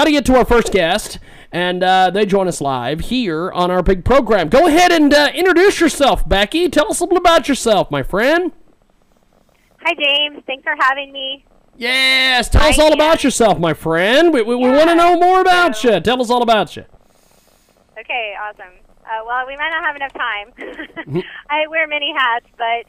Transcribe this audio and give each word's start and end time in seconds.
got 0.00 0.06
to 0.06 0.12
get 0.12 0.24
to 0.24 0.34
our 0.34 0.46
first 0.46 0.72
guest, 0.72 1.18
and 1.52 1.82
uh, 1.82 2.08
they 2.08 2.24
join 2.24 2.48
us 2.48 2.62
live 2.62 3.00
here 3.00 3.52
on 3.52 3.70
our 3.70 3.82
big 3.82 4.02
program. 4.02 4.48
Go 4.48 4.66
ahead 4.66 4.90
and 4.92 5.12
uh, 5.12 5.30
introduce 5.34 5.78
yourself, 5.78 6.26
Becky. 6.26 6.70
Tell 6.70 6.90
us 6.90 7.00
a 7.00 7.04
little 7.04 7.18
about 7.18 7.48
yourself, 7.50 7.90
my 7.90 8.02
friend. 8.02 8.50
Hi, 9.82 9.94
James. 9.94 10.42
Thanks 10.46 10.62
for 10.62 10.74
having 10.78 11.12
me. 11.12 11.44
Yes, 11.76 12.48
tell 12.48 12.62
us 12.62 12.78
all 12.78 12.94
about 12.94 13.22
yourself, 13.22 13.58
my 13.58 13.74
friend. 13.74 14.32
We, 14.32 14.40
we, 14.40 14.54
we 14.54 14.70
want 14.70 14.88
to 14.88 14.94
know 14.94 15.18
more 15.18 15.42
about 15.42 15.84
you. 15.84 16.00
Tell 16.00 16.22
us 16.22 16.30
all 16.30 16.40
about 16.40 16.76
you. 16.76 16.86
Okay, 17.98 18.34
awesome. 18.40 18.72
Uh, 19.04 19.22
well, 19.26 19.46
we 19.46 19.54
might 19.56 19.68
not 19.68 19.84
have 19.84 19.96
enough 19.96 20.14
time. 20.14 20.52
Mm-hmm. 21.06 21.20
I 21.50 21.66
wear 21.68 21.86
many 21.86 22.14
hats, 22.16 22.46
but 22.56 22.86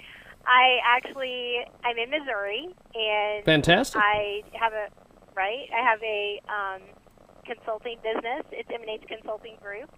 I 0.48 0.80
actually 0.86 1.60
I'm 1.84 1.98
in 1.98 2.10
Missouri, 2.10 2.70
and 2.96 3.44
Fantastic. 3.44 4.02
I 4.02 4.44
have 4.54 4.72
a 4.72 4.88
right. 5.36 5.68
I 5.78 5.84
have 5.84 6.02
a 6.04 6.42
um, 6.48 6.82
consulting 7.46 7.98
business. 8.04 8.44
It's 8.52 8.70
Emanates 8.74 9.06
Consulting 9.08 9.58
Group, 9.62 9.90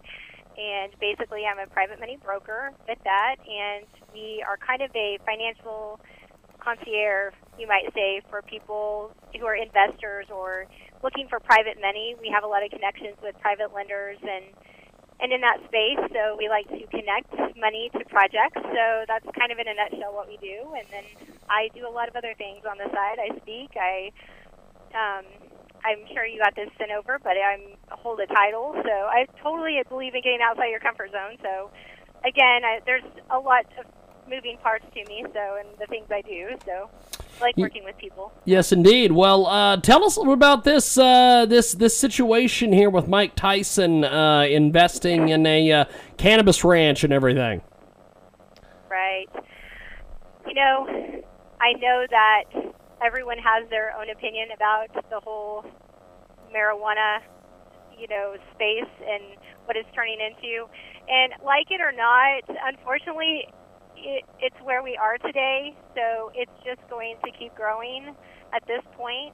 and 0.57 0.93
basically 0.99 1.43
I'm 1.45 1.59
a 1.59 1.67
private 1.67 1.99
money 1.99 2.17
broker 2.23 2.71
with 2.87 2.99
that, 3.03 3.35
and 3.41 3.85
we 4.13 4.43
are 4.47 4.57
kind 4.57 4.81
of 4.81 4.91
a 4.95 5.19
financial 5.25 5.99
concierge, 6.63 7.33
you 7.59 7.67
might 7.67 7.91
say, 7.93 8.21
for 8.29 8.41
people 8.41 9.11
who 9.35 9.45
are 9.45 9.55
investors 9.55 10.27
or 10.31 10.65
looking 11.03 11.27
for 11.27 11.39
private 11.39 11.75
money. 11.81 12.15
We 12.19 12.31
have 12.33 12.43
a 12.43 12.47
lot 12.47 12.63
of 12.63 12.71
connections 12.71 13.19
with 13.21 13.35
private 13.41 13.73
lenders 13.75 14.17
and 14.21 14.45
and 15.21 15.31
in 15.31 15.39
that 15.39 15.61
space, 15.71 16.01
so 16.11 16.35
we 16.35 16.49
like 16.49 16.67
to 16.67 16.83
connect 16.91 17.31
money 17.55 17.87
to 17.95 18.03
projects. 18.11 18.59
So 18.59 19.05
that's 19.07 19.23
kind 19.39 19.53
of 19.53 19.59
in 19.59 19.71
a 19.71 19.75
nutshell 19.75 20.11
what 20.11 20.27
we 20.27 20.35
do. 20.35 20.75
And 20.75 20.83
then 20.91 21.05
I 21.47 21.69
do 21.71 21.87
a 21.87 21.93
lot 21.93 22.09
of 22.09 22.15
other 22.17 22.33
things 22.35 22.65
on 22.67 22.75
the 22.75 22.91
side. 22.91 23.23
I 23.23 23.31
speak. 23.39 23.71
I 23.79 24.11
um, 24.91 25.23
I'm 25.85 25.99
sure 26.13 26.25
you 26.25 26.39
got 26.39 26.55
this 26.55 26.69
sent 26.77 26.91
over, 26.91 27.19
but 27.23 27.33
I'm 27.33 27.75
hold 27.89 28.19
a 28.19 28.27
title. 28.27 28.73
So 28.83 28.89
I 28.89 29.27
totally 29.41 29.81
believe 29.89 30.15
in 30.15 30.21
getting 30.21 30.39
outside 30.41 30.67
your 30.67 30.79
comfort 30.79 31.11
zone. 31.11 31.37
So 31.41 31.71
again, 32.25 32.63
I, 32.63 32.79
there's 32.85 33.03
a 33.29 33.39
lot 33.39 33.65
of 33.79 33.85
moving 34.29 34.57
parts 34.57 34.85
to 34.93 35.05
me. 35.09 35.25
So 35.33 35.57
and 35.59 35.67
the 35.79 35.85
things 35.87 36.07
I 36.09 36.21
do. 36.21 36.55
So 36.65 36.89
I 37.39 37.41
like 37.41 37.57
working 37.57 37.83
with 37.83 37.97
people. 37.97 38.31
Yes, 38.45 38.71
indeed. 38.71 39.11
Well, 39.11 39.45
uh, 39.45 39.77
tell 39.77 40.03
us 40.05 40.15
a 40.15 40.19
little 40.19 40.33
about 40.33 40.63
this 40.63 40.97
uh, 40.97 41.45
this 41.45 41.73
this 41.73 41.97
situation 41.97 42.71
here 42.71 42.89
with 42.89 43.07
Mike 43.07 43.35
Tyson 43.35 44.03
uh, 44.03 44.45
investing 44.49 45.29
in 45.29 45.45
a 45.45 45.71
uh, 45.71 45.85
cannabis 46.17 46.63
ranch 46.63 47.03
and 47.03 47.11
everything. 47.11 47.61
Right. 48.89 49.27
You 50.47 50.53
know, 50.53 50.87
I 51.59 51.73
know 51.73 52.05
that 52.09 52.43
everyone 53.05 53.37
has 53.37 53.69
their 53.69 53.93
own 53.97 54.09
opinion 54.09 54.49
about 54.55 54.87
the 55.09 55.19
whole 55.19 55.65
marijuana, 56.53 57.19
you 57.97 58.07
know, 58.07 58.35
space 58.53 58.93
and 59.05 59.23
what 59.65 59.75
it's 59.75 59.89
turning 59.93 60.19
into. 60.19 60.65
And 61.07 61.33
like 61.45 61.67
it 61.69 61.81
or 61.81 61.91
not, 61.91 62.43
unfortunately, 62.65 63.47
it, 63.97 64.23
it's 64.39 64.55
where 64.63 64.83
we 64.83 64.97
are 64.97 65.17
today. 65.17 65.75
So 65.95 66.31
it's 66.33 66.51
just 66.63 66.79
going 66.89 67.15
to 67.25 67.31
keep 67.31 67.53
growing 67.55 68.15
at 68.53 68.65
this 68.67 68.81
point. 68.95 69.33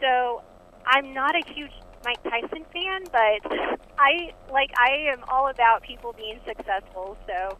So 0.00 0.42
I'm 0.86 1.12
not 1.12 1.34
a 1.34 1.42
huge 1.52 1.72
Mike 2.04 2.22
Tyson 2.22 2.64
fan, 2.72 3.02
but 3.10 3.40
I 3.98 4.32
like 4.52 4.70
I 4.78 5.10
am 5.12 5.24
all 5.28 5.48
about 5.48 5.82
people 5.82 6.12
being 6.12 6.38
successful. 6.46 7.16
So 7.26 7.58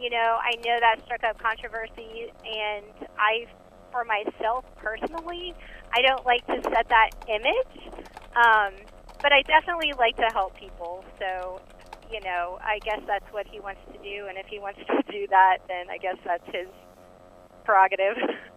you 0.00 0.10
know, 0.10 0.38
I 0.40 0.56
know 0.64 0.78
that 0.80 0.96
struck 1.04 1.22
up 1.24 1.40
controversy, 1.40 2.32
and 2.44 3.08
I, 3.18 3.46
for 3.94 4.02
myself 4.02 4.66
personally, 4.82 5.54
I 5.94 6.02
don't 6.02 6.26
like 6.26 6.42
to 6.50 6.58
set 6.66 6.90
that 6.90 7.14
image, 7.30 7.94
um, 8.34 8.74
but 9.22 9.30
I 9.30 9.46
definitely 9.46 9.94
like 9.94 10.18
to 10.18 10.34
help 10.34 10.50
people. 10.58 11.06
So, 11.22 11.62
you 12.10 12.18
know, 12.18 12.58
I 12.58 12.82
guess 12.82 12.98
that's 13.06 13.30
what 13.30 13.46
he 13.46 13.62
wants 13.62 13.80
to 13.94 13.98
do, 14.02 14.26
and 14.26 14.34
if 14.34 14.50
he 14.50 14.58
wants 14.58 14.82
to 14.82 14.98
do 15.14 15.30
that, 15.30 15.62
then 15.70 15.86
I 15.94 16.02
guess 16.02 16.18
that's 16.26 16.44
his 16.50 16.66
prerogative. 17.62 18.18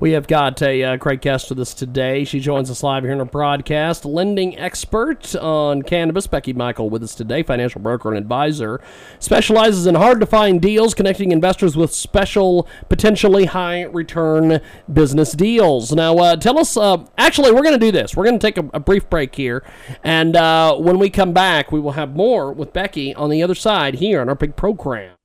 We 0.00 0.12
have 0.12 0.28
got 0.28 0.62
a 0.62 0.84
uh, 0.84 0.96
great 0.96 1.20
guest 1.22 1.50
with 1.50 1.58
us 1.58 1.74
today. 1.74 2.22
She 2.22 2.38
joins 2.38 2.70
us 2.70 2.84
live 2.84 3.02
here 3.02 3.12
in 3.12 3.18
our 3.18 3.24
broadcast. 3.24 4.04
Lending 4.04 4.56
expert 4.56 5.34
on 5.34 5.82
cannabis, 5.82 6.28
Becky 6.28 6.52
Michael, 6.52 6.88
with 6.88 7.02
us 7.02 7.16
today. 7.16 7.42
Financial 7.42 7.80
broker 7.80 8.10
and 8.10 8.16
advisor, 8.16 8.80
specializes 9.18 9.88
in 9.88 9.96
hard 9.96 10.20
to 10.20 10.26
find 10.26 10.62
deals, 10.62 10.94
connecting 10.94 11.32
investors 11.32 11.76
with 11.76 11.92
special, 11.92 12.68
potentially 12.88 13.46
high 13.46 13.82
return 13.82 14.60
business 14.92 15.32
deals. 15.32 15.90
Now, 15.90 16.16
uh, 16.18 16.36
tell 16.36 16.60
us. 16.60 16.76
Uh, 16.76 17.04
actually, 17.16 17.50
we're 17.50 17.64
going 17.64 17.78
to 17.78 17.84
do 17.84 17.90
this. 17.90 18.14
We're 18.14 18.24
going 18.24 18.38
to 18.38 18.46
take 18.46 18.56
a, 18.56 18.70
a 18.74 18.80
brief 18.80 19.10
break 19.10 19.34
here, 19.34 19.64
and 20.04 20.36
uh, 20.36 20.76
when 20.76 21.00
we 21.00 21.10
come 21.10 21.32
back, 21.32 21.72
we 21.72 21.80
will 21.80 21.92
have 21.92 22.14
more 22.14 22.52
with 22.52 22.72
Becky 22.72 23.16
on 23.16 23.30
the 23.30 23.42
other 23.42 23.56
side 23.56 23.96
here 23.96 24.20
on 24.20 24.28
our 24.28 24.36
big 24.36 24.54
program. 24.54 25.17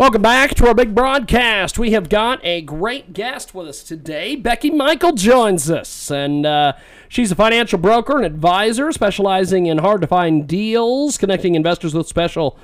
Welcome 0.00 0.22
back 0.22 0.54
to 0.54 0.66
our 0.66 0.74
big 0.74 0.94
broadcast. 0.94 1.78
We 1.78 1.90
have 1.90 2.08
got 2.08 2.42
a 2.42 2.62
great 2.62 3.12
guest 3.12 3.54
with 3.54 3.68
us 3.68 3.82
today. 3.82 4.34
Becky 4.34 4.70
Michael 4.70 5.12
joins 5.12 5.70
us, 5.70 6.10
and 6.10 6.46
uh, 6.46 6.72
she's 7.10 7.30
a 7.30 7.34
financial 7.34 7.78
broker 7.78 8.16
and 8.16 8.24
advisor 8.24 8.92
specializing 8.92 9.66
in 9.66 9.76
hard 9.76 10.00
to 10.00 10.06
find 10.06 10.48
deals, 10.48 11.18
connecting 11.18 11.54
investors 11.54 11.92
with 11.92 12.08
special, 12.08 12.58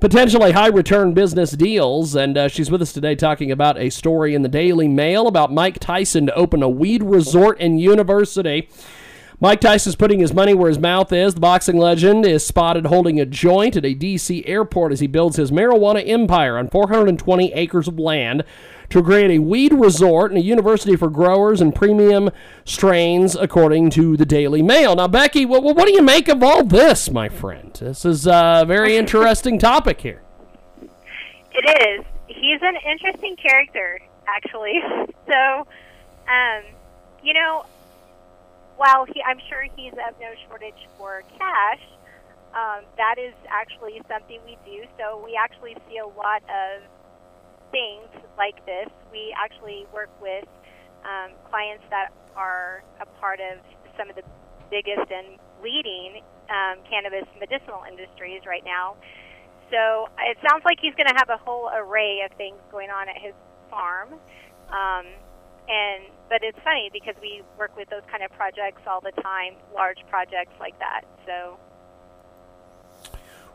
potentially 0.00 0.50
high 0.50 0.66
return 0.66 1.14
business 1.14 1.52
deals. 1.52 2.16
And 2.16 2.36
uh, 2.36 2.48
she's 2.48 2.72
with 2.72 2.82
us 2.82 2.92
today 2.92 3.14
talking 3.14 3.52
about 3.52 3.78
a 3.78 3.88
story 3.88 4.34
in 4.34 4.42
the 4.42 4.48
Daily 4.48 4.88
Mail 4.88 5.28
about 5.28 5.52
Mike 5.52 5.78
Tyson 5.78 6.26
to 6.26 6.34
open 6.34 6.60
a 6.60 6.68
weed 6.68 7.04
resort 7.04 7.56
and 7.60 7.80
university. 7.80 8.68
Mike 9.42 9.60
Tyson's 9.62 9.96
putting 9.96 10.20
his 10.20 10.34
money 10.34 10.52
where 10.52 10.68
his 10.68 10.78
mouth 10.78 11.10
is. 11.14 11.32
The 11.32 11.40
boxing 11.40 11.78
legend 11.78 12.26
is 12.26 12.44
spotted 12.44 12.84
holding 12.86 13.18
a 13.18 13.24
joint 13.24 13.74
at 13.74 13.86
a 13.86 13.94
D.C. 13.94 14.44
airport 14.44 14.92
as 14.92 15.00
he 15.00 15.06
builds 15.06 15.36
his 15.36 15.50
marijuana 15.50 16.06
empire 16.06 16.58
on 16.58 16.68
420 16.68 17.52
acres 17.54 17.88
of 17.88 17.98
land 17.98 18.44
to 18.90 19.02
create 19.02 19.30
a 19.30 19.38
weed 19.38 19.72
resort 19.72 20.30
and 20.30 20.38
a 20.38 20.42
university 20.42 20.94
for 20.94 21.08
growers 21.08 21.62
and 21.62 21.74
premium 21.74 22.28
strains, 22.66 23.34
according 23.34 23.88
to 23.90 24.14
the 24.14 24.26
Daily 24.26 24.60
Mail. 24.60 24.94
Now, 24.96 25.08
Becky, 25.08 25.46
what, 25.46 25.62
what 25.62 25.86
do 25.86 25.92
you 25.92 26.02
make 26.02 26.28
of 26.28 26.42
all 26.42 26.62
this, 26.62 27.10
my 27.10 27.30
friend? 27.30 27.72
This 27.72 28.04
is 28.04 28.26
a 28.26 28.64
very 28.66 28.96
interesting 28.96 29.58
topic 29.60 30.02
here. 30.02 30.20
It 31.52 31.98
is. 32.00 32.04
He's 32.26 32.60
an 32.60 32.76
interesting 32.90 33.36
character, 33.36 34.00
actually. 34.28 34.80
So, 35.30 35.64
um, 36.26 36.64
you 37.22 37.32
know, 37.34 37.64
while 38.80 39.04
he, 39.04 39.20
I'm 39.20 39.36
sure 39.52 39.68
he's 39.76 39.92
of 39.92 40.16
no 40.16 40.32
shortage 40.48 40.88
for 40.96 41.20
cash, 41.36 41.84
um, 42.56 42.88
that 42.96 43.20
is 43.20 43.36
actually 43.52 44.00
something 44.08 44.40
we 44.48 44.56
do. 44.64 44.88
So 44.96 45.20
we 45.20 45.36
actually 45.36 45.76
see 45.84 46.00
a 46.00 46.08
lot 46.08 46.40
of 46.48 46.80
things 47.68 48.08
like 48.40 48.56
this. 48.64 48.88
We 49.12 49.36
actually 49.36 49.84
work 49.92 50.08
with 50.16 50.48
um, 51.04 51.36
clients 51.52 51.84
that 51.92 52.08
are 52.32 52.80
a 53.04 53.06
part 53.20 53.38
of 53.44 53.60
some 54.00 54.08
of 54.08 54.16
the 54.16 54.24
biggest 54.72 55.12
and 55.12 55.36
leading 55.60 56.24
um, 56.48 56.80
cannabis 56.88 57.28
medicinal 57.36 57.84
industries 57.84 58.40
right 58.48 58.64
now. 58.64 58.96
So 59.68 60.08
it 60.24 60.40
sounds 60.40 60.64
like 60.64 60.80
he's 60.80 60.96
going 60.96 61.12
to 61.12 61.18
have 61.20 61.28
a 61.28 61.36
whole 61.36 61.68
array 61.68 62.24
of 62.24 62.32
things 62.40 62.56
going 62.72 62.88
on 62.88 63.12
at 63.12 63.20
his 63.20 63.36
farm. 63.68 64.16
Um, 64.72 65.04
and 65.70 66.04
but 66.28 66.42
it's 66.42 66.58
funny 66.62 66.90
because 66.92 67.14
we 67.20 67.42
work 67.58 67.76
with 67.76 67.88
those 67.90 68.02
kind 68.10 68.22
of 68.22 68.30
projects 68.32 68.82
all 68.86 69.00
the 69.00 69.12
time, 69.22 69.54
large 69.74 69.98
projects 70.08 70.52
like 70.60 70.78
that. 70.78 71.02
So 71.26 71.58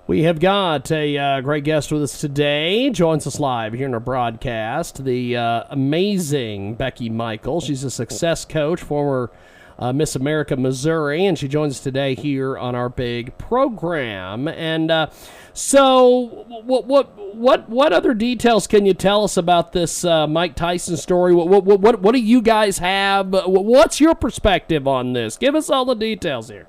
we 0.07 0.23
have 0.23 0.39
got 0.39 0.91
a 0.91 1.17
uh, 1.17 1.41
great 1.41 1.63
guest 1.63 1.91
with 1.91 2.03
us 2.03 2.19
today. 2.19 2.89
Joins 2.89 3.25
us 3.27 3.39
live 3.39 3.73
here 3.73 3.87
in 3.87 3.93
our 3.93 3.99
broadcast. 3.99 5.03
The 5.03 5.35
uh, 5.35 5.63
amazing 5.69 6.75
Becky 6.75 7.09
Michael. 7.09 7.59
She's 7.59 7.83
a 7.83 7.91
success 7.91 8.45
coach, 8.45 8.81
former 8.81 9.31
uh, 9.77 9.93
Miss 9.93 10.15
America 10.15 10.55
Missouri, 10.55 11.25
and 11.25 11.37
she 11.37 11.47
joins 11.47 11.75
us 11.75 11.79
today 11.81 12.15
here 12.15 12.57
on 12.57 12.75
our 12.75 12.89
big 12.89 13.37
program. 13.37 14.47
And 14.47 14.89
uh, 14.89 15.07
so, 15.53 16.45
what 16.65 16.85
what 16.85 17.35
what 17.35 17.69
what 17.69 17.93
other 17.93 18.13
details 18.13 18.67
can 18.67 18.85
you 18.85 18.93
tell 18.93 19.23
us 19.23 19.37
about 19.37 19.73
this 19.73 20.05
uh, 20.05 20.27
Mike 20.27 20.55
Tyson 20.55 20.97
story? 20.97 21.33
What, 21.33 21.47
what 21.47 21.79
what 21.79 22.01
what 22.01 22.13
do 22.13 22.21
you 22.21 22.41
guys 22.41 22.77
have? 22.79 23.29
What's 23.31 23.99
your 23.99 24.15
perspective 24.15 24.87
on 24.87 25.13
this? 25.13 25.37
Give 25.37 25.55
us 25.55 25.69
all 25.69 25.85
the 25.85 25.95
details 25.95 26.49
here. 26.49 26.67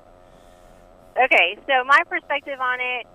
Okay, 1.16 1.56
so 1.66 1.84
my 1.84 2.02
perspective 2.08 2.60
on 2.60 2.78
it. 2.80 3.06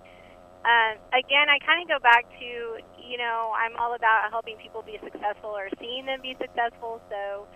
Um, 0.62 0.98
again, 1.14 1.50
I 1.50 1.58
kind 1.66 1.82
of 1.82 1.88
go 1.90 1.98
back 2.02 2.26
to, 2.38 2.78
you 3.02 3.18
know, 3.18 3.52
I'm 3.58 3.76
all 3.78 3.96
about 3.96 4.30
helping 4.30 4.58
people 4.58 4.84
be 4.84 5.00
successful 5.04 5.50
or 5.50 5.70
seeing 5.80 6.06
them 6.06 6.22
be 6.22 6.36
successful. 6.40 7.02
So, 7.10 7.48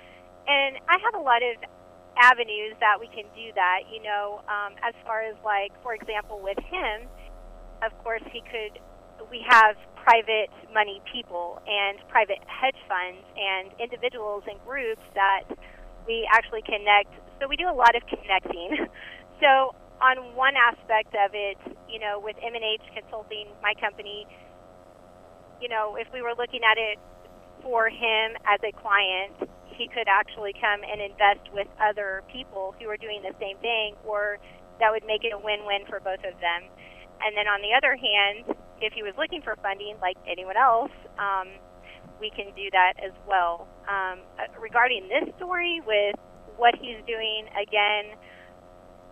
and 0.47 0.77
I 0.89 0.97
have 1.03 1.13
a 1.13 1.21
lot 1.21 1.41
of 1.41 1.69
avenues 2.17 2.75
that 2.79 2.99
we 2.99 3.07
can 3.07 3.25
do 3.35 3.51
that. 3.55 3.87
You 3.91 4.03
know, 4.03 4.41
um, 4.47 4.75
as 4.83 4.93
far 5.05 5.23
as 5.23 5.35
like, 5.43 5.71
for 5.83 5.93
example, 5.93 6.39
with 6.41 6.59
him, 6.59 7.07
of 7.83 7.91
course, 8.03 8.23
he 8.31 8.41
could. 8.41 8.79
We 9.31 9.41
have 9.49 9.75
private 10.05 10.53
money 10.71 11.01
people 11.09 11.57
and 11.65 11.97
private 12.09 12.37
hedge 12.45 12.77
funds 12.85 13.25
and 13.33 13.73
individuals 13.81 14.43
and 14.45 14.59
groups 14.61 15.01
that 15.15 15.49
we 16.05 16.29
actually 16.31 16.61
connect. 16.61 17.09
So 17.41 17.47
we 17.49 17.57
do 17.57 17.65
a 17.65 17.73
lot 17.73 17.95
of 17.95 18.05
connecting. 18.05 18.85
so 19.41 19.73
on 20.01 20.35
one 20.35 20.53
aspect 20.53 21.15
of 21.17 21.33
it, 21.33 21.57
you 21.89 21.99
know, 21.99 22.21
with 22.21 22.35
M&H 22.37 22.85
Consulting, 22.93 23.47
my 23.63 23.73
company, 23.79 24.27
you 25.61 25.69
know, 25.69 25.95
if 25.95 26.07
we 26.13 26.21
were 26.21 26.35
looking 26.37 26.61
at 26.61 26.77
it 26.77 26.99
for 27.63 27.89
him 27.89 28.37
as 28.45 28.59
a 28.61 28.71
client, 28.77 29.49
he 29.77 29.87
could 29.87 30.07
actually 30.07 30.53
come 30.55 30.81
and 30.83 31.01
invest 31.01 31.51
with 31.53 31.67
other 31.79 32.23
people 32.31 32.73
who 32.79 32.87
are 32.89 32.97
doing 32.97 33.21
the 33.21 33.35
same 33.39 33.57
thing, 33.59 33.95
or 34.03 34.39
that 34.79 34.91
would 34.91 35.05
make 35.05 35.23
it 35.23 35.31
a 35.31 35.39
win-win 35.39 35.87
for 35.87 35.99
both 35.99 36.23
of 36.23 36.35
them. 36.39 36.67
And 37.23 37.35
then 37.35 37.47
on 37.47 37.61
the 37.61 37.71
other 37.75 37.95
hand, 37.95 38.55
if 38.81 38.91
he 38.93 39.03
was 39.03 39.13
looking 39.17 39.41
for 39.41 39.55
funding 39.63 39.95
like 40.01 40.17
anyone 40.27 40.57
else, 40.57 40.91
um, 41.19 41.47
we 42.19 42.31
can 42.31 42.51
do 42.55 42.67
that 42.71 42.95
as 42.99 43.11
well. 43.27 43.67
Um, 43.87 44.23
uh, 44.39 44.51
regarding 44.59 45.07
this 45.07 45.27
story 45.35 45.81
with 45.85 46.15
what 46.55 46.75
he's 46.75 46.99
doing, 47.07 47.47
again, 47.55 48.15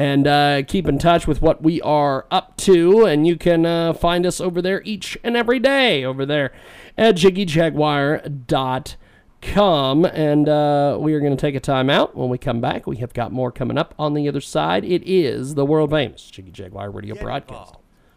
and 0.00 0.26
uh, 0.26 0.62
keep 0.66 0.88
in 0.88 0.98
touch 0.98 1.26
with 1.26 1.42
what 1.42 1.62
we 1.62 1.82
are 1.82 2.26
up 2.30 2.56
to. 2.56 3.04
And 3.04 3.26
you 3.26 3.36
can 3.36 3.66
uh, 3.66 3.92
find 3.92 4.24
us 4.24 4.40
over 4.40 4.62
there 4.62 4.80
each 4.82 5.18
and 5.22 5.36
every 5.36 5.58
day 5.58 6.02
over 6.04 6.24
there 6.24 6.54
at 6.96 7.16
jiggyjaguar.com. 7.16 10.04
And 10.06 10.48
uh, 10.48 10.96
we 10.98 11.12
are 11.12 11.20
going 11.20 11.36
to 11.36 11.40
take 11.40 11.54
a 11.54 11.60
time 11.60 11.90
out. 11.90 12.16
When 12.16 12.30
we 12.30 12.38
come 12.38 12.62
back, 12.62 12.86
we 12.86 12.96
have 12.96 13.12
got 13.12 13.30
more 13.30 13.52
coming 13.52 13.76
up 13.76 13.94
on 13.98 14.14
the 14.14 14.26
other 14.26 14.40
side. 14.40 14.86
It 14.86 15.02
is 15.04 15.54
the 15.54 15.66
world 15.66 15.90
famous 15.90 16.30
Jiggy 16.30 16.50
Jaguar 16.50 16.90
radio 16.90 17.14
Get 17.14 17.22
broadcast. 17.22 17.60
Involved. 17.60 17.76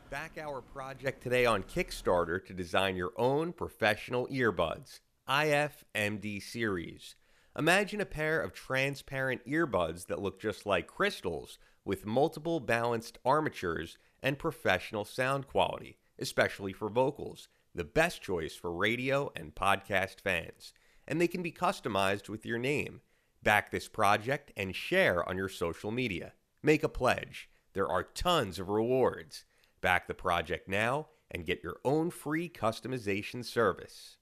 Back 0.09 0.37
our 0.41 0.61
project 0.61 1.21
today 1.21 1.45
on 1.45 1.63
Kickstarter 1.63 2.45
to 2.45 2.53
design 2.53 2.95
your 2.95 3.11
own 3.17 3.51
professional 3.51 4.27
earbuds. 4.27 5.01
IFMD 5.27 6.41
series. 6.41 7.15
Imagine 7.55 8.01
a 8.01 8.05
pair 8.05 8.41
of 8.41 8.51
transparent 8.51 9.45
earbuds 9.45 10.07
that 10.07 10.21
look 10.21 10.41
just 10.41 10.65
like 10.65 10.87
crystals 10.87 11.59
with 11.85 12.05
multiple 12.05 12.59
balanced 12.59 13.19
armatures 13.23 13.99
and 14.23 14.39
professional 14.39 15.05
sound 15.05 15.45
quality, 15.47 15.99
especially 16.17 16.73
for 16.73 16.89
vocals, 16.89 17.49
the 17.75 17.83
best 17.83 18.23
choice 18.23 18.55
for 18.55 18.73
radio 18.73 19.31
and 19.35 19.53
podcast 19.53 20.19
fans. 20.21 20.73
And 21.07 21.21
they 21.21 21.27
can 21.27 21.43
be 21.43 21.51
customized 21.51 22.27
with 22.27 22.43
your 22.43 22.57
name. 22.57 23.01
Back 23.43 23.69
this 23.69 23.87
project 23.87 24.51
and 24.57 24.75
share 24.75 25.27
on 25.29 25.37
your 25.37 25.49
social 25.49 25.91
media. 25.91 26.33
Make 26.63 26.81
a 26.81 26.89
pledge. 26.89 27.49
There 27.73 27.87
are 27.87 28.03
tons 28.03 28.57
of 28.57 28.69
rewards. 28.69 29.43
Back 29.79 30.07
the 30.07 30.13
project 30.15 30.67
now 30.67 31.09
and 31.29 31.45
get 31.45 31.63
your 31.63 31.77
own 31.85 32.09
free 32.09 32.49
customization 32.49 33.45
service. 33.45 34.17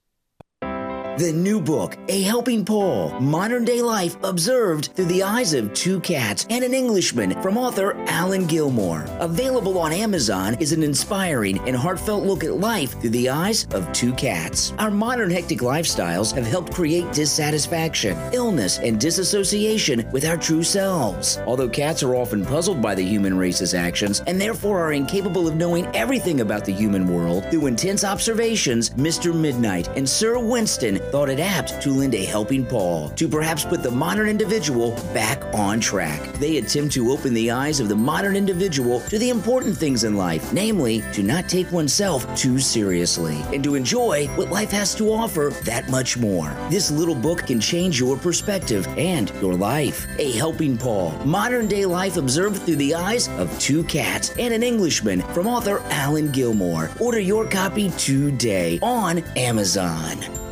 The 1.18 1.34
new 1.34 1.60
book, 1.60 1.98
A 2.08 2.22
Helping 2.22 2.64
Paw 2.64 3.20
Modern 3.20 3.66
Day 3.66 3.82
Life 3.82 4.16
Observed 4.24 4.92
Through 4.96 5.06
the 5.06 5.24
Eyes 5.24 5.54
of 5.54 5.74
Two 5.74 6.00
Cats 6.00 6.48
and 6.50 6.64
an 6.64 6.74
Englishman 6.74 7.40
from 7.42 7.58
author 7.58 7.98
Alan 8.08 8.48
Gilmore. 8.48 9.06
Available 9.20 9.78
on 9.78 9.92
Amazon 9.92 10.56
is 10.62 10.72
an 10.72 10.84
inspiring 10.84 11.60
and 11.68 11.76
heartfelt 11.76 12.24
look 12.24 12.46
at 12.46 12.54
life 12.54 13.00
through 13.02 13.10
the 13.10 13.28
eyes 13.28 13.68
of 13.74 13.92
two 13.92 14.14
cats. 14.14 14.74
Our 14.80 14.90
modern 14.90 15.30
hectic 15.30 15.60
lifestyles 15.60 16.34
have 16.34 16.48
helped 16.48 16.74
create 16.74 17.12
dissatisfaction, 17.12 18.18
illness, 18.34 18.80
and 18.80 18.98
disassociation 18.98 20.10
with 20.12 20.26
our 20.26 20.38
true 20.38 20.64
selves. 20.64 21.40
Although 21.46 21.70
cats 21.70 22.04
are 22.04 22.16
often 22.16 22.46
puzzled 22.46 22.82
by 22.82 22.96
the 22.96 23.04
human 23.04 23.38
race's 23.38 23.74
actions 23.74 24.24
and 24.28 24.40
therefore 24.40 24.80
are 24.80 24.94
incapable 24.94 25.46
of 25.46 25.58
knowing 25.58 25.88
everything 25.94 26.40
about 26.40 26.64
the 26.64 26.74
human 26.74 27.06
world, 27.14 27.46
through 27.52 27.68
intense 27.68 28.06
observations, 28.06 28.92
Mr. 28.92 29.36
Midnight 29.36 29.90
and 29.98 30.08
Sir 30.08 30.40
Winston 30.40 31.01
thought 31.12 31.30
it 31.30 31.40
apt 31.40 31.82
to 31.82 31.92
lend 31.92 32.16
a 32.16 32.26
helping 32.26 32.66
paw 32.66 33.10
to 33.10 33.28
perhaps 33.28 33.66
put 33.66 33.84
the 33.84 33.92
modern 33.92 34.30
individual 34.30 34.92
back 35.14 35.42
on 35.54 35.80
track. 35.80 36.22
They 36.34 36.58
attempt 36.58 36.94
to 36.94 37.12
open 37.12 37.34
the 37.34 37.52
eyes 37.52 37.80
of 37.80 37.90
the 37.90 37.96
modern 37.96 38.36
individual 38.36 39.00
to 39.02 39.18
the 39.18 39.30
important 39.30 39.78
things 39.78 40.04
in 40.04 40.16
life, 40.16 40.54
namely, 40.54 41.02
to 41.14 41.24
not 41.24 41.50
take 41.50 41.72
oneself 41.72 42.26
too 42.36 42.60
seriously 42.60 43.42
and 43.54 43.64
to 43.64 43.76
enjoy 43.76 44.28
what 44.36 44.50
life 44.50 44.72
has 44.72 44.96
to 44.96 45.12
offer 45.12 45.54
that 45.64 45.90
much 45.90 46.18
more. 46.18 46.56
This 46.70 46.92
little 46.92 47.16
book 47.16 47.48
can 47.48 47.60
change 47.60 48.00
your 48.00 48.18
perspective 48.18 48.88
and 48.98 49.32
your 49.42 49.56
life. 49.56 50.08
A 50.20 50.32
Helping 50.32 50.78
Paw 50.78 51.12
Modern 51.24 51.68
Day 51.68 51.86
Life 51.86 52.18
Observed 52.18 52.62
Through 52.64 52.78
the 52.78 52.96
Eyes 52.96 53.28
of 53.40 53.58
Two 53.60 53.84
Cats 53.84 54.34
and 54.38 54.54
an 54.54 54.64
Englishman 54.64 55.22
from 55.34 55.48
author 55.48 55.82
Alan 55.90 56.32
Gilmore. 56.32 56.90
Order 57.00 57.20
your 57.20 57.48
copy 57.48 57.90
today 57.92 58.80
on 58.82 59.20
Amazon. 59.36 60.51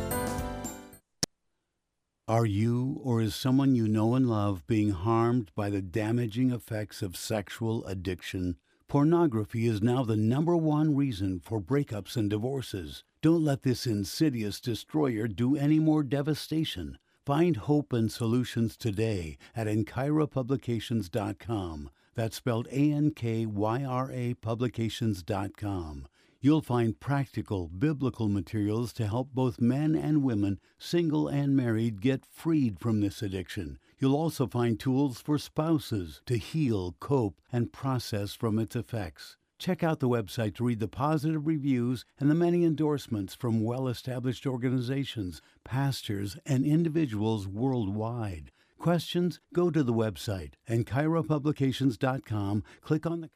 Are 2.30 2.46
you 2.46 3.02
or 3.02 3.20
is 3.20 3.34
someone 3.34 3.74
you 3.74 3.88
know 3.88 4.14
and 4.14 4.30
love 4.30 4.64
being 4.68 4.90
harmed 4.90 5.50
by 5.56 5.68
the 5.68 5.82
damaging 5.82 6.52
effects 6.52 7.02
of 7.02 7.16
sexual 7.16 7.84
addiction? 7.86 8.54
Pornography 8.86 9.66
is 9.66 9.82
now 9.82 10.04
the 10.04 10.14
number 10.14 10.56
one 10.56 10.94
reason 10.94 11.40
for 11.40 11.60
breakups 11.60 12.16
and 12.16 12.30
divorces. 12.30 13.02
Don't 13.20 13.42
let 13.42 13.64
this 13.64 13.84
insidious 13.84 14.60
destroyer 14.60 15.26
do 15.26 15.56
any 15.56 15.80
more 15.80 16.04
devastation. 16.04 16.98
Find 17.26 17.56
hope 17.56 17.92
and 17.92 18.12
solutions 18.12 18.76
today 18.76 19.36
at 19.56 19.66
AnkyraPublications.com. 19.66 21.90
That's 22.14 22.36
spelled 22.36 22.68
A 22.70 22.92
N 22.92 23.10
K 23.10 23.44
Y 23.44 23.84
R 23.84 24.08
A 24.12 24.34
Publications.com. 24.34 26.06
You'll 26.42 26.62
find 26.62 26.98
practical 26.98 27.68
biblical 27.68 28.26
materials 28.26 28.94
to 28.94 29.06
help 29.06 29.34
both 29.34 29.60
men 29.60 29.94
and 29.94 30.22
women, 30.22 30.58
single 30.78 31.28
and 31.28 31.54
married, 31.54 32.00
get 32.00 32.24
freed 32.24 32.80
from 32.80 33.00
this 33.00 33.20
addiction. 33.20 33.78
You'll 33.98 34.16
also 34.16 34.46
find 34.46 34.80
tools 34.80 35.20
for 35.20 35.36
spouses 35.36 36.22
to 36.24 36.38
heal, 36.38 36.96
cope, 36.98 37.42
and 37.52 37.74
process 37.74 38.32
from 38.32 38.58
its 38.58 38.74
effects. 38.74 39.36
Check 39.58 39.82
out 39.82 40.00
the 40.00 40.08
website 40.08 40.54
to 40.54 40.64
read 40.64 40.80
the 40.80 40.88
positive 40.88 41.46
reviews 41.46 42.06
and 42.18 42.30
the 42.30 42.34
many 42.34 42.64
endorsements 42.64 43.34
from 43.34 43.62
well 43.62 43.86
established 43.86 44.46
organizations, 44.46 45.42
pastors, 45.62 46.38
and 46.46 46.64
individuals 46.64 47.46
worldwide. 47.46 48.50
Questions? 48.78 49.40
Go 49.52 49.70
to 49.70 49.82
the 49.82 49.92
website 49.92 50.54
AnkyraPublications.com. 50.70 52.64
Click 52.80 53.04
on 53.04 53.20
the 53.20 53.30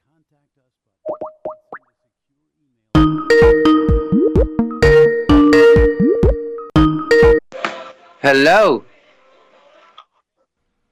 Hello. 8.25 8.87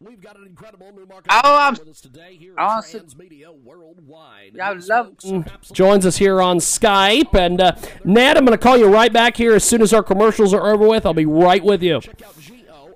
We've 0.00 0.20
got 0.20 0.36
an 0.36 0.46
incredible 0.46 0.92
new 0.94 1.06
market. 1.06 1.32
Oh, 1.32 1.56
I'm- 1.56 1.76
with 1.78 1.88
us 1.88 2.02
today 2.02 2.36
here 2.38 2.52
I 2.58 2.62
at 2.64 2.66
want 2.66 2.86
to- 2.88 2.98
Transmedia 2.98 3.54
Worldwide. 3.64 4.60
I 4.60 4.72
love- 4.72 5.06
folks 5.06 5.24
are 5.24 5.36
absolutely- 5.36 5.74
Joins 5.74 6.04
us 6.04 6.16
here 6.18 6.42
on 6.42 6.58
Skype, 6.58 7.34
and 7.34 7.58
uh, 7.58 7.72
Ned, 8.04 8.36
I'm 8.36 8.44
going 8.44 8.58
to 8.58 8.62
call 8.62 8.76
you 8.76 8.86
right 8.86 9.10
back 9.10 9.38
here 9.38 9.54
as 9.54 9.64
soon 9.64 9.80
as 9.80 9.94
our 9.94 10.02
commercials 10.02 10.52
are 10.52 10.74
over 10.74 10.86
with. 10.86 11.06
I'll 11.06 11.14
be 11.14 11.24
right 11.24 11.64
with 11.64 11.82
you. 11.82 12.00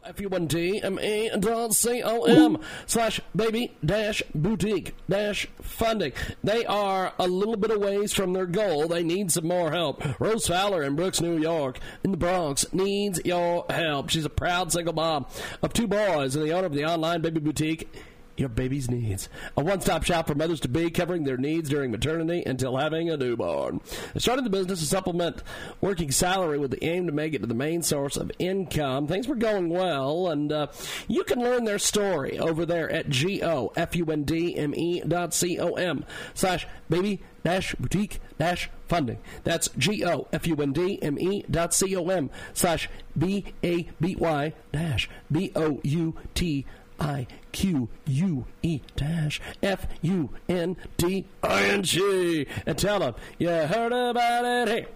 Check 0.07 0.15
out 0.15 0.21
F-U-N-D-M-E 0.21 1.31
dot 1.41 1.75
C-O-M 1.75 2.59
slash 2.87 3.21
baby 3.35 3.73
dash 3.85 4.23
boutique 4.35 4.95
dash 5.09 5.47
funding. 5.61 6.13
They 6.43 6.65
are 6.67 7.13
a 7.19 7.27
little 7.27 7.57
bit 7.57 7.71
of 7.71 7.81
ways 7.81 8.13
from 8.13 8.33
their 8.33 8.47
goal. 8.47 8.89
They 8.89 9.03
need 9.03 9.33
some 9.33 9.49
more 9.49 9.71
help. 9.71 10.03
Rose 10.21 10.47
Fowler 10.47 10.83
in 10.83 10.97
Brooks, 10.97 11.21
New 11.21 11.39
York, 11.39 11.79
in 12.05 12.11
the 12.11 12.17
Bronx, 12.17 12.73
needs 12.73 13.21
your 13.25 13.67
help. 13.71 14.11
She's 14.11 14.25
a 14.25 14.31
proud 14.31 14.73
single 14.73 14.95
mom 14.95 15.27
of 15.63 15.73
two 15.73 15.87
boys 15.87 16.37
and 16.37 16.45
the 16.45 16.53
owner 16.53 16.67
of 16.67 16.75
the 16.75 16.85
online 16.85 17.21
baby 17.23 17.41
boutique 17.41 17.89
your 18.37 18.49
baby's 18.49 18.91
needs. 18.91 19.29
A 19.57 19.63
one 19.63 19.81
stop 19.81 20.05
shop 20.05 20.27
for 20.27 20.35
mothers 20.35 20.61
to 20.61 20.69
be, 20.69 20.91
covering 20.91 21.25
their 21.25 21.37
needs 21.37 21.69
during 21.69 21.91
maternity 21.91 22.43
until 22.45 22.77
having 22.77 23.11
a 23.11 23.17
newborn. 23.17 23.81
They 24.15 24.21
started 24.21 24.45
the 24.45 24.51
business 24.51 24.81
to 24.81 24.87
supplement 24.87 25.43
working 25.81 26.11
salary 26.11 26.59
with 26.59 26.71
the 26.71 26.85
aim 26.85 27.07
to 27.07 27.13
make 27.13 27.35
it 27.35 27.41
to 27.41 27.47
the 27.47 27.55
main 27.55 27.83
source 27.83 28.17
of 28.17 28.31
income. 28.39 29.07
Things 29.07 29.29
were 29.29 29.35
going 29.35 29.69
well, 29.69 30.29
and 30.29 30.53
uh, 30.53 30.67
you 31.09 31.25
can 31.25 31.41
learn 31.41 31.65
their 31.65 31.79
story 31.79 32.39
over 32.39 32.67
there 32.67 32.91
at 32.91 33.09
G-O-F-U-N-D-M-E 33.09 35.01
dot 35.01 35.35
C-O-M 35.35 36.05
slash 36.35 36.67
baby 36.89 37.21
dash 37.45 37.75
boutique 37.77 38.21
dash 38.39 38.69
funding. 38.89 39.19
That's 39.45 39.69
G-O-F-U-N-D-M-E 39.79 41.45
dot 41.51 41.75
C-O-M 41.75 42.31
slash 42.55 42.89
B-A-B-Y 43.17 44.53
dash 44.73 45.09
B-O-U-T 45.31 46.67
I 46.99 47.27
Q 47.53 47.89
U 48.07 48.47
E 48.63 48.81
dash 48.97 49.41
F 49.63 49.87
U 50.03 50.31
N 50.49 50.77
D 50.97 51.27
I 51.43 51.65
N 51.65 51.83
G 51.83 52.47
and 52.67 52.77
tell 52.79 53.01
them 53.01 53.15
you 53.39 53.49
heard 53.49 53.93
about 53.93 54.45
it 54.45 54.69
here. 54.69 54.87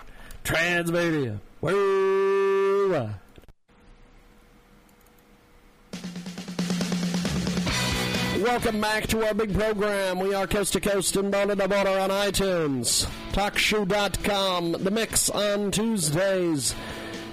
Transmedia. 0.44 1.38
Worldwide. 1.60 3.14
Welcome 8.40 8.80
back 8.80 9.06
to 9.08 9.26
our 9.26 9.34
big 9.34 9.52
program. 9.52 10.18
We 10.18 10.32
are 10.32 10.46
coast 10.46 10.72
to 10.72 10.80
coast 10.80 11.14
and 11.16 11.30
border 11.30 11.54
to 11.54 11.68
border 11.68 11.90
on 11.90 12.08
iTunes, 12.08 13.06
TalkShoe.com, 13.32 14.72
The 14.72 14.90
Mix 14.90 15.28
on 15.28 15.70
Tuesdays. 15.70 16.74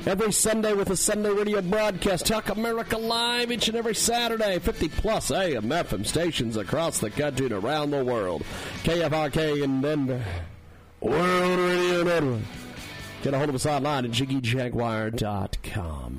Every 0.08 0.32
Sunday 0.32 0.74
with 0.74 0.90
a 0.90 0.96
Sunday 0.96 1.32
radio 1.32 1.62
broadcast. 1.62 2.28
Talk 2.28 2.48
America 2.48 2.98
Live 2.98 3.52
each 3.52 3.68
and 3.68 3.76
every 3.76 3.94
Saturday. 3.94 4.58
50 4.58 4.88
plus 4.88 5.32
AM 5.32 5.66
FM 5.66 6.06
stations 6.06 6.56
across 6.56 7.00
the 7.00 7.10
country 7.10 7.48
and 7.48 7.56
around 7.56 7.92
the 7.92 8.06
world. 8.06 8.44
KFRK 8.84 9.62
in 9.62 9.82
Denver. 9.82 10.24
World 11.02 11.60
Radio 11.60 12.04
Network. 12.04 12.44
Get 13.22 13.34
a 13.34 13.38
hold 13.38 13.50
of 13.50 13.56
us 13.56 13.66
online 13.66 14.06
at 14.06 14.12
JiggyJaguar.com. 14.12 16.17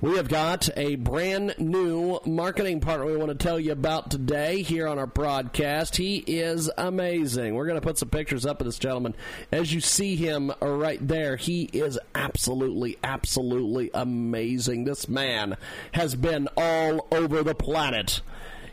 We 0.00 0.16
have 0.16 0.28
got 0.28 0.68
a 0.76 0.94
brand 0.94 1.56
new 1.58 2.20
marketing 2.24 2.78
partner 2.78 3.04
we 3.04 3.16
want 3.16 3.30
to 3.30 3.34
tell 3.34 3.58
you 3.58 3.72
about 3.72 4.12
today 4.12 4.62
here 4.62 4.86
on 4.86 4.96
our 4.96 5.08
broadcast. 5.08 5.96
He 5.96 6.18
is 6.18 6.70
amazing. 6.78 7.56
We're 7.56 7.66
going 7.66 7.80
to 7.80 7.84
put 7.84 7.98
some 7.98 8.08
pictures 8.08 8.46
up 8.46 8.60
of 8.60 8.66
this 8.66 8.78
gentleman. 8.78 9.16
As 9.50 9.74
you 9.74 9.80
see 9.80 10.14
him 10.14 10.52
right 10.62 11.04
there, 11.04 11.34
he 11.34 11.64
is 11.72 11.98
absolutely, 12.14 12.96
absolutely 13.02 13.90
amazing. 13.92 14.84
This 14.84 15.08
man 15.08 15.56
has 15.90 16.14
been 16.14 16.48
all 16.56 17.08
over 17.10 17.42
the 17.42 17.56
planet. 17.56 18.20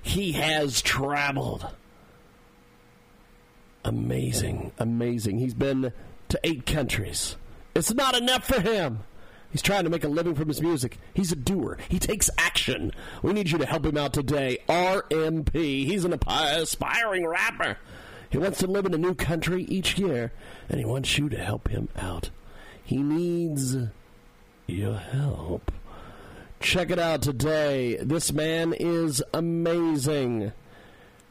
He 0.04 0.34
has 0.34 0.80
traveled. 0.80 1.66
Amazing, 3.84 4.74
amazing. 4.78 5.40
He's 5.40 5.56
been 5.56 5.92
to 6.30 6.40
eight 6.44 6.68
countries. 6.68 7.36
It's 7.74 7.96
not 7.96 8.16
enough 8.16 8.46
for 8.46 8.62
him. 8.62 9.00
He's 9.52 9.62
trying 9.62 9.86
to 9.86 9.90
make 9.90 10.04
a 10.04 10.10
living 10.10 10.36
from 10.36 10.48
his 10.48 10.62
music. 10.62 10.98
He's 11.14 11.32
a 11.32 11.36
doer. 11.36 11.78
He 11.88 12.00
takes 12.00 12.30
action. 12.38 12.92
We 13.24 13.34
need 13.34 13.52
you 13.52 13.58
to 13.58 13.66
help 13.66 13.86
him 13.86 13.98
out 13.98 14.14
today. 14.14 14.58
RMP. 14.68 15.86
He's 15.86 16.04
an 16.04 16.18
aspiring 16.28 17.26
rapper. 17.26 17.78
He 18.30 18.38
wants 18.38 18.60
to 18.60 18.68
live 18.68 18.86
in 18.86 18.94
a 18.94 18.98
new 18.98 19.16
country 19.16 19.64
each 19.64 19.98
year, 19.98 20.34
and 20.68 20.80
he 20.80 20.86
wants 20.86 21.18
you 21.18 21.30
to 21.30 21.38
help 21.38 21.70
him 21.70 21.88
out. 21.96 22.32
He 22.84 22.98
needs 22.98 23.78
your 24.68 24.98
help. 24.98 25.72
Check 26.60 26.90
it 26.90 27.00
out 27.00 27.22
today. 27.22 27.98
This 28.02 28.34
man 28.34 28.74
is 28.74 29.24
amazing. 29.34 30.52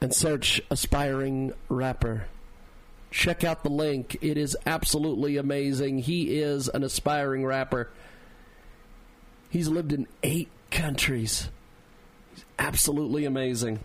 and 0.00 0.14
search 0.14 0.60
aspiring 0.70 1.52
rapper. 1.68 2.26
Check 3.10 3.44
out 3.44 3.62
the 3.62 3.70
link. 3.70 4.16
It 4.20 4.36
is 4.36 4.56
absolutely 4.66 5.36
amazing. 5.36 6.00
He 6.00 6.38
is 6.38 6.68
an 6.68 6.82
aspiring 6.82 7.44
rapper. 7.44 7.90
He's 9.48 9.68
lived 9.68 9.92
in 9.92 10.06
eight 10.22 10.50
countries. 10.70 11.48
He's 12.34 12.44
absolutely 12.58 13.24
amazing. 13.24 13.80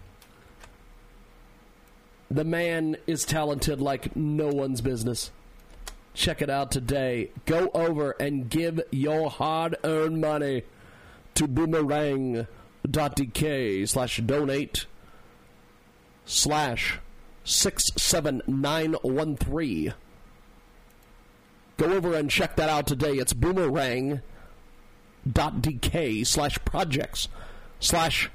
The 2.30 2.44
man 2.44 2.98
is 3.08 3.26
talented 3.26 3.82
like 3.82 4.16
no 4.16 4.48
one's 4.48 4.82
business. 4.82 5.32
Check 6.14 6.42
it 6.42 6.50
out 6.50 6.72
today. 6.72 7.32
Go 7.46 7.72
over 7.74 8.12
and 8.20 8.50
give 8.50 8.82
your 8.92 9.30
hard 9.30 9.78
earned 9.84 10.20
money 10.20 10.64
to 11.36 11.48
boomerang.dk 11.48 13.88
slash 13.88 14.18
donate 14.18 14.88
slash 16.26 17.00
67913. 17.44 19.94
Go 21.78 21.94
over 21.94 22.14
and 22.14 22.30
check 22.30 22.58
that 22.58 22.70
out 22.70 22.86
today. 22.86 23.14
It's 23.14 23.34
boomerang.dk 23.34 24.22
slash 26.28 26.60
projects 26.66 27.28
slash 27.80 28.30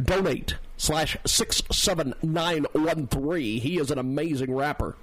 donate 0.00 0.54
slash 0.76 1.16
67913. 1.24 3.60
He 3.60 3.78
is 3.78 3.90
an 3.90 3.98
amazing 3.98 4.54
rapper. 4.54 4.94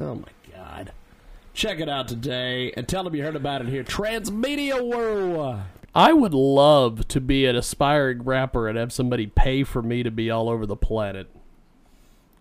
Oh 0.00 0.16
my 0.16 0.28
God. 0.52 0.90
Check 1.54 1.80
it 1.80 1.88
out 1.88 2.08
today 2.08 2.72
and 2.76 2.88
tell 2.88 3.04
them 3.04 3.14
you 3.14 3.22
heard 3.22 3.36
about 3.36 3.60
it 3.60 3.68
here. 3.68 3.84
Transmedia 3.84 4.80
World. 4.82 5.60
I 5.94 6.14
would 6.14 6.32
love 6.32 7.06
to 7.08 7.20
be 7.20 7.44
an 7.44 7.56
aspiring 7.56 8.22
rapper 8.22 8.68
and 8.68 8.78
have 8.78 8.90
somebody 8.90 9.26
pay 9.26 9.62
for 9.62 9.82
me 9.82 10.02
to 10.02 10.10
be 10.10 10.30
all 10.30 10.48
over 10.48 10.64
the 10.64 10.76
planet. 10.76 11.28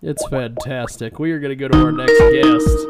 It's 0.01 0.25
fantastic. 0.29 1.19
We 1.19 1.33
are 1.33 1.39
going 1.39 1.49
to 1.49 1.55
go 1.57 1.67
to 1.67 1.77
our 1.77 1.91
next 1.91 2.17
guest. 2.17 2.87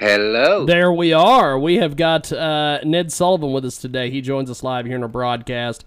Hello. 0.00 0.64
There 0.64 0.92
we 0.92 1.12
are. 1.12 1.58
We 1.58 1.76
have 1.76 1.94
got 1.94 2.32
uh, 2.32 2.80
Ned 2.84 3.12
Sullivan 3.12 3.52
with 3.52 3.66
us 3.66 3.76
today. 3.76 4.10
He 4.10 4.22
joins 4.22 4.50
us 4.50 4.62
live 4.62 4.86
here 4.86 4.96
in 4.96 5.02
our 5.02 5.08
broadcast. 5.08 5.84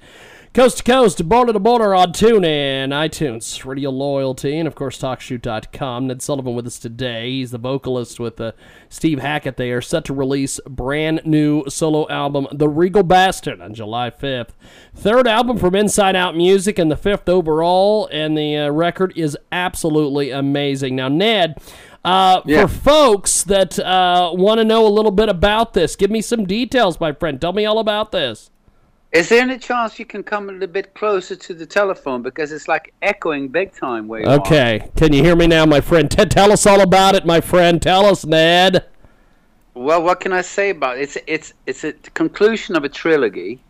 Coast 0.54 0.80
to 0.80 0.84
coast, 0.84 1.30
border 1.30 1.54
to 1.54 1.60
border 1.60 1.96
on 1.96 2.12
TuneIn, 2.12 2.90
iTunes, 2.90 3.64
Radio 3.64 3.90
Loyalty, 3.90 4.58
and 4.58 4.68
of 4.68 4.76
course 4.76 5.00
TalkShoe.com. 5.00 6.08
Ned 6.08 6.22
Sullivan 6.22 6.56
with 6.56 6.68
us 6.68 6.78
today. 6.78 7.30
He's 7.32 7.52
the 7.52 7.58
vocalist 7.58 8.20
with 8.20 8.42
uh, 8.42 8.52
Steve 8.90 9.20
Hackett. 9.22 9.56
They 9.56 9.72
are 9.72 9.80
set 9.80 10.04
to 10.06 10.14
release 10.14 10.60
brand 10.68 11.22
new 11.24 11.64
solo 11.70 12.06
album, 12.10 12.48
The 12.52 12.68
Regal 12.68 13.04
Bastard, 13.04 13.62
on 13.62 13.74
July 13.74 14.10
5th. 14.10 14.50
Third 14.94 15.26
album 15.26 15.58
from 15.58 15.74
Inside 15.74 16.18
Out 16.18 16.36
Music 16.36 16.78
and 16.78 16.92
the 16.92 16.98
fifth 16.98 17.30
overall, 17.30 18.10
and 18.12 18.38
the 18.38 18.58
uh, 18.58 18.70
record 18.72 19.14
is 19.16 19.38
absolutely 19.54 20.32
amazing. 20.32 20.98
Now, 20.98 21.08
Ned, 21.08 21.62
uh, 22.04 22.42
Yeah. 22.46 22.66
for 22.66 22.74
folks 22.74 23.44
that 23.46 23.80
uh, 23.80 24.32
want 24.34 24.58
to 24.58 24.66
know 24.66 24.86
a 24.86 24.90
little 24.92 25.12
bit 25.12 25.30
about 25.30 25.72
this, 25.76 25.96
give 25.96 26.12
me 26.12 26.20
some 26.22 26.46
details, 26.46 27.00
my 27.00 27.14
friend. 27.14 27.40
Tell 27.40 27.54
me 27.54 27.64
all 27.66 27.80
about 27.80 28.12
this. 28.12 28.51
Is 29.12 29.28
there 29.28 29.42
any 29.42 29.58
chance 29.58 30.00
you 30.00 30.06
can 30.06 30.24
come 30.24 30.48
a 30.48 30.54
little 30.54 30.68
bit 30.68 30.94
closer 30.94 31.36
to 31.36 31.54
the 31.54 31.66
telephone 31.66 32.22
because 32.22 32.54
it's 32.54 32.70
like 32.70 32.94
echoing 33.02 33.50
big 33.50 33.76
time 33.76 34.08
where 34.08 34.22
you 34.22 34.28
are? 34.28 34.40
Okay, 34.40 34.90
can 34.96 35.12
you 35.12 35.22
hear 35.22 35.36
me 35.36 35.48
now, 35.48 35.66
my 35.66 35.82
friend? 35.82 36.10
T- 36.10 36.24
tell 36.26 36.50
us 36.52 36.66
all 36.66 36.80
about 36.80 37.16
it, 37.16 37.26
my 37.26 37.42
friend. 37.42 37.82
Tell 37.82 38.06
us, 38.06 38.26
Ned. 38.26 38.86
Well, 39.74 40.02
what 40.02 40.22
can 40.22 40.32
I 40.32 40.42
say 40.42 40.70
about 40.70 40.98
it? 40.98 41.02
It's 41.02 41.18
it's 41.28 41.54
it's 41.66 41.84
a 41.84 41.94
conclusion 41.94 42.78
of 42.78 42.86
a 42.86 42.90
trilogy, 42.90 43.62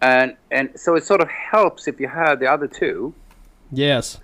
and 0.00 0.36
and 0.50 0.70
so 0.74 0.94
it 0.94 1.04
sort 1.04 1.20
of 1.20 1.28
helps 1.28 1.86
if 1.86 2.00
you 2.00 2.08
have 2.08 2.40
the 2.40 2.46
other 2.46 2.66
two, 2.66 3.14
Yes. 3.70 4.20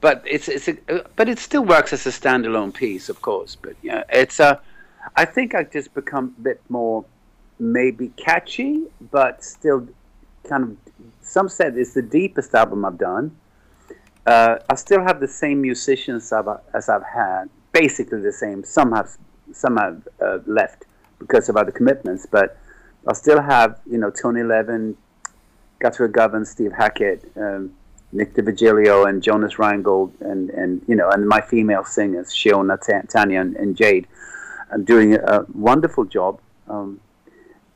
but 0.00 0.22
it's 0.26 0.48
it's 0.48 0.66
a, 0.68 0.76
uh, 0.88 1.04
but 1.14 1.28
it 1.28 1.38
still 1.38 1.64
works 1.64 1.92
as 1.92 2.06
a 2.06 2.10
standalone 2.10 2.74
piece, 2.74 3.08
of 3.08 3.22
course. 3.22 3.54
But 3.54 3.74
yeah, 3.82 4.02
it's 4.08 4.40
a. 4.40 4.60
I 5.16 5.24
think 5.24 5.54
I've 5.54 5.70
just 5.70 5.94
become 5.94 6.34
a 6.38 6.42
bit 6.42 6.60
more 6.68 7.04
maybe 7.58 8.08
catchy, 8.16 8.84
but 9.10 9.44
still 9.44 9.88
kind 10.48 10.64
of. 10.64 10.76
Some 11.20 11.48
said 11.48 11.76
it's 11.76 11.94
the 11.94 12.02
deepest 12.02 12.54
album 12.54 12.84
I've 12.84 12.98
done. 12.98 13.36
Uh, 14.26 14.58
I 14.68 14.74
still 14.74 15.02
have 15.02 15.20
the 15.20 15.28
same 15.28 15.60
musicians 15.60 16.32
I've, 16.32 16.48
as 16.74 16.88
I've 16.88 17.04
had, 17.04 17.48
basically 17.72 18.20
the 18.20 18.32
same. 18.32 18.64
Some 18.64 18.92
have 18.92 19.10
some 19.52 19.76
have 19.76 20.06
uh, 20.20 20.38
left 20.46 20.84
because 21.18 21.48
of 21.48 21.56
other 21.56 21.72
commitments, 21.72 22.26
but 22.30 22.58
I 23.06 23.12
still 23.12 23.40
have 23.40 23.80
you 23.90 23.98
know 23.98 24.10
Tony 24.10 24.42
Levin, 24.42 24.96
Guthrie 25.78 26.08
Govan, 26.08 26.44
Steve 26.44 26.72
Hackett, 26.72 27.30
um, 27.36 27.72
Nick 28.12 28.34
D'Virgilio, 28.34 29.08
and 29.08 29.22
Jonas 29.22 29.54
Reingold, 29.54 30.12
and 30.20 30.50
and 30.50 30.82
you 30.86 30.94
know 30.94 31.08
and 31.10 31.26
my 31.28 31.40
female 31.40 31.84
singers 31.84 32.32
Shiona, 32.32 32.78
Ta- 32.80 33.06
Tanya, 33.08 33.40
and, 33.40 33.56
and 33.56 33.76
Jade, 33.76 34.06
are 34.70 34.78
doing 34.78 35.14
a 35.14 35.46
wonderful 35.54 36.04
job. 36.04 36.40
Um, 36.68 37.00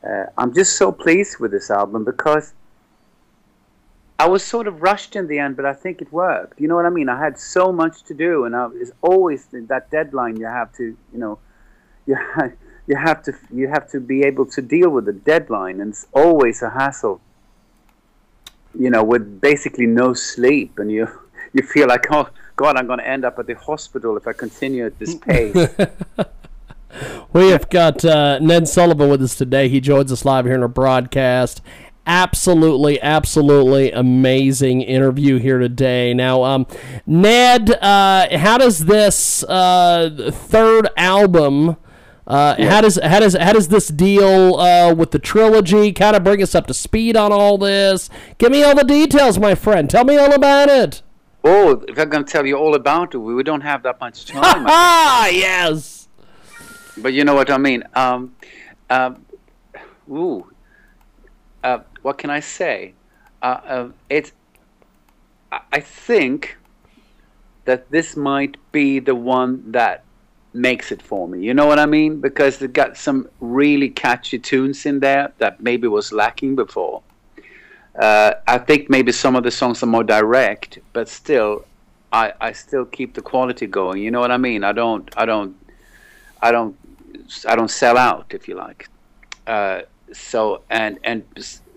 uh, 0.09 0.25
I'm 0.37 0.53
just 0.53 0.77
so 0.77 0.91
pleased 0.91 1.39
with 1.39 1.53
this 1.53 1.71
album 1.71 2.05
because 2.05 2.55
I 4.19 4.29
was 4.29 4.45
sort 4.45 4.67
of 4.67 4.83
rushed 4.83 5.17
in 5.17 5.27
the 5.27 5.39
end, 5.39 5.57
but 5.57 5.65
I 5.65 5.73
think 5.73 6.01
it 6.01 6.13
worked. 6.13 6.61
You 6.61 6.69
know 6.69 6.77
what 6.77 6.87
I 6.87 6.91
mean? 6.91 7.09
I 7.09 7.19
had 7.19 7.39
so 7.39 7.73
much 7.73 8.05
to 8.05 8.15
do, 8.15 8.45
and 8.45 8.55
I, 8.55 8.69
it's 8.75 8.93
always 9.01 9.47
that 9.53 9.91
deadline 9.91 10.37
you 10.37 10.47
have 10.47 10.73
to, 10.77 10.85
you 11.13 11.19
know, 11.19 11.39
you 12.07 12.17
ha- 12.17 12.53
you 12.87 12.97
have 12.97 13.23
to 13.25 13.33
you 13.53 13.69
have 13.69 13.89
to 13.91 14.01
be 14.01 14.23
able 14.23 14.47
to 14.47 14.63
deal 14.63 14.91
with 14.91 15.07
the 15.07 15.13
deadline, 15.13 15.81
and 15.81 15.91
it's 15.91 16.07
always 16.13 16.63
a 16.63 16.71
hassle. 16.71 17.21
You 18.79 18.91
know, 18.91 19.05
with 19.05 19.41
basically 19.41 19.87
no 19.87 20.15
sleep, 20.15 20.79
and 20.79 20.91
you 20.91 21.09
you 21.53 21.63
feel 21.63 21.89
like, 21.89 22.07
oh 22.11 22.29
God, 22.57 22.77
I'm 22.77 22.87
going 22.87 22.99
to 22.99 23.09
end 23.09 23.25
up 23.25 23.39
at 23.39 23.47
the 23.47 23.55
hospital 23.55 24.17
if 24.17 24.27
I 24.27 24.33
continue 24.33 24.87
at 24.87 24.99
this 24.99 25.15
pace. 25.29 25.69
We 27.33 27.49
have 27.49 27.71
got 27.71 28.05
uh, 28.05 28.39
Ned 28.41 28.69
Sullivan 28.69 29.09
with 29.09 29.23
us 29.23 29.35
today. 29.35 29.69
He 29.69 29.81
joins 29.81 30.13
us 30.13 30.25
live 30.25 30.45
here 30.45 30.55
in 30.55 30.63
our 30.63 30.69
broadcast. 30.69 31.63
Absolutely, 32.07 33.01
absolutely 33.01 33.91
amazing 33.93 34.83
interview 34.83 35.39
here 35.39 35.59
today. 35.59 36.13
Now, 36.13 36.43
um, 36.43 36.67
Ned, 37.07 37.71
uh, 37.81 38.37
how 38.37 38.59
does 38.59 38.81
this 38.87 39.45
uh, 39.45 40.31
third 40.33 40.89
album? 40.97 41.77
Uh, 42.25 42.55
How 42.69 42.81
does 42.81 43.01
how 43.03 43.19
does 43.19 43.35
how 43.35 43.53
does 43.53 43.67
this 43.67 43.89
deal 43.89 44.55
uh, 44.55 44.95
with 44.95 45.11
the 45.11 45.19
trilogy? 45.19 45.91
Kind 45.93 46.15
of 46.15 46.23
bring 46.23 46.41
us 46.41 46.55
up 46.55 46.69
to 46.69 46.75
speed 46.75 47.17
on 47.17 47.33
all 47.33 47.59
this. 47.59 48.09
Give 48.39 48.53
me 48.53 48.63
all 48.63 48.77
the 48.77 48.85
details, 48.85 49.41
my 49.41 49.57
friend. 49.57 49.91
Tell 49.91 50.05
me 50.05 50.17
all 50.17 50.33
about 50.33 50.69
it. 50.69 51.03
oh, 51.43 51.85
if 51.89 51.99
I'm 51.99 52.09
going 52.11 52.25
to 52.25 52.31
tell 52.31 52.47
you 52.47 52.55
all 52.57 52.77
about 52.77 53.15
it, 53.17 53.19
we 53.19 53.43
don't 53.43 53.63
have 53.63 53.83
that 53.83 54.01
much 54.01 54.25
time. 54.27 54.65
Ah, 54.69 55.27
yes. 55.29 56.02
But 56.97 57.13
you 57.13 57.25
know 57.25 57.35
what 57.35 57.51
I 57.51 57.59
mean. 57.59 57.85
Um, 57.95 58.35
um, 58.91 59.25
ooh, 60.11 60.51
uh, 61.65 61.81
what 62.03 62.19
can 62.19 62.31
I 62.31 62.41
say? 62.41 62.95
Uh, 63.41 63.61
uh, 63.65 63.89
it's. 64.09 64.33
I 65.51 65.61
I 65.73 65.81
think 65.81 66.57
that 67.65 67.91
this 67.91 68.17
might 68.17 68.57
be 68.73 68.99
the 68.99 69.15
one 69.15 69.73
that 69.73 70.05
makes 70.53 70.93
it 70.93 71.01
for 71.01 71.29
me. 71.29 71.41
You 71.43 71.55
know 71.55 71.67
what 71.67 71.79
I 71.79 71.87
mean? 71.87 72.21
Because 72.21 72.61
it 72.61 72.73
got 72.73 72.97
some 72.97 73.29
really 73.41 73.89
catchy 73.89 74.39
tunes 74.39 74.85
in 74.85 75.01
there 75.01 75.33
that 75.39 75.61
maybe 75.61 75.89
was 75.89 76.13
lacking 76.13 76.57
before. 76.57 77.03
Uh, 77.99 78.35
I 78.47 78.59
think 78.59 78.89
maybe 78.89 79.13
some 79.13 79.37
of 79.37 79.45
the 79.45 79.51
songs 79.51 79.83
are 79.83 79.87
more 79.87 80.05
direct, 80.05 80.79
but 80.93 81.09
still, 81.09 81.65
I, 82.13 82.33
I 82.41 82.53
still 82.53 82.85
keep 82.85 83.15
the 83.15 83.23
quality 83.23 83.67
going. 83.67 84.03
You 84.03 84.11
know 84.11 84.21
what 84.21 84.31
I 84.31 84.39
mean? 84.39 84.65
I 84.65 84.73
don't 84.73 85.09
I 85.17 85.25
don't 85.27 85.57
I 86.41 86.53
don't 86.53 86.77
I 87.47 87.57
don't 87.57 87.71
sell 87.71 87.97
out 87.97 88.27
if 88.31 88.49
you 88.49 88.55
like. 88.55 88.89
Uh, 89.47 89.83
so 90.13 90.63
and 90.71 90.99
and 91.05 91.25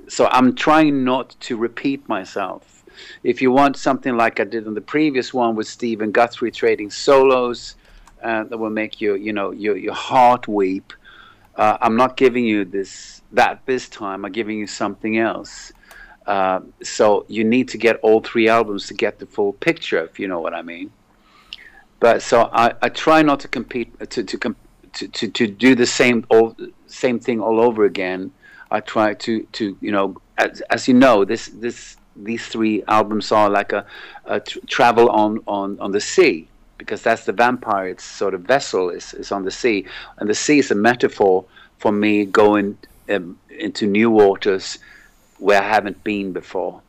so 0.08 0.28
I'm 0.28 0.56
trying 0.56 1.04
not 1.04 1.36
to 1.42 1.58
repeat 1.58 2.08
myself. 2.08 2.84
If 3.24 3.42
you 3.42 3.52
want 3.52 3.78
something 3.78 4.16
like 4.16 4.40
I 4.40 4.46
did 4.46 4.68
in 4.68 4.74
the 4.74 4.82
previous 4.82 5.34
one 5.34 5.56
with 5.56 5.68
Stephen 5.68 6.12
Guthrie 6.12 6.52
trading 6.52 6.90
solos 6.90 7.76
uh, 8.24 8.44
that 8.46 8.58
will 8.58 8.70
make 8.70 9.02
you 9.02 9.16
you 9.16 9.34
know 9.34 9.52
your 9.52 9.78
your 9.78 9.94
heart 9.94 10.48
weep, 10.48 10.94
uh, 11.56 11.78
I'm 11.82 11.96
not 11.96 12.18
giving 12.18 12.46
you 12.46 12.66
this 12.66 13.22
that 13.32 13.66
this 13.66 13.90
time. 13.90 14.26
I'm 14.26 14.32
giving 14.32 14.58
you 14.60 14.68
something 14.68 15.18
else. 15.18 15.72
Uh, 16.26 16.62
so 16.82 17.24
you 17.28 17.44
need 17.44 17.68
to 17.70 17.78
get 17.78 17.98
all 17.98 18.20
three 18.20 18.48
albums 18.48 18.88
to 18.88 18.96
get 18.96 19.20
the 19.20 19.28
full 19.28 19.54
picture, 19.54 20.04
if 20.04 20.20
you 20.20 20.28
know 20.28 20.40
what 20.40 20.56
I 20.56 20.64
mean 20.64 20.92
but 22.00 22.22
so 22.22 22.50
I, 22.54 22.74
I 22.82 22.90
try 22.90 23.22
not 23.22 23.40
to 23.42 23.48
compete 23.48 23.90
to 24.12 24.24
to, 24.24 24.38
com- 24.38 24.56
to 24.96 25.08
to 25.08 25.28
to 25.28 25.48
do 25.48 25.76
the 25.76 25.86
same 25.86 26.26
all 26.30 26.56
same 26.88 27.20
thing 27.20 27.40
all 27.40 27.60
over 27.60 27.86
again. 27.86 28.32
I 28.72 28.80
try 28.80 29.14
to 29.14 29.44
to 29.54 29.78
you 29.82 29.92
know 29.92 30.20
as, 30.38 30.62
as 30.70 30.88
you 30.88 30.94
know 30.94 31.26
this 31.26 31.48
this 31.48 31.98
these 32.16 32.48
three 32.48 32.84
albums 32.88 33.32
are 33.32 33.50
like 33.50 33.74
a, 33.74 33.86
a 34.26 34.40
tr- 34.40 34.60
travel 34.68 35.10
on, 35.10 35.40
on 35.48 35.80
on 35.80 35.92
the 35.92 36.02
sea 36.02 36.48
because 36.78 37.02
that's 37.02 37.26
the 37.26 37.34
vampire's 37.34 38.04
sort 38.04 38.34
of 38.34 38.42
vessel 38.42 38.90
is, 38.90 39.14
is 39.14 39.32
on 39.32 39.44
the 39.44 39.52
sea 39.52 39.86
and 40.18 40.30
the 40.30 40.36
sea 40.36 40.60
is 40.60 40.72
a 40.72 40.76
metaphor 40.76 41.46
for 41.78 41.92
me 41.92 42.26
going 42.26 42.78
um, 43.10 43.38
into 43.50 43.86
new 43.86 44.10
waters 44.10 44.80
where 45.38 45.62
I 45.62 45.68
haven't 45.68 46.04
been 46.04 46.32
before. 46.32 46.82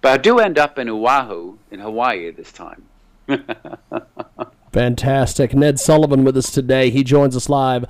But 0.00 0.12
I 0.12 0.16
do 0.16 0.38
end 0.38 0.58
up 0.58 0.78
in 0.78 0.88
Oahu 0.88 1.58
in 1.70 1.80
Hawaii 1.80 2.30
this 2.30 2.52
time. 2.52 2.84
Fantastic. 4.72 5.54
Ned 5.54 5.80
Sullivan 5.80 6.24
with 6.24 6.36
us 6.36 6.50
today. 6.50 6.90
He 6.90 7.02
joins 7.02 7.36
us 7.36 7.48
live. 7.48 7.84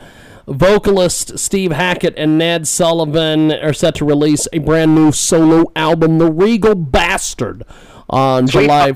Vocalist 0.47 1.39
Steve 1.39 1.73
Hackett 1.73 2.15
and 2.17 2.39
Ned 2.39 2.67
Sullivan 2.67 3.53
are 3.53 3.73
set 3.73 3.95
to 3.97 4.05
release 4.05 4.49
a 4.53 4.59
brand 4.59 4.95
new 4.95 5.13
solo 5.13 5.71
album, 5.77 6.19
The 6.19 6.31
Regal 6.31 6.75
Bastard, 6.75 7.65
on 8.09 8.49
Sweet. 8.49 8.63
July. 8.63 8.93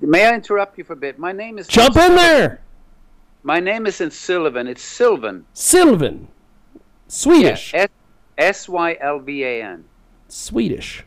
May 0.00 0.26
I 0.26 0.34
interrupt 0.34 0.78
you 0.78 0.84
for 0.84 0.92
a 0.92 0.96
bit? 0.96 1.18
My 1.18 1.32
name 1.32 1.58
is 1.58 1.66
Jump 1.66 1.96
in 1.96 2.14
there! 2.14 2.60
My 3.42 3.60
name 3.60 3.86
isn't 3.86 4.12
Sullivan. 4.12 4.66
It's 4.66 4.82
Sylvan. 4.82 5.46
Sylvan. 5.54 6.28
Swedish. 7.06 7.74
S 8.36 8.68
Y 8.68 8.96
L 9.00 9.18
V 9.20 9.42
A 9.42 9.62
N. 9.62 9.84
Swedish. 10.28 11.04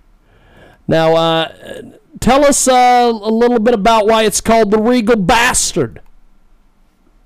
Now, 0.88 1.16
uh, 1.16 1.82
tell 2.20 2.46
us 2.46 2.68
uh, 2.68 3.12
a 3.12 3.32
little 3.32 3.60
bit 3.60 3.74
about 3.74 4.08
why 4.08 4.24
it's 4.24 4.42
called 4.42 4.72
The 4.72 4.80
Regal 4.80 5.16
Bastard. 5.16 6.02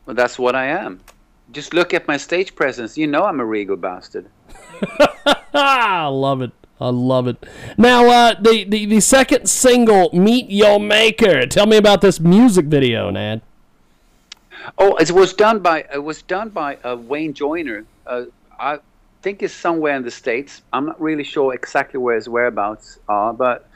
Well, 0.06 0.16
that's 0.16 0.38
what 0.38 0.56
I 0.56 0.68
am. 0.68 1.02
Just 1.52 1.74
look 1.74 1.94
at 1.94 2.08
my 2.08 2.18
stage 2.18 2.56
presence. 2.56 2.98
You 2.98 3.08
know 3.08 3.24
I'm 3.24 3.40
a 3.40 3.46
regal 3.46 3.78
bastard. 3.78 4.28
I 5.54 6.06
love 6.08 6.42
it. 6.42 6.52
I 6.80 6.90
love 6.90 7.28
it. 7.28 7.46
Now, 7.78 8.08
uh, 8.10 8.36
the, 8.40 8.66
the, 8.66 8.86
the 8.86 9.00
second 9.00 9.48
single, 9.50 10.10
Meet 10.12 10.50
Your 10.50 10.80
Maker. 10.80 11.46
Tell 11.48 11.66
me 11.66 11.78
about 11.78 12.02
this 12.02 12.20
music 12.20 12.66
video, 12.66 13.10
Nad. 13.10 13.42
Oh, 14.78 14.96
it 14.96 15.12
was 15.12 15.34
done 15.34 15.60
by 15.60 15.86
it 15.94 16.04
was 16.04 16.24
done 16.24 16.50
by 16.50 16.76
uh, 16.78 16.98
Wayne 16.98 17.34
Joyner. 17.34 17.86
Uh, 18.06 18.26
I 18.60 18.80
think 19.22 19.44
it's 19.44 19.54
somewhere 19.54 19.96
in 19.96 20.04
the 20.04 20.12
states. 20.12 20.64
I'm 20.74 20.86
not 20.86 21.00
really 21.00 21.24
sure 21.24 21.54
exactly 21.54 22.00
where 22.00 22.16
his 22.16 22.28
whereabouts 22.28 23.00
are, 23.08 23.32
but 23.32 23.70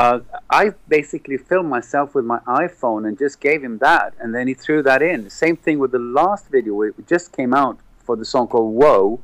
uh, 0.00 0.20
I 0.48 0.70
basically 0.88 1.36
filmed 1.36 1.68
myself 1.68 2.14
with 2.14 2.24
my 2.24 2.38
iPhone 2.46 3.06
and 3.06 3.18
just 3.18 3.38
gave 3.38 3.62
him 3.62 3.76
that, 3.78 4.14
and 4.18 4.34
then 4.34 4.48
he 4.48 4.54
threw 4.54 4.82
that 4.84 5.02
in. 5.02 5.28
Same 5.28 5.56
thing 5.58 5.78
with 5.78 5.92
the 5.92 5.98
last 5.98 6.48
video. 6.50 6.80
It 6.80 7.06
just 7.06 7.36
came 7.36 7.52
out 7.52 7.76
for 7.98 8.16
the 8.16 8.24
song 8.24 8.48
called 8.48 8.72
"Whoa," 8.74 9.20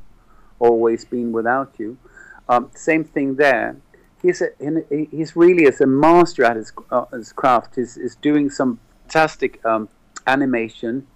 always 0.59 1.07
been 1.07 1.33
without 1.33 1.73
you. 1.79 1.97
Um, 2.47 2.71
same 2.75 3.05
thing 3.05 3.37
there. 3.37 3.77
He's 4.21 4.43
a, 4.43 4.49
he's 5.11 5.35
really 5.35 5.65
a 5.67 5.87
master 5.87 6.45
at 6.45 6.57
his 6.57 6.71
uh, 6.91 7.07
his 7.07 7.33
craft. 7.33 7.77
He's, 7.77 7.97
is 7.97 8.15
doing 8.17 8.51
some 8.51 8.79
fantastic 9.01 9.65
um, 9.65 9.89
animation. 10.27 11.07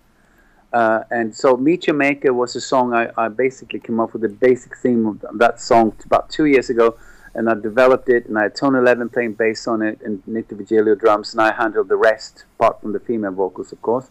Uh, 0.73 1.01
and 1.11 1.35
so 1.35 1.57
Meet 1.59 1.89
Your 1.89 1.97
Maker 1.97 2.33
was 2.33 2.57
a 2.57 2.63
song 2.63 2.95
I, 2.95 3.11
I 3.19 3.29
basically 3.29 3.81
came 3.81 4.01
up 4.01 4.15
with 4.15 4.23
the 4.23 4.29
basic 4.29 4.77
theme 4.79 5.05
of 5.05 5.39
that 5.39 5.61
song 5.61 5.95
about 6.07 6.31
two 6.31 6.47
years 6.47 6.71
ago. 6.71 6.97
And 7.35 7.49
I 7.49 7.55
developed 7.55 8.09
it, 8.09 8.27
and 8.27 8.37
I 8.37 8.45
had 8.45 8.57
Tony 8.57 8.81
Levin 8.81 9.09
playing 9.09 9.35
bass 9.35 9.69
on 9.69 9.83
it, 9.83 10.01
and 10.03 10.27
Nick 10.27 10.49
D'Virgilio 10.49 10.99
drums, 10.99 11.33
and 11.33 11.41
I 11.41 11.53
handled 11.53 11.89
the 11.89 11.97
rest, 11.97 12.45
apart 12.57 12.81
from 12.81 12.93
the 12.93 13.01
female 13.01 13.33
vocals, 13.33 13.73
of 13.73 13.81
course. 13.83 14.11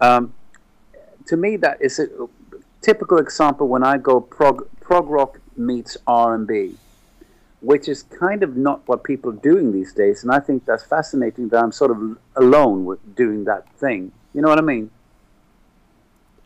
Um, 0.00 0.34
to 1.26 1.36
me, 1.36 1.56
that 1.58 1.80
is 1.80 2.00
a 2.00 2.08
typical 2.80 3.18
example 3.18 3.68
when 3.68 3.84
I 3.84 3.96
go 3.98 4.20
prog, 4.20 4.68
prog 4.80 5.08
rock 5.08 5.40
meets 5.56 5.96
R&B, 6.06 6.74
which 7.60 7.88
is 7.88 8.02
kind 8.02 8.42
of 8.42 8.56
not 8.56 8.86
what 8.86 9.04
people 9.04 9.30
are 9.30 9.36
doing 9.36 9.72
these 9.72 9.92
days. 9.92 10.24
And 10.24 10.32
I 10.32 10.40
think 10.40 10.66
that's 10.66 10.84
fascinating 10.84 11.48
that 11.50 11.62
I'm 11.62 11.72
sort 11.72 11.92
of 11.92 12.18
alone 12.36 12.84
with 12.84 13.14
doing 13.14 13.44
that 13.44 13.72
thing. 13.74 14.10
You 14.34 14.42
know 14.42 14.48
what 14.48 14.58
I 14.58 14.62
mean? 14.62 14.90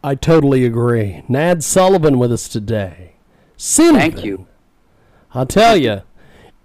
I 0.04 0.14
totally 0.14 0.64
agree. 0.64 1.24
Nad 1.28 1.64
Sullivan 1.64 2.18
with 2.18 2.32
us 2.32 2.48
today. 2.48 3.14
Sylvan. 3.56 4.00
Thank 4.00 4.24
you. 4.24 4.46
I'll 5.32 5.46
tell 5.46 5.76
you. 5.76 6.02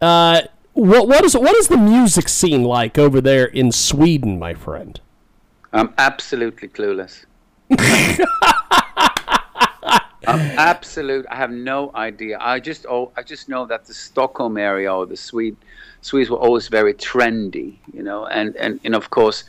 Uh, 0.02 0.42
what 0.74 1.08
what 1.08 1.24
is 1.24 1.36
what 1.36 1.56
is 1.56 1.68
the 1.68 1.78
music 1.78 2.30
scene 2.30 2.64
like 2.64 2.98
over 2.98 3.20
there 3.22 3.46
in 3.46 3.72
Sweden, 3.72 4.40
my 4.40 4.54
friend? 4.54 5.00
I'm 5.74 5.94
absolutely 5.98 6.68
clueless. 6.70 7.26
I'm 10.28 10.40
absolute. 10.58 11.26
I 11.30 11.36
have 11.36 11.52
no 11.52 11.92
idea. 11.96 12.38
I 12.40 12.60
just 12.60 12.86
oh, 12.88 13.12
I 13.18 13.24
just 13.24 13.50
know 13.50 13.66
that 13.66 13.86
the 13.86 13.94
Stockholm 13.94 14.58
area 14.58 14.94
or 14.94 15.06
the 15.06 15.18
Swede 15.18 15.58
Swedes 16.02 16.30
were 16.30 16.38
always 16.38 16.68
very 16.68 16.94
trendy, 16.94 17.78
you 17.94 18.04
know, 18.04 18.26
and 18.28 18.56
and, 18.56 18.80
and 18.84 18.96
of 18.96 19.10
course, 19.10 19.44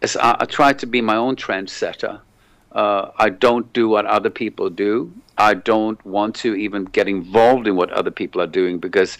as 0.00 0.16
I, 0.16 0.36
I 0.40 0.44
try 0.44 0.72
to 0.72 0.86
be 0.86 1.00
my 1.00 1.16
own 1.16 1.36
trendsetter. 1.36 2.20
Uh, 2.72 3.10
I 3.18 3.28
don't 3.28 3.72
do 3.72 3.88
what 3.88 4.06
other 4.06 4.30
people 4.30 4.70
do. 4.70 5.12
I 5.36 5.54
don't 5.54 6.04
want 6.04 6.34
to 6.36 6.54
even 6.54 6.84
get 6.84 7.08
involved 7.08 7.66
in 7.66 7.76
what 7.76 7.90
other 7.92 8.10
people 8.10 8.40
are 8.40 8.46
doing 8.46 8.78
because 8.78 9.18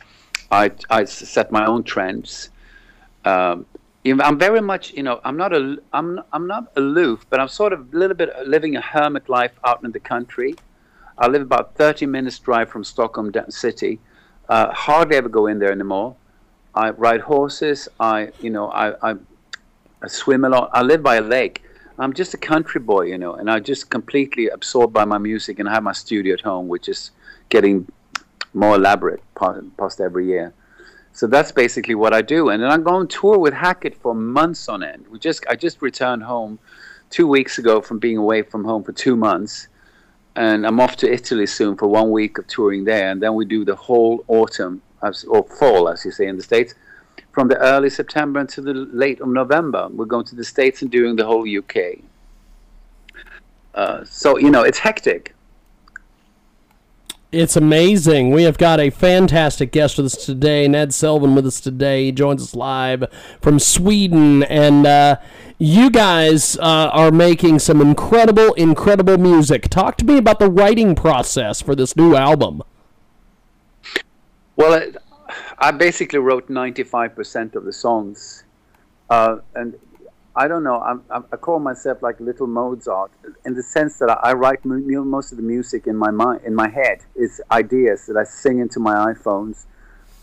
I 0.50 0.72
I 0.90 1.04
set 1.04 1.52
my 1.52 1.66
own 1.66 1.84
trends. 1.84 2.50
Um, 3.24 3.66
I'm 4.04 4.38
very 4.38 4.60
much, 4.60 4.92
you 4.92 5.02
know, 5.02 5.20
I'm 5.24 5.36
not 5.36 5.52
a, 5.52 5.76
I'm, 5.92 6.20
I'm 6.32 6.46
not 6.48 6.72
aloof, 6.74 7.24
but 7.30 7.38
I'm 7.38 7.48
sort 7.48 7.72
of 7.72 7.94
a 7.94 7.96
little 7.96 8.16
bit 8.16 8.30
living 8.46 8.74
a 8.74 8.80
hermit 8.80 9.28
life 9.28 9.52
out 9.64 9.84
in 9.84 9.92
the 9.92 10.00
country. 10.00 10.56
I 11.16 11.28
live 11.28 11.42
about 11.42 11.76
30 11.76 12.06
minutes 12.06 12.38
drive 12.40 12.68
from 12.68 12.82
Stockholm 12.82 13.32
city. 13.50 14.00
Uh, 14.48 14.72
hardly 14.72 15.16
ever 15.16 15.28
go 15.28 15.46
in 15.46 15.60
there 15.60 15.70
anymore. 15.70 16.16
I 16.74 16.90
ride 16.90 17.20
horses. 17.20 17.88
I, 18.00 18.32
you 18.40 18.50
know, 18.50 18.70
I, 18.70 19.10
I, 19.10 19.14
I 20.02 20.08
swim 20.08 20.44
a 20.44 20.48
lot. 20.48 20.70
I 20.72 20.82
live 20.82 21.02
by 21.02 21.16
a 21.16 21.20
lake. 21.20 21.62
I'm 22.02 22.12
just 22.12 22.34
a 22.34 22.38
country 22.38 22.80
boy, 22.80 23.02
you 23.02 23.18
know, 23.18 23.34
and 23.34 23.50
I'm 23.50 23.62
just 23.62 23.88
completely 23.88 24.48
absorbed 24.48 24.92
by 24.92 25.04
my 25.04 25.18
music. 25.18 25.58
And 25.58 25.68
I 25.68 25.72
have 25.72 25.84
my 25.84 25.92
studio 25.92 26.34
at 26.34 26.40
home, 26.40 26.66
which 26.68 26.88
is 26.88 27.12
getting 27.48 27.86
more 28.54 28.76
elaborate 28.76 29.22
past, 29.34 30.00
every 30.00 30.26
year. 30.26 30.52
So 31.12 31.26
that's 31.26 31.52
basically 31.52 31.94
what 31.94 32.14
I 32.14 32.22
do, 32.22 32.48
and 32.48 32.62
then 32.62 32.70
I 32.70 32.78
go 32.78 32.94
on 32.94 33.06
tour 33.06 33.38
with 33.38 33.52
Hackett 33.52 33.94
for 33.94 34.14
months 34.14 34.66
on 34.68 34.82
end. 34.82 35.06
We 35.08 35.18
just 35.18 35.44
I 35.46 35.56
just 35.56 35.82
returned 35.82 36.22
home 36.22 36.58
two 37.10 37.26
weeks 37.26 37.58
ago 37.58 37.82
from 37.82 37.98
being 37.98 38.16
away 38.16 38.40
from 38.40 38.64
home 38.64 38.82
for 38.82 38.92
two 38.92 39.14
months, 39.14 39.68
and 40.36 40.66
I'm 40.66 40.80
off 40.80 40.96
to 40.96 41.12
Italy 41.12 41.46
soon 41.46 41.76
for 41.76 41.86
one 41.86 42.10
week 42.10 42.38
of 42.38 42.46
touring 42.46 42.84
there, 42.84 43.10
and 43.10 43.22
then 43.22 43.34
we 43.34 43.44
do 43.44 43.62
the 43.62 43.76
whole 43.76 44.24
autumn 44.26 44.80
or 45.28 45.44
fall, 45.44 45.90
as 45.90 46.02
you 46.06 46.12
say 46.12 46.26
in 46.26 46.38
the 46.38 46.42
states, 46.42 46.74
from 47.32 47.48
the 47.48 47.58
early 47.58 47.90
September 47.90 48.40
until 48.40 48.64
the 48.64 48.74
late 48.74 49.20
of 49.20 49.28
November. 49.28 49.88
We're 49.90 50.04
going 50.04 50.26
to 50.26 50.36
the 50.36 50.44
states 50.44 50.82
and 50.82 50.90
doing 50.90 51.16
the 51.16 51.24
whole 51.24 51.46
UK. 51.48 51.98
Uh, 53.74 54.04
so 54.04 54.38
you 54.38 54.50
know 54.50 54.62
it's 54.62 54.78
hectic. 54.78 55.34
It's 57.32 57.56
amazing. 57.56 58.30
We 58.30 58.42
have 58.42 58.58
got 58.58 58.78
a 58.78 58.90
fantastic 58.90 59.72
guest 59.72 59.96
with 59.96 60.04
us 60.04 60.26
today, 60.26 60.68
Ned 60.68 60.92
Sullivan 60.92 61.34
with 61.34 61.46
us 61.46 61.60
today. 61.60 62.04
He 62.04 62.12
joins 62.12 62.42
us 62.42 62.54
live 62.54 63.04
from 63.40 63.58
Sweden, 63.58 64.42
and 64.42 64.86
uh, 64.86 65.16
you 65.58 65.88
guys 65.88 66.58
uh, 66.58 66.90
are 66.92 67.10
making 67.10 67.60
some 67.60 67.80
incredible, 67.80 68.52
incredible 68.52 69.16
music. 69.16 69.70
Talk 69.70 69.96
to 69.96 70.04
me 70.04 70.18
about 70.18 70.40
the 70.40 70.50
writing 70.50 70.94
process 70.94 71.62
for 71.62 71.74
this 71.74 71.96
new 71.96 72.14
album. 72.14 72.62
Well, 74.54 74.92
I 75.62 75.70
basically 75.70 76.18
wrote 76.18 76.48
95% 76.48 77.54
of 77.54 77.64
the 77.64 77.72
songs. 77.72 78.42
Uh, 79.08 79.36
and 79.54 79.78
I 80.34 80.48
don't 80.48 80.64
know, 80.64 80.80
I'm, 80.80 81.04
I 81.08 81.36
call 81.36 81.60
myself 81.60 82.02
like 82.02 82.18
little 82.18 82.48
Mozart 82.48 83.12
in 83.44 83.54
the 83.54 83.62
sense 83.62 83.98
that 83.98 84.10
I, 84.10 84.32
write 84.32 84.64
most 84.64 85.30
of 85.30 85.36
the 85.36 85.44
music 85.44 85.86
in 85.86 85.96
my 85.96 86.10
mind, 86.10 86.40
in 86.44 86.56
my 86.56 86.68
head. 86.68 87.04
It's 87.14 87.40
ideas 87.52 88.06
that 88.06 88.16
I 88.16 88.24
sing 88.24 88.58
into 88.58 88.80
my 88.80 89.14
iPhones, 89.14 89.66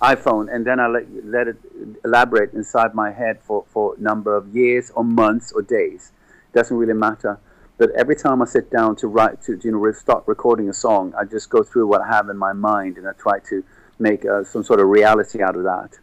iPhone, 0.01 0.53
and 0.53 0.67
then 0.67 0.77
I 0.77 0.87
let, 0.87 1.05
let 1.23 1.47
it 1.47 1.55
elaborate 2.03 2.51
inside 2.51 2.93
my 2.93 3.13
head 3.13 3.39
for, 3.41 3.63
for 3.69 3.95
a 3.95 4.01
number 4.01 4.35
of 4.35 4.53
years 4.53 4.91
or 4.93 5.05
months 5.05 5.53
or 5.53 5.61
days. 5.61 6.11
Doesn't 6.53 6.75
really 6.75 6.93
matter. 6.93 7.39
But 7.77 7.91
every 7.91 8.17
time 8.17 8.41
I 8.41 8.45
sit 8.45 8.69
down 8.69 8.97
to 8.97 9.07
write, 9.07 9.41
to 9.43 9.57
you 9.63 9.71
know, 9.71 9.91
start 9.93 10.25
recording 10.27 10.67
a 10.67 10.73
song, 10.73 11.13
I 11.17 11.23
just 11.23 11.49
go 11.49 11.63
through 11.63 11.87
what 11.87 12.01
I 12.01 12.07
have 12.07 12.27
in 12.27 12.37
my 12.37 12.51
mind 12.51 12.97
and 12.97 13.07
I 13.07 13.13
try 13.13 13.39
to 13.49 13.63
make 13.99 14.25
uh, 14.25 14.43
some 14.43 14.63
sort 14.63 14.79
of 14.79 14.87
reality 14.87 15.41
out 15.41 15.55
of 15.55 15.63
that. 15.63 15.99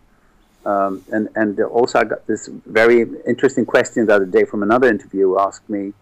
Um, 0.66 1.04
and 1.12 1.28
and 1.36 1.60
also 1.60 2.00
I 2.00 2.04
got 2.04 2.26
this 2.26 2.48
very 2.66 3.06
interesting 3.26 3.64
question 3.64 4.04
the 4.06 4.14
other 4.14 4.26
day 4.26 4.44
from 4.44 4.62
another 4.64 4.88
interviewer 4.88 5.40
asked 5.40 5.68
me, 5.68 5.92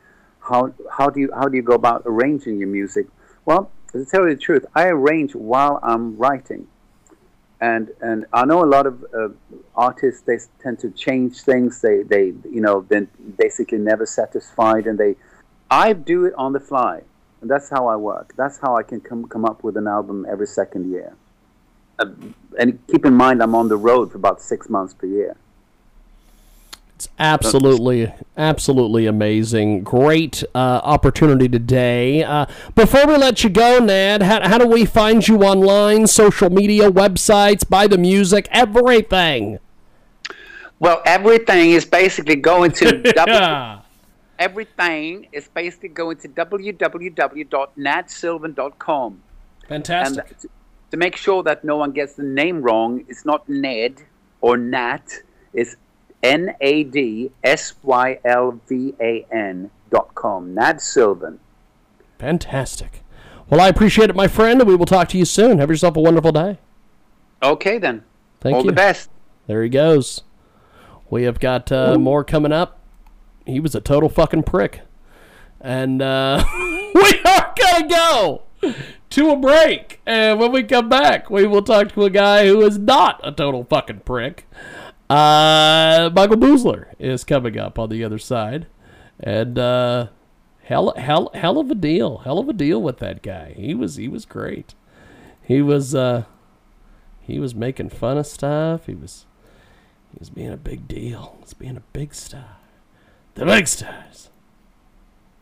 how 0.41 0.73
how 0.91 1.11
do 1.11 1.21
you 1.21 1.31
how 1.35 1.49
do 1.49 1.57
you 1.57 1.63
go 1.63 1.75
about 1.75 2.03
arranging 2.07 2.59
your 2.59 2.69
music? 2.69 3.07
Well, 3.45 3.71
to 3.93 4.05
tell 4.05 4.23
you 4.23 4.35
the 4.35 4.41
truth, 4.41 4.65
I 4.75 4.89
arrange 4.89 5.35
while 5.35 5.81
I'm 5.83 6.17
writing, 6.17 6.67
and 7.61 7.91
and 8.01 8.27
I 8.33 8.45
know 8.45 8.65
a 8.65 8.71
lot 8.77 8.87
of 8.87 9.05
uh, 9.15 9.29
artists 9.77 10.23
they 10.23 10.39
tend 10.63 10.79
to 10.81 10.91
change 10.91 11.43
things. 11.43 11.81
They 11.81 12.03
they 12.03 12.33
you 12.51 12.61
know 12.61 12.87
then 12.89 13.09
basically 13.37 13.79
never 13.79 14.07
satisfied, 14.07 14.87
and 14.87 14.99
they 14.99 15.17
I 15.71 15.93
do 15.93 16.25
it 16.25 16.35
on 16.39 16.53
the 16.53 16.61
fly, 16.61 17.03
and 17.41 17.51
that's 17.51 17.69
how 17.69 17.87
I 17.87 17.97
work. 17.97 18.33
That's 18.37 18.59
how 18.59 18.77
I 18.77 18.83
can 18.83 19.01
come 19.01 19.29
come 19.29 19.45
up 19.45 19.63
with 19.63 19.77
an 19.77 19.87
album 19.87 20.27
every 20.29 20.47
second 20.47 20.91
year. 20.91 21.15
Uh, 21.99 22.07
and 22.59 22.79
keep 22.89 23.05
in 23.05 23.15
mind, 23.15 23.43
I'm 23.43 23.55
on 23.55 23.69
the 23.69 23.77
road 23.77 24.11
for 24.11 24.19
about 24.19 24.41
six 24.41 24.69
months 24.69 24.95
per 24.95 25.07
year. 25.07 25.37
It's 26.97 27.09
absolutely, 27.19 28.13
absolutely 28.37 29.07
amazing. 29.07 29.83
Great 29.83 30.45
uh, 30.55 30.81
opportunity 30.85 31.49
today. 31.49 32.23
Uh, 32.23 32.47
before 32.77 33.07
we 33.07 33.17
let 33.17 33.43
you 33.43 33.51
go, 33.51 33.81
Nad, 33.81 34.23
how, 34.23 34.49
how 34.49 34.59
do 34.59 34.69
we 34.69 34.85
find 34.85 35.27
you 35.27 35.43
online, 35.43 36.07
social 36.07 36.51
media, 36.51 36.89
websites, 36.91 37.69
buy 37.69 37.89
the 37.89 37.99
music, 37.99 38.47
everything? 38.53 39.59
Well, 40.79 41.03
everything 41.05 41.73
is 41.73 41.85
basically 41.85 42.37
going 42.37 42.71
to 42.73 43.03
w- 43.17 43.81
everything 44.39 45.27
is 45.33 45.49
basically 45.49 45.89
going 45.89 46.19
to 46.19 46.29
www.nadsylvan.com. 46.29 49.23
Fantastic. 49.69 50.31
And 50.31 50.51
to 50.91 50.97
make 50.97 51.17
sure 51.17 51.43
that 51.43 51.65
no 51.65 51.77
one 51.77 51.93
gets 51.93 52.15
the 52.15 52.23
name 52.23 52.63
wrong, 52.63 53.05
it's 53.09 53.25
not 53.25 53.49
Ned 53.49 54.03
or 54.41 54.57
Nat. 54.57 55.23
It's 55.53 55.77
N 56.23 56.55
A 56.61 56.85
D 56.85 57.31
S 57.43 57.75
Y 57.83 58.19
L 58.25 58.61
V 58.69 58.95
A 59.01 59.27
N 59.31 59.71
dot 59.91 60.15
com. 60.15 60.55
Nad 60.55 60.81
Sylvan. 60.81 61.41
Fantastic. 62.19 63.03
Well, 63.51 63.61
I 63.61 63.69
appreciate 63.69 64.09
it, 64.09 64.17
my 64.17 64.29
friend, 64.29 64.61
and 64.61 64.69
we 64.69 64.75
will 64.75 64.87
talk 64.87 65.09
to 65.11 65.19
you 65.19 65.25
soon. 65.25 65.59
Have 65.59 65.69
yourself 65.69 65.97
a 65.97 66.01
wonderful 66.01 66.33
day. 66.33 66.59
Okay, 67.43 67.79
then. 67.79 68.05
Thank 68.41 68.55
All 68.55 68.63
you. 68.63 68.69
All 68.69 68.73
the 68.73 68.73
best. 68.73 69.11
There 69.47 69.63
he 69.63 69.69
goes. 69.69 70.23
We 71.11 71.25
have 71.25 71.39
got 71.39 71.71
uh, 71.71 71.99
more 71.99 72.25
coming 72.25 72.53
up. 72.53 72.81
He 73.45 73.61
was 73.61 73.75
a 73.75 73.81
total 73.81 74.09
fucking 74.09 74.45
prick. 74.45 74.81
And 75.61 76.01
uh, 76.01 76.43
we 76.95 77.21
are 77.25 77.55
going 77.57 77.83
to 77.83 77.89
go 77.89 78.43
to 79.15 79.31
a 79.31 79.37
break. 79.37 80.01
And 80.05 80.41
when 80.41 80.51
we 80.51 80.65
come 80.65 80.89
back, 80.89 81.31
we 81.31 81.47
will 81.47 81.63
talk 81.63 81.93
to 81.93 82.05
a 82.05 82.11
guy 82.11 82.47
who 82.47 82.63
is 82.63 82.79
not 82.79 83.21
a 83.23 83.31
total 83.31 83.65
fucking 83.65 84.01
prick. 84.01 84.47
Uh, 85.09 86.11
Michael 86.13 86.37
Boozler 86.37 86.87
is 86.99 87.23
coming 87.23 87.59
up 87.59 87.79
on 87.79 87.91
the 87.91 88.03
other 88.03 88.19
side. 88.19 88.67
And 89.21 89.57
uh, 89.59 90.09
hell, 90.65 90.93
hell, 90.97 91.31
hell 91.35 91.59
of 91.59 91.71
a 91.71 91.77
deal. 91.77 92.19
Hell 92.19 92.39
of 92.41 92.49
a 92.49 92.53
deal 92.53 92.83
with 92.83 92.99
that 92.99 93.23
guy. 93.23 93.55
He 93.57 93.73
was, 93.75 93.97
he 93.97 94.09
was 94.09 94.25
great. 94.25 94.75
He 95.43 95.63
was, 95.63 95.95
uh, 95.95 96.25
he 97.21 97.39
was 97.39 97.55
making 97.55 97.91
fun 97.91 98.19
of 98.19 98.27
stuff. 98.27 98.87
He 98.87 98.95
was 98.95 99.27
he 100.11 100.19
was 100.21 100.31
being 100.31 100.53
a 100.53 100.57
big 100.57 100.87
deal. 100.87 101.35
He 101.37 101.43
was 101.43 101.55
being 101.55 101.77
a 101.77 101.83
big 101.93 102.15
star. 102.15 102.59
The 103.35 103.45
big 103.47 103.67
stars. 103.67 104.31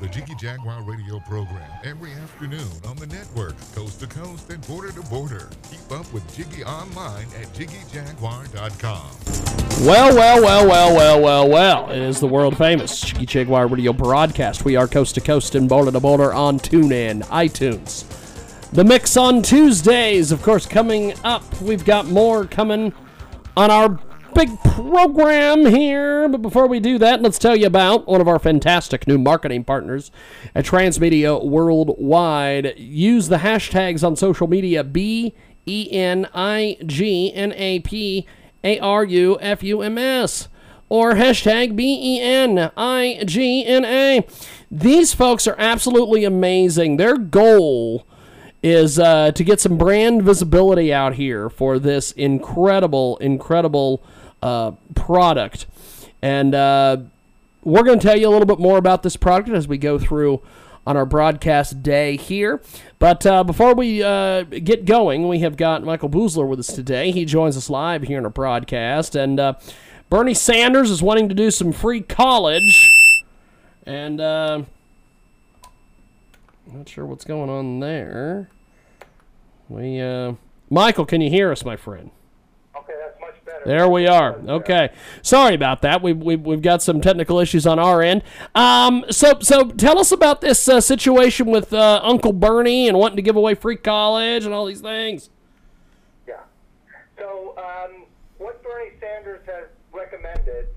The 0.00 0.08
Jiggy 0.08 0.36
Jaguar 0.36 0.84
radio 0.84 1.18
program 1.18 1.68
every 1.82 2.12
afternoon 2.12 2.68
on 2.86 2.94
the 2.94 3.08
network, 3.08 3.56
coast 3.74 3.98
to 4.00 4.06
coast 4.06 4.48
and 4.50 4.64
border 4.68 4.92
to 4.92 5.00
border. 5.02 5.50
Keep 5.68 5.90
up 5.98 6.12
with 6.12 6.22
Jiggy 6.36 6.62
online 6.62 7.26
at 7.40 7.48
jiggyjaguar.com. 7.54 9.10
Well, 9.84 10.14
well, 10.14 10.40
well, 10.40 10.68
well, 10.68 10.94
well, 10.94 11.20
well, 11.20 11.48
well. 11.48 11.90
It 11.90 11.98
is 11.98 12.20
the 12.20 12.28
world 12.28 12.56
famous 12.56 13.00
Jiggy 13.00 13.26
Jaguar 13.26 13.66
radio 13.66 13.92
broadcast. 13.92 14.64
We 14.64 14.76
are 14.76 14.86
coast 14.86 15.16
to 15.16 15.20
coast 15.20 15.56
and 15.56 15.68
border 15.68 15.90
to 15.90 15.98
border 15.98 16.32
on 16.32 16.60
TuneIn, 16.60 17.24
iTunes, 17.24 18.04
The 18.70 18.84
mix 18.84 19.16
on 19.16 19.42
Tuesdays, 19.42 20.30
of 20.30 20.40
course, 20.42 20.66
coming 20.66 21.14
up. 21.24 21.60
We've 21.60 21.84
got 21.84 22.06
more 22.06 22.44
coming 22.44 22.92
on 23.56 23.72
our 23.72 23.98
big 24.34 24.60
program 24.62 25.66
here. 25.66 26.28
But 26.28 26.42
before 26.42 26.66
we 26.66 26.80
do 26.80 26.98
that, 26.98 27.22
let's 27.22 27.38
tell 27.38 27.56
you 27.56 27.66
about 27.66 28.06
one 28.06 28.20
of 28.20 28.28
our 28.28 28.38
fantastic 28.38 29.06
new 29.06 29.18
marketing 29.18 29.64
partners 29.64 30.10
at 30.54 30.64
Transmedia 30.64 31.42
Worldwide. 31.44 32.74
Use 32.76 33.28
the 33.28 33.38
hashtags 33.38 34.04
on 34.04 34.16
social 34.16 34.46
media 34.46 34.82
B 34.84 35.34
E 35.66 35.88
N 35.90 36.28
I 36.34 36.76
G 36.84 37.32
N 37.32 37.52
A 37.54 37.80
P 37.80 38.26
A 38.62 38.78
R 38.80 39.04
U 39.04 39.38
F 39.40 39.62
U 39.62 39.82
M 39.82 39.96
S 39.98 40.48
or 40.88 41.14
hashtag 41.14 41.76
B 41.76 42.16
E 42.16 42.20
N 42.20 42.70
I 42.76 43.22
G 43.24 43.64
N 43.64 43.84
A. 43.84 44.26
These 44.70 45.14
folks 45.14 45.46
are 45.46 45.56
absolutely 45.58 46.24
amazing. 46.24 46.96
Their 46.96 47.16
goal 47.16 48.06
is 48.62 48.98
uh, 48.98 49.30
to 49.32 49.44
get 49.44 49.60
some 49.60 49.76
brand 49.76 50.22
visibility 50.22 50.92
out 50.92 51.14
here 51.14 51.50
for 51.50 51.78
this 51.78 52.12
incredible, 52.12 53.18
incredible 53.18 54.02
uh, 54.44 54.72
product. 54.94 55.66
And 56.22 56.54
uh, 56.54 56.98
we're 57.64 57.82
going 57.82 57.98
to 57.98 58.06
tell 58.06 58.16
you 58.16 58.28
a 58.28 58.30
little 58.30 58.46
bit 58.46 58.60
more 58.60 58.78
about 58.78 59.02
this 59.02 59.16
product 59.16 59.50
as 59.50 59.66
we 59.66 59.78
go 59.78 59.98
through 59.98 60.42
on 60.86 60.96
our 60.96 61.06
broadcast 61.06 61.82
day 61.82 62.16
here. 62.16 62.60
But 62.98 63.24
uh, 63.24 63.42
before 63.42 63.74
we 63.74 64.02
uh, 64.02 64.42
get 64.42 64.84
going, 64.84 65.28
we 65.28 65.40
have 65.40 65.56
got 65.56 65.82
Michael 65.82 66.10
Busler 66.10 66.46
with 66.46 66.60
us 66.60 66.68
today. 66.68 67.10
He 67.10 67.24
joins 67.24 67.56
us 67.56 67.70
live 67.70 68.02
here 68.02 68.18
in 68.18 68.24
our 68.24 68.30
broadcast. 68.30 69.16
And 69.16 69.40
uh, 69.40 69.54
Bernie 70.10 70.34
Sanders 70.34 70.90
is 70.90 71.02
wanting 71.02 71.28
to 71.30 71.34
do 71.34 71.50
some 71.50 71.72
free 71.72 72.02
college. 72.02 72.92
And 73.86 74.20
uh, 74.20 74.62
not 76.66 76.88
sure 76.88 77.06
what's 77.06 77.24
going 77.24 77.48
on 77.48 77.80
there. 77.80 78.50
We, 79.68 80.00
uh, 80.00 80.34
Michael, 80.68 81.06
can 81.06 81.22
you 81.22 81.30
hear 81.30 81.50
us, 81.50 81.64
my 81.64 81.76
friend? 81.76 82.10
Okay, 82.76 82.92
that's 82.98 83.18
much 83.20 83.42
better. 83.44 83.53
There 83.64 83.88
we 83.88 84.06
are. 84.06 84.38
Okay, 84.46 84.90
sorry 85.22 85.54
about 85.54 85.82
that. 85.82 86.02
We've 86.02 86.18
we've, 86.18 86.40
we've 86.40 86.62
got 86.62 86.82
some 86.82 87.00
technical 87.00 87.38
issues 87.38 87.66
on 87.66 87.78
our 87.78 88.02
end. 88.02 88.22
Um, 88.54 89.04
so 89.10 89.38
so 89.40 89.68
tell 89.70 89.98
us 89.98 90.12
about 90.12 90.40
this 90.40 90.68
uh, 90.68 90.80
situation 90.80 91.46
with 91.46 91.72
uh, 91.72 92.00
Uncle 92.02 92.32
Bernie 92.32 92.88
and 92.88 92.98
wanting 92.98 93.16
to 93.16 93.22
give 93.22 93.36
away 93.36 93.54
free 93.54 93.76
college 93.76 94.44
and 94.44 94.52
all 94.52 94.66
these 94.66 94.80
things. 94.82 95.30
Yeah. 96.28 96.40
So 97.18 97.56
um, 97.56 98.04
what 98.38 98.62
Bernie 98.62 98.90
Sanders 99.00 99.40
has 99.46 99.68
recommended, 99.92 100.68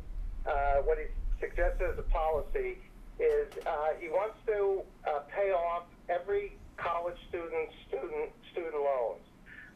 uh, 0.45 0.75
what 0.83 0.97
he 0.97 1.05
suggested 1.39 1.91
as 1.91 1.99
a 1.99 2.03
policy, 2.03 2.77
is 3.19 3.47
uh, 3.65 3.89
he 3.99 4.07
wants 4.07 4.35
to 4.45 4.81
uh, 5.05 5.19
pay 5.35 5.51
off 5.51 5.83
every 6.09 6.53
college 6.77 7.17
student's 7.27 7.73
student 7.87 8.31
student 8.51 8.75
loans. 8.75 9.21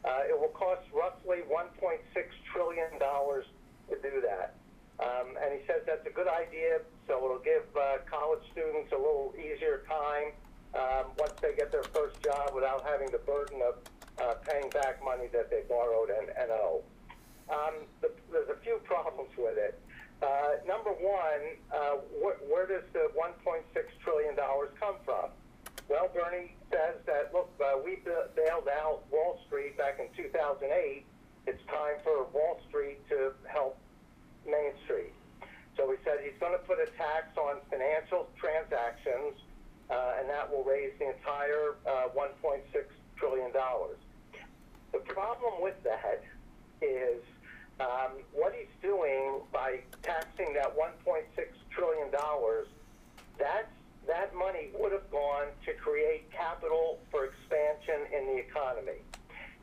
Uh, 0.04 0.26
it 0.28 0.38
will 0.38 0.48
cost 0.48 0.82
roughly 0.92 1.38
1.6 1.46 1.98
trillion 2.52 2.98
dollars 2.98 3.46
to 3.90 3.96
do 4.00 4.20
that, 4.22 4.54
um, 5.00 5.34
and 5.42 5.58
he 5.58 5.66
says 5.66 5.82
that's 5.86 6.06
a 6.06 6.10
good 6.14 6.28
idea. 6.28 6.80
So 7.08 7.18
it'll 7.24 7.42
give 7.42 7.64
uh, 7.76 7.98
college 8.08 8.44
students 8.52 8.92
a 8.92 8.96
little 9.00 9.34
easier 9.36 9.82
time 9.88 10.32
um, 10.74 11.12
once 11.18 11.34
they 11.42 11.54
get 11.56 11.72
their 11.72 11.88
first 11.92 12.20
job 12.22 12.54
without 12.54 12.84
having 12.86 13.10
the 13.10 13.18
burden 13.26 13.60
of 13.60 13.74
uh, 14.20 14.34
paying 14.46 14.70
back 14.70 15.02
money 15.04 15.26
that 15.32 15.50
they 15.50 15.62
borrowed 15.68 16.10
and, 16.10 16.28
and 16.38 16.50
owe. 16.52 16.82
Um, 17.50 17.84
the, 18.00 18.08
there's 18.30 18.48
a 18.48 18.60
few 18.62 18.80
problems 18.84 19.30
with 19.36 19.58
it. 19.58 19.78
Uh, 20.22 20.62
number 20.66 20.90
one, 20.90 21.42
uh, 21.74 21.98
wh- 22.22 22.38
where 22.48 22.66
does 22.66 22.86
the 22.92 23.10
1.6 23.18 23.64
trillion 24.04 24.36
dollars 24.36 24.70
come 24.78 24.94
from? 25.04 25.30
Well, 25.88 26.08
Bernie 26.14 26.54
says 26.70 26.94
that 27.06 27.34
look, 27.34 27.50
uh, 27.60 27.82
we 27.84 27.96
ba- 28.04 28.30
bailed 28.36 28.68
out 28.68 29.02
Wall 29.10 29.40
Street 29.46 29.76
back 29.76 29.98
in 29.98 30.06
2008. 30.16 31.04
It's 31.46 31.62
time 31.66 31.98
for 32.04 32.24
Wall 32.32 32.60
Street 32.68 32.98
to 33.08 33.32
help 33.48 33.78
Main 34.46 34.72
Street. 34.84 35.12
So 35.76 35.90
he 35.90 35.96
said 36.04 36.20
he's 36.22 36.38
going 36.38 36.52
to 36.52 36.64
put 36.64 36.78
a 36.78 36.86
tax 36.96 37.36
on 37.36 37.58
financial 37.70 38.28
transactions, 38.38 39.34
uh, 39.90 40.20
and 40.20 40.28
that 40.28 40.50
will 40.50 40.62
raise 40.64 40.92
the 40.98 41.10
entire 41.10 41.74
uh, 41.86 42.14
1.6 42.14 42.62
trillion 43.16 43.52
dollars. 43.52 43.98
The 44.92 44.98
problem 44.98 45.54
with 45.60 45.82
that 45.84 46.22
is 46.82 47.22
um, 47.80 48.22
what 48.32 48.54
he's 48.54 48.70
doing 48.82 49.40
by 49.52 49.80
taxing 50.02 50.52
that 50.54 50.76
1.6 50.76 51.24
trillion 51.70 52.10
dollars. 52.10 52.68
That's 53.38 53.66
that 54.06 54.34
money 54.34 54.70
would 54.78 54.92
have 54.92 55.08
gone 55.10 55.46
to 55.64 55.72
create 55.74 56.30
capital 56.32 56.98
for 57.10 57.24
expansion 57.24 58.06
in 58.12 58.26
the 58.26 58.38
economy. 58.38 58.98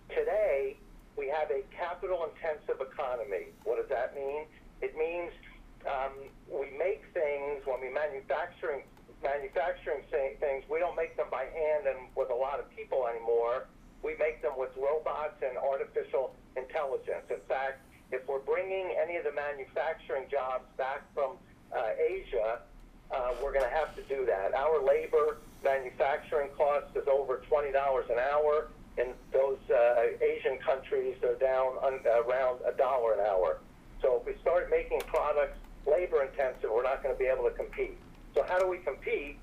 Today, 0.09 0.77
we 1.19 1.27
have 1.27 1.51
a 1.51 1.67
capital-intensive 1.75 2.79
economy. 2.79 3.51
What 3.67 3.75
does 3.75 3.91
that 3.91 4.15
mean? 4.15 4.47
It 4.79 4.95
means 4.95 5.35
um, 5.83 6.15
we 6.47 6.71
make 6.79 7.03
things 7.11 7.59
when 7.67 7.83
we 7.83 7.91
manufacturing 7.91 8.87
manufacturing 9.19 9.99
things. 10.39 10.63
We 10.71 10.79
don't 10.79 10.95
make 10.95 11.17
them 11.19 11.27
by 11.29 11.43
hand 11.43 11.91
and 11.91 12.07
with 12.15 12.31
a 12.31 12.39
lot 12.39 12.63
of 12.63 12.71
people 12.71 13.03
anymore. 13.03 13.67
We 14.01 14.15
make 14.15 14.41
them 14.41 14.55
with 14.55 14.71
robots 14.79 15.43
and 15.43 15.59
artificial 15.59 16.31
intelligence. 16.55 17.27
In 17.27 17.43
fact, 17.51 17.83
if 18.15 18.25
we're 18.25 18.39
bringing 18.39 18.95
any 18.95 19.17
of 19.17 19.25
the 19.27 19.35
manufacturing 19.35 20.31
jobs 20.31 20.63
back 20.77 21.03
from 21.13 21.35
uh, 21.75 21.99
Asia, 21.99 22.63
uh, 23.11 23.35
we're 23.43 23.51
going 23.51 23.67
to 23.67 23.75
have 23.75 23.93
to 23.99 24.03
do 24.07 24.25
that. 24.25 24.55
Our 24.55 24.79
labor 24.87 25.43
manufacturing 25.65 26.55
cost 26.55 26.95
is 26.95 27.03
over 27.11 27.43
$20 27.51 27.75
an 27.75 28.19
hour. 28.31 28.71
In 28.97 29.13
those 29.31 29.59
uh, 29.69 30.03
Asian 30.21 30.57
countries, 30.57 31.15
they're 31.21 31.35
down 31.35 31.77
un- 31.83 31.99
around 32.05 32.59
a 32.65 32.71
dollar 32.73 33.13
an 33.13 33.19
hour. 33.21 33.59
So 34.01 34.17
if 34.19 34.25
we 34.25 34.41
start 34.41 34.69
making 34.69 34.99
products 35.07 35.57
labor 35.87 36.23
intensive, 36.23 36.69
we're 36.73 36.83
not 36.83 37.01
going 37.03 37.15
to 37.15 37.19
be 37.19 37.25
able 37.25 37.43
to 37.43 37.55
compete. 37.55 37.97
So 38.35 38.43
how 38.47 38.59
do 38.59 38.67
we 38.67 38.77
compete? 38.79 39.37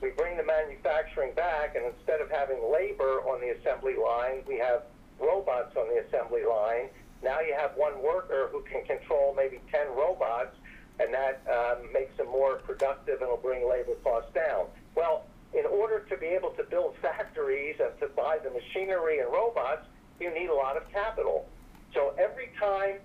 We 0.00 0.10
bring 0.10 0.36
the 0.36 0.42
manufacturing 0.42 1.32
back, 1.34 1.76
and 1.76 1.84
instead 1.86 2.20
of 2.20 2.30
having 2.30 2.58
labor 2.72 3.22
on 3.28 3.40
the 3.40 3.50
assembly 3.50 3.94
line, 3.94 4.42
we 4.46 4.58
have 4.58 4.82
robots 5.20 5.76
on 5.76 5.88
the 5.88 6.04
assembly 6.06 6.44
line. 6.44 6.88
Now 7.22 7.40
you 7.40 7.54
have 7.54 7.72
one 7.76 8.02
worker 8.02 8.48
who 8.50 8.62
can 8.62 8.84
control 8.84 9.32
maybe 9.36 9.60
10 9.70 9.88
robots, 9.96 10.56
and 10.98 11.14
that 11.14 11.42
um, 11.46 11.92
makes 11.92 12.16
them 12.16 12.26
more 12.26 12.56
productive 12.56 13.20
and 13.20 13.30
will 13.30 13.36
bring 13.36 13.68
labor 13.68 13.94
costs 14.02 14.32
down. 14.34 14.66
Well, 14.96 15.24
in 15.54 15.66
order 15.66 16.00
to 16.08 16.16
be 16.16 16.26
able 16.26 16.50
to 16.50 16.64
build 16.64 16.94
factories 17.02 17.76
and 17.80 17.92
to 18.00 18.08
buy 18.16 18.38
the 18.42 18.50
machinery 18.50 19.20
and 19.20 19.32
robots, 19.32 19.86
you 20.20 20.32
need 20.32 20.48
a 20.48 20.54
lot 20.54 20.76
of 20.76 20.88
capital. 20.90 21.46
So 21.94 22.14
every 22.18 22.50
time 22.58 22.96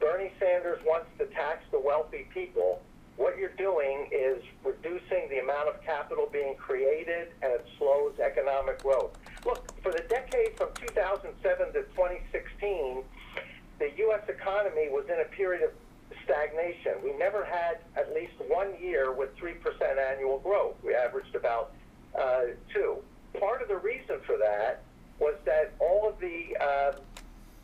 Bernie 0.00 0.32
Sanders 0.40 0.80
wants 0.84 1.06
to 1.18 1.26
tax 1.26 1.62
the 1.70 1.78
wealthy 1.78 2.26
people, 2.34 2.82
what 3.16 3.38
you're 3.38 3.54
doing 3.54 4.08
is 4.10 4.42
reducing 4.64 5.28
the 5.28 5.38
amount 5.38 5.68
of 5.68 5.80
capital 5.84 6.28
being 6.32 6.56
created 6.56 7.28
and 7.42 7.52
it 7.52 7.66
slows 7.78 8.18
economic 8.18 8.82
growth. 8.82 9.12
Look, 9.44 9.70
for 9.82 9.92
the 9.92 10.02
decade 10.08 10.56
from 10.56 10.70
2007 10.74 11.72
to 11.74 11.82
2016, 11.94 13.04
the 13.78 13.90
U.S. 13.98 14.22
economy 14.28 14.88
was 14.88 15.04
in 15.06 15.20
a 15.20 15.28
period 15.36 15.62
of 15.62 15.70
stagnation. 16.24 16.94
We 17.04 17.12
never 17.16 17.44
had 17.44 17.78
at 17.96 18.14
least 18.14 18.32
one 18.48 18.74
year 18.80 19.12
with 19.12 19.36
3% 19.36 19.54
annual 20.12 20.38
growth. 20.38 20.76
We 20.84 20.94
averaged 20.94 21.34
about 21.34 21.74
uh, 22.18 22.42
two. 22.72 22.96
Part 23.38 23.62
of 23.62 23.68
the 23.68 23.76
reason 23.76 24.20
for 24.26 24.36
that 24.38 24.82
was 25.18 25.34
that 25.44 25.72
all 25.78 26.08
of 26.08 26.18
the 26.20 26.56
uh, 26.60 26.92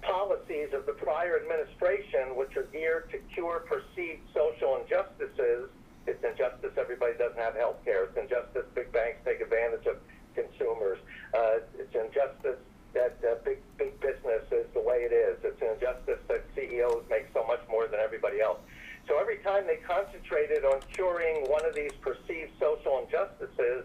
policies 0.02 0.72
of 0.72 0.86
the 0.86 0.92
prior 0.92 1.38
administration, 1.40 2.36
which 2.36 2.56
are 2.56 2.68
geared 2.72 3.10
to 3.10 3.18
cure 3.34 3.60
perceived 3.68 4.22
social 4.32 4.80
injustices, 4.80 5.68
it's 6.06 6.24
injustice 6.24 6.72
everybody 6.78 7.12
doesn't 7.18 7.38
have 7.38 7.54
health 7.54 7.84
care. 7.84 8.04
It's 8.04 8.16
injustice 8.16 8.64
big 8.74 8.90
banks 8.92 9.20
take 9.26 9.40
advantage 9.40 9.84
of 9.86 9.98
consumers. 10.34 10.98
Uh, 11.34 11.60
it's 11.76 11.94
injustice 11.94 12.56
that 12.94 13.20
uh, 13.20 13.36
big 13.44 13.58
big 13.76 14.00
business 14.00 14.42
is 14.50 14.64
the 14.72 14.80
way 14.80 15.04
it 15.04 15.12
is. 15.12 15.36
It's 15.44 15.60
an 15.60 15.76
injustice 15.76 16.20
that 16.28 16.44
CEOs 16.56 17.04
make 17.10 17.26
so 17.34 17.44
much 17.44 17.60
more 17.68 17.86
than 17.86 18.00
everybody 18.00 18.40
else. 18.40 18.58
So 19.06 19.18
every 19.18 19.38
time 19.38 19.66
they 19.66 19.76
concentrated 19.84 20.64
on 20.64 20.80
curing 20.92 21.44
one 21.48 21.64
of 21.64 21.74
these 21.74 21.92
perceived 22.00 22.52
social 22.60 23.04
injustices, 23.04 23.84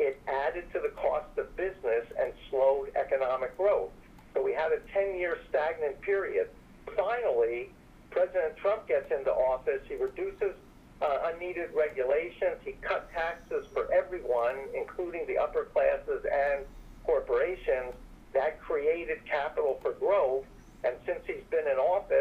it 0.00 0.20
added 0.26 0.64
to 0.72 0.80
the 0.80 0.90
cost 0.96 1.28
of 1.38 1.54
business 1.56 2.06
and 2.18 2.32
slowed 2.48 2.90
economic 2.96 3.56
growth. 3.56 3.90
So 4.34 4.42
we 4.42 4.52
had 4.52 4.72
a 4.72 4.80
10-year 4.96 5.38
stagnant 5.48 6.00
period. 6.00 6.48
Finally, 6.96 7.70
President 8.10 8.56
Trump 8.56 8.86
gets 8.88 9.10
into 9.10 9.30
office. 9.30 9.80
He 9.88 9.96
reduces 9.96 10.54
uh, 11.02 11.30
unneeded 11.32 11.70
regulations. 11.74 12.58
He 12.64 12.72
cut 12.80 13.10
taxes 13.12 13.66
for 13.72 13.92
everyone, 13.92 14.56
including 14.74 15.26
the 15.26 15.38
upper 15.38 15.64
classes 15.64 16.24
and 16.24 16.64
corporations. 17.04 17.94
That 18.34 18.60
created 18.60 19.18
capital 19.26 19.78
for 19.82 19.92
growth. 19.92 20.44
And 20.84 20.94
since 21.06 21.20
he's 21.26 21.44
been 21.50 21.66
in 21.66 21.78
office 21.78 22.19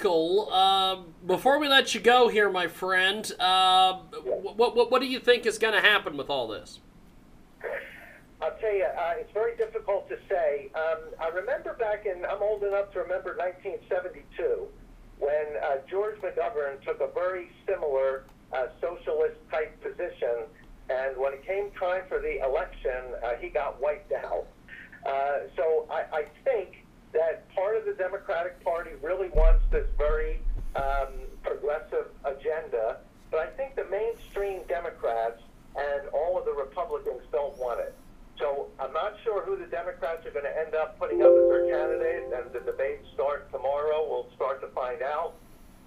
Michael, 0.00 0.48
uh, 0.50 0.96
before 1.26 1.58
we 1.58 1.68
let 1.68 1.94
you 1.94 2.00
go 2.00 2.28
here, 2.28 2.48
my 2.48 2.68
friend, 2.68 3.30
uh, 3.38 3.98
what, 4.24 4.74
what, 4.74 4.90
what 4.90 5.02
do 5.02 5.06
you 5.06 5.20
think 5.20 5.44
is 5.44 5.58
going 5.58 5.74
to 5.74 5.80
happen 5.86 6.16
with 6.16 6.30
all 6.30 6.48
this? 6.48 6.80
I'll 8.40 8.56
tell 8.62 8.74
you, 8.74 8.86
uh, 8.86 9.12
it's 9.18 9.32
very 9.34 9.54
difficult 9.58 10.08
to 10.08 10.16
say. 10.26 10.70
Um, 10.74 11.00
I 11.20 11.28
remember 11.28 11.74
back 11.74 12.06
in, 12.06 12.24
I'm 12.24 12.42
old 12.42 12.62
enough 12.62 12.90
to 12.94 13.00
remember 13.00 13.36
1972 13.36 14.68
when 15.18 15.44
uh, 15.62 15.76
George 15.90 16.18
McGovern 16.22 16.82
took 16.82 17.02
a 17.02 17.12
very 17.12 17.50
similar 17.68 18.24
uh, 18.54 18.68
socialist 18.80 19.36
type 19.50 19.78
position, 19.82 20.48
and 20.88 21.14
when 21.18 21.34
it 21.34 21.46
came 21.46 21.70
time 21.78 22.04
for 22.08 22.20
the 22.20 22.42
election, 22.42 23.20
uh, 23.22 23.32
he 23.38 23.50
got 23.50 23.78
wiped 23.82 24.12
out. 24.12 24.46
Uh, 25.04 25.40
so 25.56 25.86
I, 25.90 26.04
I 26.10 26.24
think 26.44 26.69
part 27.70 27.86
of 27.86 27.86
the 27.86 28.02
Democratic 28.02 28.64
Party 28.64 28.90
really 29.00 29.28
wants 29.28 29.62
this 29.70 29.86
very 29.96 30.40
um, 30.74 31.14
progressive 31.44 32.10
agenda, 32.24 32.98
but 33.30 33.38
I 33.38 33.46
think 33.54 33.76
the 33.76 33.84
mainstream 33.84 34.62
Democrats 34.66 35.40
and 35.76 36.08
all 36.08 36.36
of 36.36 36.44
the 36.46 36.52
Republicans 36.52 37.22
don't 37.30 37.56
want 37.58 37.78
it. 37.78 37.94
So 38.40 38.66
I'm 38.80 38.92
not 38.92 39.14
sure 39.22 39.44
who 39.44 39.56
the 39.56 39.70
Democrats 39.70 40.26
are 40.26 40.32
going 40.32 40.46
to 40.46 40.58
end 40.58 40.74
up 40.74 40.98
putting 40.98 41.22
up 41.22 41.30
as 41.30 41.46
their 41.46 41.70
candidate, 41.70 42.24
and 42.34 42.52
the 42.52 42.58
debates 42.58 43.06
start 43.14 43.52
tomorrow. 43.52 44.02
We'll 44.02 44.26
start 44.34 44.60
to 44.62 44.68
find 44.74 45.02
out. 45.02 45.34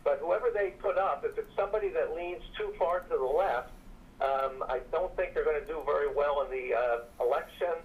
But 0.06 0.20
whoever 0.24 0.52
they 0.54 0.76
put 0.80 0.98
up, 0.98 1.26
if 1.28 1.38
it's 1.38 1.52
somebody 1.54 1.90
that 1.90 2.16
leans 2.16 2.44
too 2.58 2.72
far 2.80 3.02
to 3.02 3.10
the 3.10 3.34
left, 3.38 3.72
um, 4.22 4.64
I 4.70 4.80
don't 4.92 5.14
think 5.18 5.34
they're 5.34 5.44
going 5.44 5.60
to 5.60 5.68
do 5.68 5.84
very 5.86 6.14
well 6.16 6.48
in 6.48 6.52
the 6.52 6.76
uh, 6.76 7.26
election, 7.26 7.76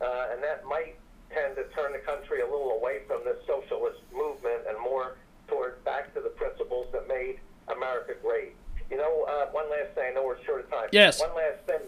uh, 0.00 0.30
and 0.30 0.42
that 0.44 0.62
might 0.64 0.94
tend 1.30 1.56
to 1.56 1.64
turn 1.74 1.92
the 1.92 1.98
country 1.98 2.40
a 2.40 2.44
little 2.44 2.72
away 2.72 3.00
from 3.06 3.24
this 3.24 3.36
socialist 3.46 4.00
movement 4.12 4.64
and 4.68 4.78
more 4.80 5.16
toward 5.46 5.82
back 5.84 6.12
to 6.14 6.20
the 6.20 6.30
principles 6.30 6.86
that 6.92 7.08
made 7.08 7.40
America 7.68 8.14
great. 8.22 8.54
You 8.90 8.96
know, 8.96 9.24
uh, 9.28 9.46
one 9.52 9.70
last 9.70 9.94
thing. 9.94 10.12
I 10.12 10.14
know 10.14 10.24
we're 10.24 10.42
short 10.44 10.64
of 10.64 10.70
time. 10.70 10.88
Yes. 10.92 11.20
One 11.20 11.34
last 11.36 11.60
thing. 11.66 11.80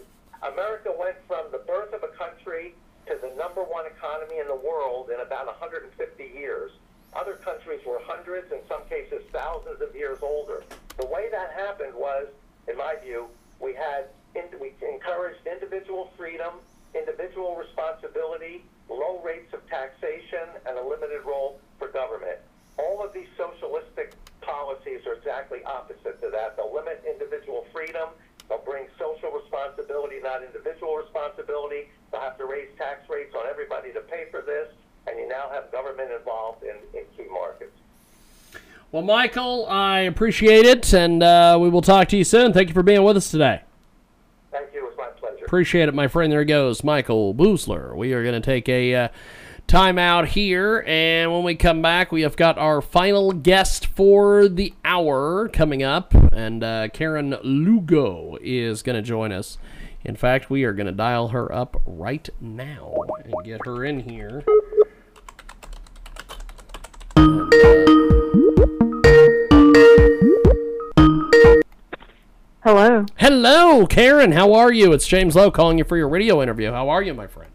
America 0.43 0.93
went 0.97 1.15
from 1.27 1.45
the 1.51 1.59
birth 1.59 1.93
of 1.93 2.03
a 2.03 2.13
country 2.17 2.73
to 3.07 3.17
the 3.21 3.33
number 3.37 3.61
one 3.61 3.85
economy 3.85 4.39
in 4.39 4.47
the 4.47 4.55
world 4.55 5.09
in 5.09 5.19
about 5.19 5.47
150 5.47 5.89
years. 6.23 6.71
Other 7.13 7.33
countries 7.33 7.81
were 7.85 7.99
hundreds, 8.03 8.51
in 8.51 8.59
some 8.69 8.85
cases 8.87 9.21
thousands 9.31 9.81
of 9.81 9.95
years 9.95 10.19
older. 10.21 10.63
The 10.97 11.05
way 11.05 11.27
that 11.31 11.51
happened 11.51 11.93
was, 11.93 12.27
in 12.67 12.77
my 12.77 12.95
view, 13.03 13.27
we 13.59 13.73
had 13.73 14.05
we 14.59 14.73
encouraged 14.81 15.45
individual 15.45 16.11
freedom, 16.17 16.53
individual 16.95 17.55
responsibility, 17.55 18.63
low 18.89 19.21
rates 19.23 19.53
of 19.53 19.65
taxation, 19.69 20.47
and 20.67 20.77
a 20.77 20.83
limited 20.83 21.23
role 21.25 21.59
for 21.79 21.87
government. 21.87 22.37
All 22.77 23.03
of 23.03 23.13
these 23.13 23.27
socialistic 23.37 24.13
policies 24.41 25.05
are 25.05 25.13
exactly 25.13 25.63
opposite 25.65 26.19
to 26.21 26.29
that. 26.31 26.57
They'll 26.57 26.73
limit 26.73 27.03
individual 27.07 27.65
freedom. 27.71 28.09
They'll 28.49 28.59
bring 28.59 28.87
social 28.99 29.31
responsibility, 29.31 30.19
not 30.21 30.43
individual 30.43 30.95
responsibility. 30.97 31.87
They'll 32.11 32.21
have 32.21 32.37
to 32.37 32.45
raise 32.45 32.67
tax 32.77 33.07
rates 33.09 33.33
on 33.35 33.47
everybody 33.47 33.93
to 33.93 34.01
pay 34.01 34.25
for 34.29 34.41
this, 34.41 34.67
and 35.07 35.17
you 35.17 35.27
now 35.27 35.49
have 35.53 35.71
government 35.71 36.11
involved 36.11 36.63
in, 36.63 36.75
in 36.97 37.05
key 37.15 37.31
markets. 37.31 37.71
Well, 38.91 39.03
Michael, 39.03 39.67
I 39.69 39.99
appreciate 39.99 40.65
it, 40.65 40.93
and 40.93 41.23
uh, 41.23 41.57
we 41.61 41.69
will 41.69 41.81
talk 41.81 42.09
to 42.09 42.17
you 42.17 42.25
soon. 42.25 42.51
Thank 42.51 42.67
you 42.67 42.73
for 42.73 42.83
being 42.83 43.03
with 43.03 43.15
us 43.15 43.31
today. 43.31 43.61
Thank 44.51 44.73
you. 44.73 44.85
It 44.85 44.89
was 44.89 44.97
my 44.97 45.07
pleasure. 45.17 45.40
Appreciate 45.51 45.89
it, 45.89 45.93
my 45.93 46.07
friend. 46.07 46.31
There 46.31 46.39
he 46.39 46.45
goes, 46.45 46.81
Michael 46.81 47.35
Busler. 47.35 47.93
We 47.93 48.13
are 48.13 48.23
going 48.23 48.41
to 48.41 48.45
take 48.45 48.69
a 48.69 48.95
uh, 48.95 49.07
time 49.67 49.99
out 49.99 50.29
here, 50.29 50.81
and 50.87 51.29
when 51.29 51.43
we 51.43 51.55
come 51.55 51.81
back, 51.81 52.09
we 52.09 52.21
have 52.21 52.37
got 52.37 52.57
our 52.57 52.81
final 52.81 53.33
guest 53.33 53.87
for 53.87 54.47
the 54.47 54.73
hour 54.85 55.49
coming 55.49 55.83
up, 55.83 56.13
and 56.31 56.63
uh, 56.63 56.87
Karen 56.93 57.35
Lugo 57.43 58.37
is 58.41 58.81
going 58.81 58.95
to 58.95 59.01
join 59.01 59.33
us. 59.33 59.57
In 60.05 60.15
fact, 60.15 60.49
we 60.49 60.63
are 60.63 60.71
going 60.71 60.85
to 60.85 60.93
dial 60.93 61.27
her 61.27 61.53
up 61.53 61.81
right 61.85 62.29
now 62.39 62.93
and 63.25 63.33
get 63.43 63.65
her 63.65 63.83
in 63.83 63.99
here. 63.99 64.45
Hello. 72.63 73.07
Hello, 73.17 73.87
Karen. 73.87 74.33
How 74.33 74.53
are 74.53 74.71
you? 74.71 74.93
It's 74.93 75.07
James 75.07 75.35
Lowe 75.35 75.49
calling 75.49 75.79
you 75.79 75.83
for 75.83 75.97
your 75.97 76.07
radio 76.07 76.43
interview. 76.43 76.71
How 76.71 76.89
are 76.89 77.01
you, 77.01 77.11
my 77.15 77.25
friend? 77.25 77.51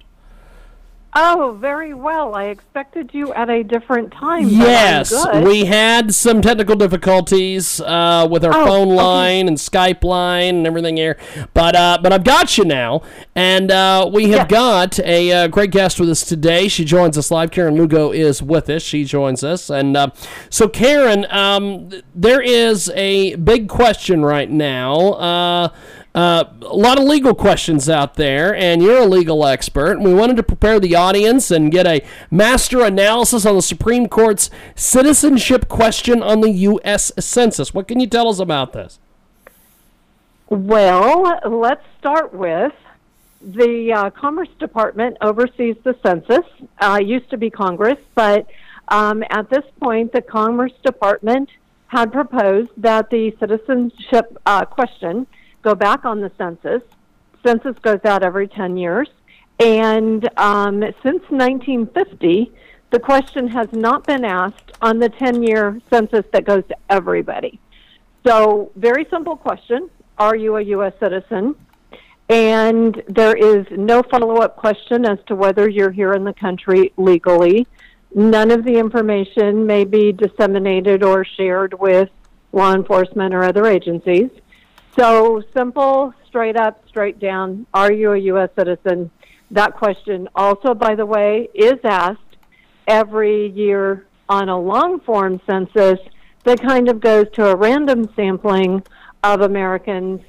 Oh, 1.18 1.56
very 1.58 1.94
well. 1.94 2.34
I 2.34 2.44
expected 2.48 3.14
you 3.14 3.32
at 3.32 3.48
a 3.48 3.62
different 3.62 4.12
time. 4.12 4.48
Yes, 4.48 5.14
we 5.42 5.64
had 5.64 6.12
some 6.14 6.42
technical 6.42 6.76
difficulties 6.76 7.80
uh, 7.80 8.28
with 8.30 8.44
our 8.44 8.54
Oh, 8.54 8.66
phone 8.66 8.88
okay. 8.88 8.96
line 8.96 9.48
and 9.48 9.56
Skype 9.56 10.04
line 10.04 10.56
and 10.56 10.66
everything 10.66 10.98
here, 10.98 11.16
but 11.54 11.74
uh, 11.74 11.98
but 12.02 12.12
I've 12.12 12.22
got 12.22 12.58
you 12.58 12.66
now, 12.66 13.00
and 13.34 13.70
uh, 13.70 14.10
we 14.12 14.28
have 14.32 14.46
got 14.48 14.98
a 15.00 15.32
uh, 15.32 15.48
great 15.48 15.70
guest 15.70 15.98
with 15.98 16.10
us 16.10 16.22
today. 16.22 16.68
She 16.68 16.84
joins 16.84 17.16
us 17.16 17.30
live. 17.30 17.50
Karen 17.50 17.76
Lugo 17.76 18.12
is 18.12 18.42
with 18.42 18.68
us. 18.68 18.82
She 18.82 19.04
joins 19.04 19.42
us, 19.42 19.70
and 19.70 19.96
uh, 19.96 20.10
so 20.50 20.68
Karen, 20.68 21.26
um, 21.30 21.90
there 22.14 22.42
is 22.42 22.90
a 22.90 23.36
big 23.36 23.70
question 23.70 24.22
right 24.22 24.50
now. 24.50 25.72
Uh, 26.16 26.44
a 26.62 26.74
lot 26.74 26.98
of 26.98 27.04
legal 27.04 27.34
questions 27.34 27.90
out 27.90 28.14
there, 28.14 28.56
and 28.56 28.82
you're 28.82 29.02
a 29.02 29.04
legal 29.04 29.44
expert. 29.44 29.98
And 29.98 30.02
we 30.02 30.14
wanted 30.14 30.38
to 30.38 30.42
prepare 30.42 30.80
the 30.80 30.96
audience 30.96 31.50
and 31.50 31.70
get 31.70 31.86
a 31.86 32.02
master 32.30 32.82
analysis 32.82 33.44
on 33.44 33.54
the 33.54 33.60
Supreme 33.60 34.08
Court's 34.08 34.48
citizenship 34.74 35.68
question 35.68 36.22
on 36.22 36.40
the 36.40 36.50
U.S. 36.50 37.12
Census. 37.18 37.74
What 37.74 37.86
can 37.86 38.00
you 38.00 38.06
tell 38.06 38.30
us 38.30 38.38
about 38.38 38.72
this? 38.72 38.98
Well, 40.48 41.38
let's 41.44 41.84
start 41.98 42.32
with 42.32 42.72
the 43.42 43.92
uh, 43.92 44.10
Commerce 44.10 44.48
Department 44.58 45.18
oversees 45.20 45.76
the 45.82 45.94
census. 46.02 46.46
Uh, 46.80 46.98
used 47.04 47.28
to 47.28 47.36
be 47.36 47.50
Congress, 47.50 47.98
but 48.14 48.46
um, 48.88 49.22
at 49.28 49.50
this 49.50 49.64
point, 49.80 50.12
the 50.12 50.22
Commerce 50.22 50.72
Department 50.82 51.50
had 51.88 52.10
proposed 52.10 52.70
that 52.78 53.10
the 53.10 53.36
citizenship 53.38 54.38
uh, 54.46 54.64
question 54.64 55.26
go 55.66 55.74
back 55.74 56.04
on 56.04 56.20
the 56.20 56.30
census. 56.38 56.80
census 57.44 57.76
goes 57.82 57.98
out 58.04 58.22
every 58.22 58.46
10 58.46 58.76
years. 58.76 59.08
And 59.58 60.28
um, 60.38 60.80
since 61.02 61.22
1950, 61.28 62.52
the 62.90 63.00
question 63.00 63.48
has 63.48 63.66
not 63.72 64.06
been 64.06 64.24
asked 64.24 64.70
on 64.80 65.00
the 65.00 65.08
10 65.08 65.42
year 65.42 65.80
census 65.90 66.24
that 66.32 66.44
goes 66.44 66.62
to 66.68 66.76
everybody. 66.88 67.58
So, 68.24 68.70
very 68.76 69.06
simple 69.10 69.36
question 69.36 69.90
Are 70.18 70.36
you 70.36 70.56
a 70.56 70.62
U.S. 70.76 70.92
citizen? 71.00 71.56
And 72.28 73.02
there 73.08 73.36
is 73.36 73.66
no 73.72 74.02
follow 74.04 74.36
up 74.36 74.56
question 74.56 75.04
as 75.04 75.18
to 75.26 75.34
whether 75.34 75.68
you're 75.68 75.90
here 75.90 76.12
in 76.12 76.22
the 76.22 76.34
country 76.34 76.92
legally. 76.96 77.66
None 78.14 78.52
of 78.52 78.64
the 78.64 78.78
information 78.78 79.66
may 79.66 79.84
be 79.84 80.12
disseminated 80.12 81.02
or 81.02 81.24
shared 81.24 81.74
with 81.74 82.08
law 82.52 82.72
enforcement 82.72 83.34
or 83.34 83.42
other 83.42 83.66
agencies. 83.66 84.30
So, 84.98 85.42
simple, 85.54 86.14
straight 86.26 86.56
up, 86.56 86.82
straight 86.88 87.18
down 87.18 87.66
Are 87.74 87.92
you 87.92 88.12
a 88.12 88.18
U.S. 88.18 88.48
citizen? 88.58 89.10
That 89.50 89.74
question, 89.74 90.28
also, 90.34 90.74
by 90.74 90.94
the 90.94 91.04
way, 91.04 91.48
is 91.54 91.78
asked 91.84 92.20
every 92.86 93.48
year 93.50 94.06
on 94.28 94.48
a 94.48 94.58
long 94.58 95.00
form 95.00 95.40
census 95.46 95.98
that 96.44 96.60
kind 96.60 96.88
of 96.88 97.00
goes 97.00 97.26
to 97.34 97.46
a 97.46 97.56
random 97.56 98.08
sampling 98.16 98.82
of 99.22 99.42
Americans 99.42 100.20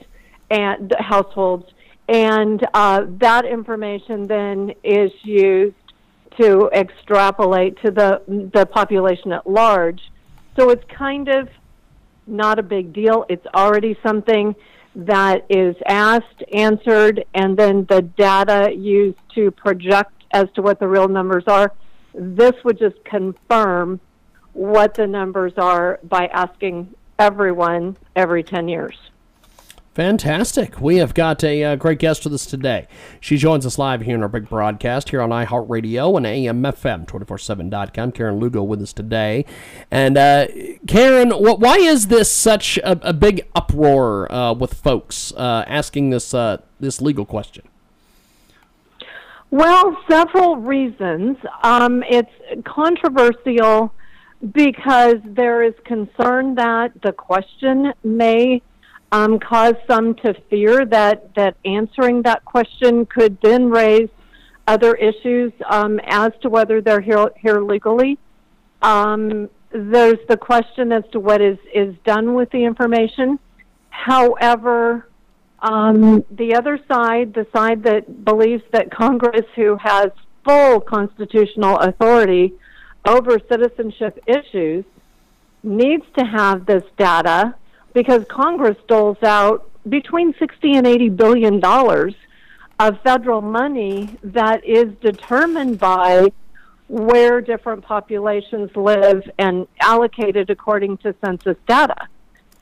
and 0.50 0.94
households. 1.00 1.72
And 2.10 2.66
uh, 2.74 3.06
that 3.20 3.46
information 3.46 4.28
then 4.28 4.74
is 4.84 5.12
used 5.24 5.76
to 6.40 6.70
extrapolate 6.74 7.82
to 7.84 7.92
the, 7.92 8.22
the 8.54 8.66
population 8.66 9.32
at 9.32 9.48
large. 9.48 10.12
So 10.58 10.70
it's 10.70 10.84
kind 10.90 11.30
of 11.30 11.50
not 12.28 12.60
a 12.60 12.64
big 12.64 12.94
deal. 12.94 13.26
It's 13.30 13.46
already 13.54 13.98
something 14.04 14.56
that 14.96 15.46
is 15.50 15.76
asked, 15.86 16.44
answered, 16.52 17.24
and 17.34 17.58
then 17.58 17.86
the 17.90 18.02
data 18.02 18.74
used 18.76 19.20
to 19.36 19.52
project 19.52 20.12
as 20.32 20.48
to 20.56 20.62
what 20.62 20.80
the 20.80 20.88
real 20.88 21.08
numbers 21.08 21.44
are. 21.48 21.72
This 22.14 22.54
would 22.64 22.80
just 22.80 23.04
confirm 23.06 24.00
what 24.54 24.96
the 24.96 25.06
numbers 25.06 25.54
are 25.58 26.00
by 26.04 26.26
asking 26.28 26.96
everyone 27.20 27.96
every 28.16 28.44
10 28.44 28.68
years. 28.68 28.98
Fantastic. 29.98 30.80
We 30.80 30.98
have 30.98 31.16
got 31.16 31.44
a 31.44 31.64
uh, 31.64 31.76
great 31.76 31.98
guest 31.98 32.24
with 32.24 32.32
us 32.32 32.46
today. 32.46 32.88
She 33.20 33.36
joins 33.36 33.66
us 33.66 33.80
live 33.80 34.02
here 34.02 34.14
in 34.14 34.22
our 34.22 34.30
big 34.30 34.48
broadcast 34.48 35.10
here 35.10 35.24
on 35.24 35.32
iHeartRadio 35.32 36.16
and 36.16 36.24
AMFM247.com. 36.24 38.12
Karen 38.12 38.36
Lugo 38.38 38.62
with 38.62 38.80
us 38.80 38.94
today. 38.94 39.44
And 39.90 40.16
uh, 40.16 40.50
Karen, 40.86 41.32
wh- 41.32 41.60
why 41.60 41.78
is 41.78 42.10
this 42.10 42.32
such 42.32 42.78
a, 42.84 43.10
a 43.10 43.12
big 43.12 43.48
uproar 43.56 44.32
uh, 44.32 44.54
with 44.54 44.76
folks 44.76 45.32
uh, 45.32 45.64
asking 45.66 46.12
this, 46.12 46.32
uh, 46.32 46.62
this 46.80 47.02
legal 47.02 47.26
question? 47.26 47.68
Well, 49.50 49.98
several 50.08 50.58
reasons. 50.58 51.38
Um, 51.64 52.04
it's 52.08 52.30
controversial 52.66 53.92
because 54.52 55.16
there 55.26 55.64
is 55.64 55.74
concern 55.86 56.54
that 56.54 56.92
the 57.02 57.14
question 57.14 57.94
may 58.04 58.62
um, 59.12 59.40
cause 59.40 59.76
some 59.88 60.16
to 60.16 60.34
fear 60.50 60.86
that, 60.86 61.34
that 61.36 61.56
answering 61.66 62.22
that 62.24 62.44
question 62.46 63.06
could 63.06 63.38
then 63.42 63.70
raise 63.70 64.10
other 64.68 64.96
issues 64.96 65.54
um, 65.70 66.00
as 66.06 66.32
to 66.42 66.50
whether 66.50 66.82
they're 66.82 67.02
here, 67.02 67.32
here 67.38 67.62
legally. 67.62 68.18
Um, 68.82 69.50
there's 69.72 70.20
the 70.28 70.38
question 70.38 70.92
as 70.92 71.04
to 71.12 71.20
what 71.20 71.42
is, 71.42 71.58
is 71.74 71.96
done 72.04 72.34
with 72.34 72.50
the 72.52 72.64
information. 72.64 73.40
However, 73.90 75.08
um, 75.60 76.24
the 76.30 76.56
other 76.56 76.80
side, 76.88 77.34
the 77.34 77.48
side 77.54 77.84
that 77.84 78.26
believes 78.26 78.64
that 78.72 78.92
Congress, 78.92 79.46
who 79.56 79.78
has 79.78 80.10
full 80.46 80.80
constitutional 80.82 81.78
authority 81.78 82.54
over 83.08 83.40
citizenship 83.50 84.20
issues, 84.28 84.86
needs 85.64 86.04
to 86.18 86.26
have 86.26 86.66
this 86.66 86.84
data 86.98 87.56
because 87.98 88.24
Congress 88.30 88.78
doles 88.88 89.18
out 89.24 89.72
between 89.90 90.32
60 90.38 90.76
and 90.76 90.86
80 90.86 91.10
billion 91.10 91.60
dollars 91.60 92.14
of 92.80 93.02
federal 93.02 93.42
money 93.42 94.16
that 94.22 94.64
is 94.64 94.94
determined 95.02 95.80
by 95.80 96.32
where 96.90 97.42
different 97.42 97.84
populations 97.84 98.70
live 98.76 99.28
and 99.40 99.68
allocated 99.82 100.52
according 100.52 100.98
to 100.98 101.16
census 101.26 101.58
data. 101.68 102.08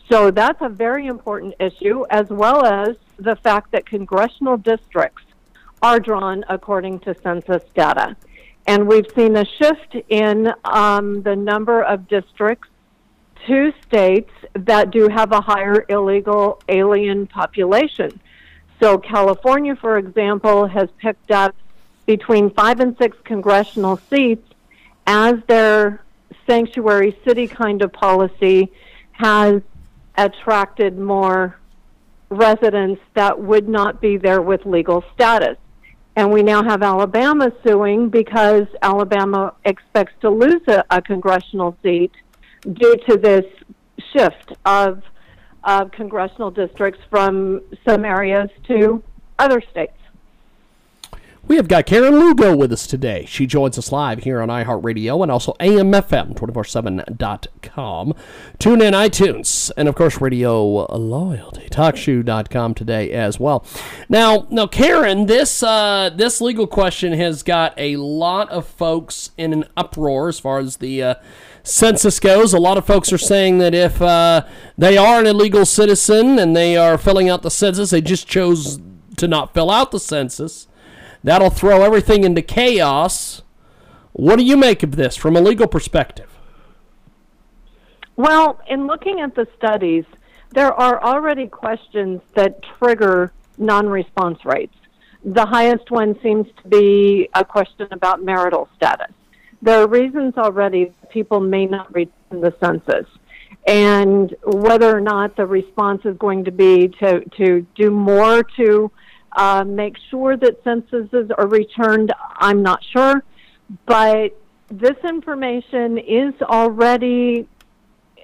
So 0.10 0.32
that's 0.32 0.62
a 0.62 0.70
very 0.70 1.08
important 1.08 1.56
issue, 1.60 2.06
as 2.10 2.30
well 2.30 2.66
as 2.66 2.96
the 3.18 3.36
fact 3.36 3.74
that 3.74 3.86
congressional 3.86 4.56
districts 4.56 5.26
are 5.82 6.00
drawn 6.00 6.46
according 6.48 7.00
to 7.00 7.14
census 7.14 7.64
data. 7.74 8.16
And 8.68 8.88
we've 8.88 9.12
seen 9.14 9.36
a 9.36 9.44
shift 9.44 9.98
in 10.08 10.54
um, 10.64 11.24
the 11.24 11.36
number 11.36 11.82
of 11.82 12.08
districts 12.08 12.70
to 13.48 13.74
states 13.88 14.32
that 14.54 14.92
do 14.92 15.08
have 15.08 15.32
a 15.32 15.42
higher 15.42 15.86
illegal 15.90 16.62
alien 16.70 17.28
population. 17.28 18.20
So, 18.80 18.98
California, 18.98 19.76
for 19.76 19.98
example, 19.98 20.68
has 20.68 20.90
picked 20.98 21.32
up 21.32 21.56
between 22.06 22.50
five 22.52 22.80
and 22.80 22.96
six 22.98 23.18
congressional 23.24 24.00
seats 24.10 24.48
as 25.08 25.36
their 25.48 26.04
sanctuary 26.48 27.18
city 27.26 27.48
kind 27.48 27.82
of 27.82 27.92
policy 27.94 28.72
has 29.14 29.62
attracted 30.18 30.98
more 30.98 31.58
residents 32.30 33.02
that 33.14 33.40
would 33.40 33.68
not 33.68 34.02
be 34.02 34.18
there 34.18 34.42
with 34.42 34.66
legal 34.66 35.04
status. 35.14 35.58
And 36.16 36.32
we 36.32 36.44
now 36.44 36.64
have 36.64 36.82
Alabama 36.82 37.52
suing 37.66 38.10
because 38.10 38.68
Alabama 38.82 39.54
expects 39.66 40.14
to 40.22 40.30
lose 40.30 40.62
a, 40.68 40.84
a 40.90 41.02
congressional 41.02 41.78
seat 41.84 42.12
due 42.74 42.98
to 43.10 43.18
this 43.18 43.46
shift 44.14 44.54
of, 44.66 45.02
congressional 45.94 46.52
districts 46.52 47.02
from 47.10 47.60
some 47.84 48.06
areas 48.06 48.52
to 48.68 49.02
other 49.40 49.60
states. 49.72 49.98
We 51.48 51.58
have 51.58 51.68
got 51.68 51.86
Karen 51.86 52.20
Lugo 52.20 52.56
with 52.56 52.72
us 52.72 52.88
today. 52.88 53.26
She 53.28 53.46
joins 53.46 53.78
us 53.78 53.92
live 53.92 54.24
here 54.24 54.42
on 54.42 54.50
iHeartRadio 54.50 55.22
and 55.22 55.32
also 55.32 55.54
AMFM247.com. 55.60 58.14
Tune 58.58 58.82
in 58.82 58.96
iTunes 58.96 59.70
and, 59.78 59.88
of 59.88 59.94
course, 59.94 60.20
Radio 60.20 60.88
Loyalty, 60.98 61.70
TalkShoe.com 61.70 62.74
today 62.74 63.12
as 63.12 63.40
well. 63.40 63.64
Now, 64.10 64.48
now, 64.50 64.66
Karen, 64.66 65.28
this, 65.28 65.62
uh, 65.62 66.10
this 66.16 66.42
legal 66.42 66.66
question 66.66 67.14
has 67.14 67.44
got 67.44 67.76
a 67.78 67.98
lot 67.98 68.50
of 68.50 68.66
folks 68.66 69.30
in 69.38 69.54
an 69.54 69.66
uproar 69.78 70.30
as 70.30 70.40
far 70.40 70.58
as 70.58 70.78
the. 70.78 71.04
Uh, 71.04 71.14
census 71.66 72.20
goes. 72.20 72.54
A 72.54 72.60
lot 72.60 72.78
of 72.78 72.86
folks 72.86 73.12
are 73.12 73.18
saying 73.18 73.58
that 73.58 73.74
if 73.74 74.02
uh, 74.02 74.46
they 74.78 74.98
are 74.98 75.20
an 75.20 75.28
illegal 75.28 75.66
citizen 75.66 76.40
and 76.40 76.56
they 76.56 76.78
are 76.78 76.98
filling 76.98 77.30
out 77.30 77.42
the 77.42 77.52
census, 77.52 77.90
they 77.90 78.02
just 78.02 78.28
chose 78.28 78.80
to 79.18 79.28
not 79.28 79.54
fill 79.54 79.70
out 79.70 79.92
the 79.92 80.00
census. 80.00 80.68
That'll 81.24 81.50
throw 81.50 81.82
everything 81.82 82.24
into 82.24 82.42
chaos. 82.42 83.42
What 84.14 84.38
do 84.38 84.44
you 84.44 84.56
make 84.56 84.84
of 84.84 84.96
this 84.96 85.16
from 85.16 85.36
a 85.36 85.42
legal 85.42 85.68
perspective? 85.68 86.32
Well, 88.16 88.62
in 88.68 88.88
looking 88.88 89.20
at 89.20 89.36
the 89.36 89.48
studies, 89.58 90.06
there 90.52 90.74
are 90.74 91.04
already 91.04 91.48
questions 91.48 92.22
that 92.36 92.62
trigger 92.80 93.34
non 93.58 93.90
response 93.90 94.46
rates. 94.46 94.76
The 95.26 95.46
highest 95.46 95.90
one 95.90 96.18
seems 96.22 96.48
to 96.62 96.70
be 96.70 97.28
a 97.34 97.44
question 97.44 97.88
about 97.92 98.24
marital 98.24 98.70
status 98.78 99.12
there 99.66 99.82
are 99.82 99.88
reasons 99.88 100.36
already 100.38 100.94
people 101.10 101.40
may 101.40 101.66
not 101.66 101.94
return 101.94 102.40
the 102.42 102.54
census. 102.64 103.08
And 103.68 104.34
whether 104.44 104.96
or 104.96 105.02
not 105.02 105.36
the 105.36 105.48
response 105.48 106.02
is 106.06 106.16
going 106.18 106.46
to 106.46 106.52
be 106.52 106.88
to, 107.00 107.26
to 107.38 107.66
do 107.76 107.90
more 107.90 108.44
to 108.58 108.92
uh, 109.36 109.64
make 109.66 109.96
sure 110.12 110.38
that 110.38 110.64
censuses 110.64 111.32
are 111.36 111.48
returned, 111.48 112.14
I'm 112.38 112.62
not 112.62 112.84
sure. 112.94 113.24
But 113.88 114.40
this 114.70 114.98
information 115.04 115.98
is 115.98 116.34
already 116.44 117.48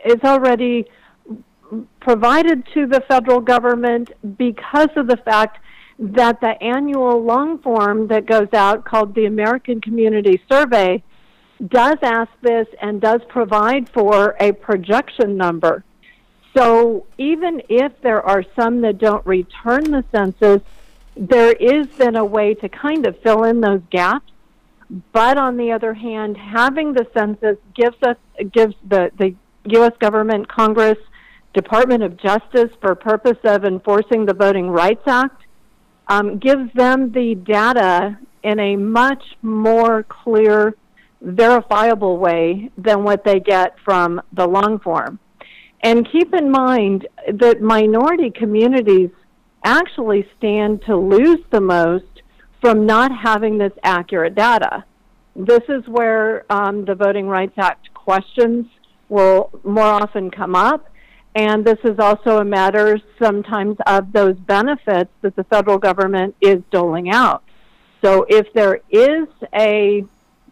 is 0.06 0.22
already 0.24 0.86
provided 2.00 2.68
to 2.74 2.86
the 2.86 3.02
federal 3.08 3.40
government 3.40 4.12
because 4.38 4.90
of 4.96 5.08
the 5.08 5.18
fact 5.18 5.60
that 6.00 6.42
the 6.42 6.62
annual 6.62 7.24
long 7.24 7.60
form 7.60 8.08
that 8.08 8.26
goes 8.26 8.48
out 8.54 8.84
called 8.86 9.14
the 9.14 9.26
American 9.26 9.80
Community 9.80 10.42
Survey 10.52 11.04
does 11.68 11.98
ask 12.02 12.32
this 12.42 12.68
and 12.82 13.02
does 13.02 13.22
provide 13.28 13.90
for 13.90 14.36
a 14.40 14.52
projection 14.52 15.38
number. 15.38 15.84
So 16.56 17.06
even 17.18 17.62
if 17.70 18.02
there 18.02 18.22
are 18.22 18.44
some 18.56 18.82
that 18.82 18.98
don't 18.98 19.26
return 19.26 19.84
the 19.86 20.04
census, 20.12 20.62
there 21.16 21.54
is 21.54 21.88
then 21.98 22.16
a 22.16 22.26
way 22.26 22.56
to 22.56 22.70
kind 22.70 23.06
of 23.06 23.20
fill 23.20 23.44
in 23.44 23.62
those 23.62 23.82
gaps. 23.90 24.32
But 25.14 25.38
on 25.38 25.56
the 25.56 25.72
other 25.72 25.94
hand, 25.94 26.36
having 26.36 26.94
the 26.94 27.08
census 27.14 27.58
gives 27.74 27.96
us 28.04 28.18
gives 28.52 28.76
the, 28.88 29.12
the 29.18 29.36
US 29.78 29.96
government, 30.00 30.50
Congress, 30.50 30.98
Department 31.54 32.04
of 32.04 32.18
Justice 32.18 32.72
for 32.82 32.96
purpose 32.96 33.38
of 33.44 33.64
enforcing 33.64 34.26
the 34.26 34.34
Voting 34.34 34.70
Rights 34.70 35.08
Act 35.08 35.44
um, 36.08 36.40
gives 36.40 36.74
them 36.74 37.12
the 37.12 37.36
data 37.36 38.18
in 38.44 38.60
a 38.60 38.76
much 38.76 39.24
more 39.42 40.04
clear, 40.04 40.76
verifiable 41.22 42.18
way 42.18 42.72
than 42.78 43.04
what 43.04 43.24
they 43.24 43.40
get 43.40 43.76
from 43.86 44.22
the 44.34 44.48
long 44.48 44.80
form. 44.80 45.20
And 45.84 46.10
keep 46.12 46.34
in 46.34 46.52
mind 46.52 47.08
that 47.32 47.62
minority 47.62 48.30
communities 48.32 49.10
actually 49.64 50.28
stand 50.38 50.82
to 50.84 50.96
lose 50.96 51.40
the 51.52 51.62
most 51.62 52.06
from 52.60 52.86
not 52.86 53.12
having 53.16 53.58
this 53.58 53.74
accurate 53.84 54.36
data. 54.36 54.84
This 55.36 55.64
is 55.70 55.88
where 55.88 56.46
um, 56.52 56.86
the 56.86 56.96
Voting 56.96 57.28
Rights 57.28 57.58
Act 57.58 57.94
questions 57.94 58.68
will 59.10 59.50
more 59.64 59.84
often 59.84 60.30
come 60.30 60.56
up. 60.56 60.88
And 61.34 61.64
this 61.64 61.80
is 61.84 61.98
also 61.98 62.40
a 62.40 62.46
matter 62.46 63.00
sometimes 63.18 63.78
of 63.88 64.12
those 64.12 64.36
benefits 64.36 65.12
that 65.22 65.36
the 65.36 65.46
federal 65.46 65.78
government 65.78 66.36
is 66.42 66.62
doling 66.72 67.10
out. 67.10 67.44
So 68.04 68.26
if 68.28 68.52
there 68.54 68.82
is 68.90 69.28
a, 69.54 70.04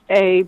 a 0.09 0.47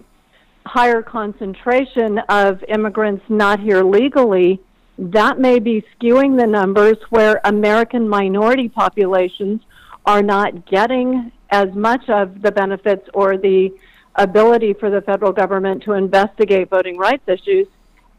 higher 0.66 1.02
concentration 1.02 2.20
of 2.30 2.64
immigrants 2.68 3.24
not 3.30 3.60
here 3.60 3.84
legally, 3.84 4.60
that 4.98 5.40
may 5.40 5.60
be 5.60 5.84
skewing 5.96 6.38
the 6.38 6.46
numbers 6.46 6.98
where 7.10 7.42
American 7.46 8.08
minority 8.08 8.70
populations 8.70 9.62
are 10.06 10.22
not 10.22 10.66
getting 10.66 11.32
as 11.50 11.74
much 11.74 12.08
of 12.10 12.42
the 12.42 12.52
benefits 12.52 13.08
or 13.14 13.38
the 13.38 13.72
ability 14.16 14.74
for 14.74 14.90
the 14.90 15.02
federal 15.02 15.32
government 15.32 15.84
to 15.84 15.94
investigate 15.94 16.70
voting 16.70 16.98
rights 16.98 17.24
issues 17.28 17.68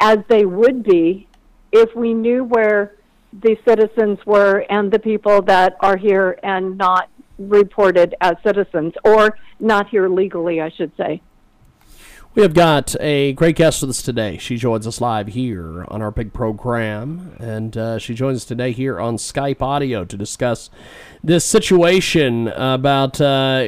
as 0.00 0.18
they 0.28 0.44
would 0.44 0.82
be 0.82 1.28
if 1.70 1.94
we 1.94 2.12
knew 2.12 2.44
where 2.44 2.96
the 3.42 3.56
citizens 3.66 4.18
were 4.26 4.64
and 4.68 4.90
the 4.90 4.98
people 4.98 5.40
that 5.42 5.76
are 5.80 5.96
here 5.96 6.38
and 6.42 6.76
not 6.76 7.08
reported 7.38 8.14
as 8.20 8.34
citizens 8.44 8.92
or 9.04 9.38
not 9.58 9.88
here 9.88 10.08
legally, 10.08 10.60
I 10.60 10.70
should 10.70 10.92
say. 10.96 11.22
We 12.34 12.40
have 12.40 12.54
got 12.54 12.96
a 12.98 13.34
great 13.34 13.56
guest 13.56 13.82
with 13.82 13.90
us 13.90 14.00
today. 14.00 14.38
She 14.38 14.56
joins 14.56 14.86
us 14.86 15.02
live 15.02 15.26
here 15.28 15.84
on 15.88 16.00
our 16.00 16.10
big 16.10 16.32
program, 16.32 17.36
and 17.38 17.76
uh, 17.76 17.98
she 17.98 18.14
joins 18.14 18.38
us 18.38 18.44
today 18.46 18.72
here 18.72 18.98
on 18.98 19.18
Skype 19.18 19.60
audio 19.60 20.06
to 20.06 20.16
discuss 20.16 20.70
this 21.22 21.44
situation 21.44 22.48
about 22.48 23.20
uh, 23.20 23.66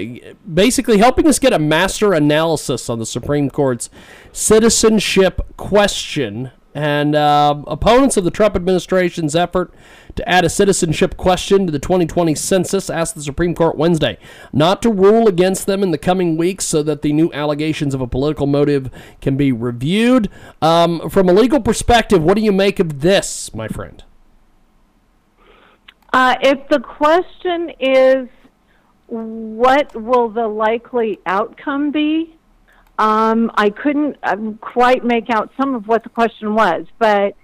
basically 0.50 0.96
helping 0.96 1.26
us 1.26 1.38
get 1.38 1.52
a 1.52 1.58
master 1.58 2.14
analysis 2.14 2.88
on 2.88 2.98
the 2.98 3.04
Supreme 3.04 3.50
Court's 3.50 3.90
citizenship 4.32 5.42
question 5.58 6.50
and 6.74 7.14
uh, 7.14 7.62
opponents 7.66 8.16
of 8.16 8.24
the 8.24 8.30
Trump 8.30 8.56
administration's 8.56 9.36
effort 9.36 9.74
to 10.16 10.28
add 10.28 10.44
a 10.44 10.50
citizenship 10.50 11.16
question 11.16 11.66
to 11.66 11.72
the 11.72 11.78
2020 11.78 12.34
census 12.34 12.88
asked 12.88 13.14
the 13.14 13.22
Supreme 13.22 13.54
Court 13.54 13.76
Wednesday 13.76 14.18
not 14.52 14.82
to 14.82 14.90
rule 14.90 15.28
against 15.28 15.66
them 15.66 15.82
in 15.82 15.90
the 15.90 15.98
coming 15.98 16.36
weeks 16.36 16.64
so 16.64 16.82
that 16.82 17.02
the 17.02 17.12
new 17.12 17.32
allegations 17.32 17.94
of 17.94 18.00
a 18.00 18.06
political 18.06 18.46
motive 18.46 18.90
can 19.20 19.36
be 19.36 19.52
reviewed. 19.52 20.30
Um, 20.62 21.08
from 21.10 21.28
a 21.28 21.32
legal 21.32 21.60
perspective, 21.60 22.22
what 22.22 22.34
do 22.34 22.42
you 22.42 22.52
make 22.52 22.80
of 22.80 23.00
this, 23.00 23.54
my 23.54 23.68
friend? 23.68 24.04
Uh, 26.12 26.36
if 26.42 26.68
the 26.68 26.78
question 26.78 27.70
is, 27.80 28.28
what 29.08 29.94
will 30.00 30.28
the 30.28 30.46
likely 30.46 31.18
outcome 31.26 31.90
be? 31.90 32.36
Um, 32.98 33.50
I 33.56 33.70
couldn't 33.70 34.16
um, 34.22 34.58
quite 34.58 35.04
make 35.04 35.28
out 35.28 35.50
some 35.56 35.74
of 35.74 35.88
what 35.88 36.04
the 36.04 36.08
question 36.08 36.54
was, 36.54 36.86
but 36.98 37.34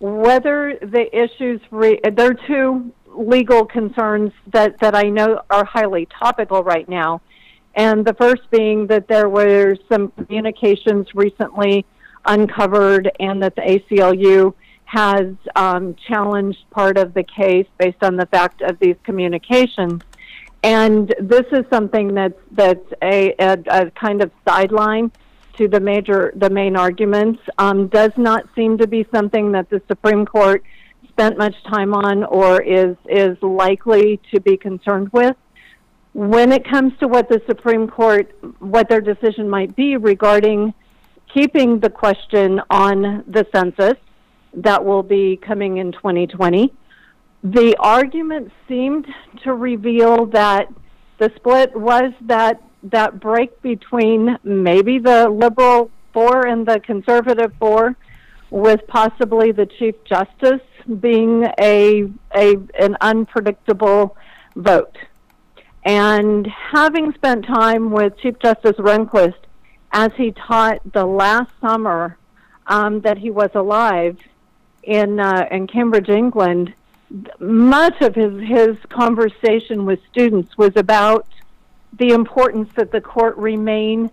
whether 0.00 0.78
the 0.80 1.08
issues 1.16 1.60
re- 1.70 2.00
there 2.12 2.30
are 2.30 2.46
two 2.46 2.92
legal 3.06 3.64
concerns 3.64 4.32
that, 4.52 4.78
that 4.80 4.94
I 4.94 5.04
know 5.04 5.42
are 5.50 5.64
highly 5.64 6.08
topical 6.18 6.64
right 6.64 6.88
now. 6.88 7.20
And 7.74 8.04
the 8.04 8.14
first 8.14 8.42
being 8.50 8.86
that 8.88 9.08
there 9.08 9.28
were 9.28 9.76
some 9.90 10.10
communications 10.12 11.06
recently 11.14 11.84
uncovered 12.24 13.10
and 13.20 13.42
that 13.42 13.54
the 13.56 13.62
ACLU 13.62 14.54
has 14.84 15.34
um, 15.54 15.94
challenged 16.08 16.58
part 16.70 16.98
of 16.98 17.14
the 17.14 17.22
case 17.22 17.66
based 17.78 18.02
on 18.02 18.16
the 18.16 18.26
fact 18.26 18.60
of 18.62 18.78
these 18.80 18.96
communications. 19.04 20.02
And 20.62 21.14
this 21.20 21.46
is 21.52 21.64
something 21.70 22.12
that's 22.14 22.38
that's 22.52 22.92
a, 23.02 23.34
a, 23.38 23.56
a 23.68 23.90
kind 23.92 24.20
of 24.20 24.30
sideline 24.46 25.12
to 25.58 25.68
the 25.68 25.80
major 25.80 26.32
the 26.36 26.50
main 26.50 26.76
arguments. 26.76 27.40
Um, 27.58 27.88
does 27.88 28.12
not 28.16 28.44
seem 28.54 28.78
to 28.78 28.86
be 28.86 29.06
something 29.12 29.52
that 29.52 29.70
the 29.70 29.82
Supreme 29.88 30.26
Court 30.26 30.62
spent 31.08 31.38
much 31.38 31.54
time 31.64 31.94
on 31.94 32.24
or 32.24 32.62
is 32.62 32.96
is 33.08 33.36
likely 33.42 34.20
to 34.32 34.40
be 34.40 34.56
concerned 34.56 35.10
with. 35.12 35.36
When 36.12 36.52
it 36.52 36.68
comes 36.68 36.92
to 37.00 37.08
what 37.08 37.28
the 37.28 37.40
Supreme 37.46 37.88
Court 37.88 38.30
what 38.58 38.88
their 38.88 39.00
decision 39.00 39.48
might 39.48 39.74
be 39.76 39.96
regarding 39.96 40.74
keeping 41.32 41.78
the 41.78 41.90
question 41.90 42.60
on 42.70 43.24
the 43.28 43.46
census 43.54 43.94
that 44.52 44.84
will 44.84 45.04
be 45.04 45.36
coming 45.36 45.76
in 45.76 45.92
2020 45.92 46.72
the 47.42 47.74
argument 47.78 48.52
seemed 48.68 49.06
to 49.44 49.54
reveal 49.54 50.26
that 50.26 50.66
the 51.18 51.30
split 51.36 51.74
was 51.74 52.12
that 52.22 52.62
that 52.84 53.20
break 53.20 53.60
between 53.62 54.38
maybe 54.42 54.98
the 54.98 55.28
liberal 55.28 55.90
four 56.12 56.46
and 56.46 56.66
the 56.66 56.80
conservative 56.80 57.52
four, 57.58 57.96
with 58.50 58.86
possibly 58.88 59.52
the 59.52 59.66
chief 59.66 59.94
justice 60.04 60.60
being 61.00 61.44
a 61.60 62.10
a 62.34 62.56
an 62.78 62.96
unpredictable 63.00 64.16
vote. 64.56 64.96
And 65.84 66.46
having 66.46 67.12
spent 67.14 67.46
time 67.46 67.90
with 67.90 68.18
Chief 68.18 68.38
Justice 68.38 68.76
Rehnquist 68.76 69.34
as 69.92 70.12
he 70.16 70.32
taught 70.32 70.80
the 70.92 71.06
last 71.06 71.50
summer 71.60 72.18
um, 72.66 73.00
that 73.00 73.16
he 73.18 73.30
was 73.30 73.50
alive 73.54 74.18
in 74.82 75.20
uh, 75.20 75.46
in 75.50 75.66
Cambridge, 75.66 76.08
England, 76.08 76.74
much 77.38 78.00
of 78.00 78.14
his, 78.14 78.40
his 78.42 78.76
conversation 78.88 79.84
with 79.84 80.00
students 80.10 80.56
was 80.56 80.72
about 80.76 81.26
the 81.98 82.10
importance 82.10 82.70
that 82.76 82.92
the 82.92 83.00
court 83.00 83.36
remain 83.36 84.10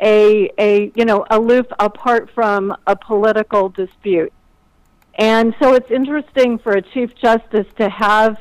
a, 0.00 0.50
a 0.58 0.92
you 0.94 1.04
know 1.04 1.26
aloof 1.30 1.66
apart 1.78 2.30
from 2.30 2.74
a 2.86 2.96
political 2.96 3.68
dispute. 3.68 4.32
And 5.16 5.54
so 5.60 5.74
it's 5.74 5.90
interesting 5.90 6.58
for 6.58 6.72
a 6.72 6.82
chief 6.82 7.14
justice 7.14 7.66
to 7.76 7.88
have 7.90 8.38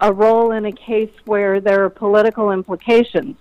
a 0.00 0.12
role 0.12 0.52
in 0.52 0.64
a 0.64 0.72
case 0.72 1.12
where 1.24 1.60
there 1.60 1.84
are 1.84 1.90
political 1.90 2.52
implications, 2.52 3.36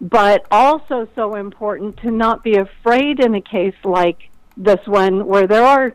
but 0.00 0.46
also 0.50 1.08
so 1.14 1.34
important 1.34 1.96
to 1.98 2.10
not 2.10 2.42
be 2.42 2.56
afraid 2.56 3.20
in 3.20 3.34
a 3.34 3.40
case 3.40 3.74
like 3.84 4.30
this 4.56 4.84
one 4.86 5.26
where 5.26 5.46
there 5.46 5.64
are 5.64 5.94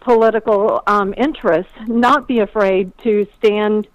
political 0.00 0.82
um, 0.86 1.14
interests, 1.16 1.72
not 1.86 2.28
be 2.28 2.38
afraid 2.38 2.96
to 2.98 3.26
stand 3.38 3.88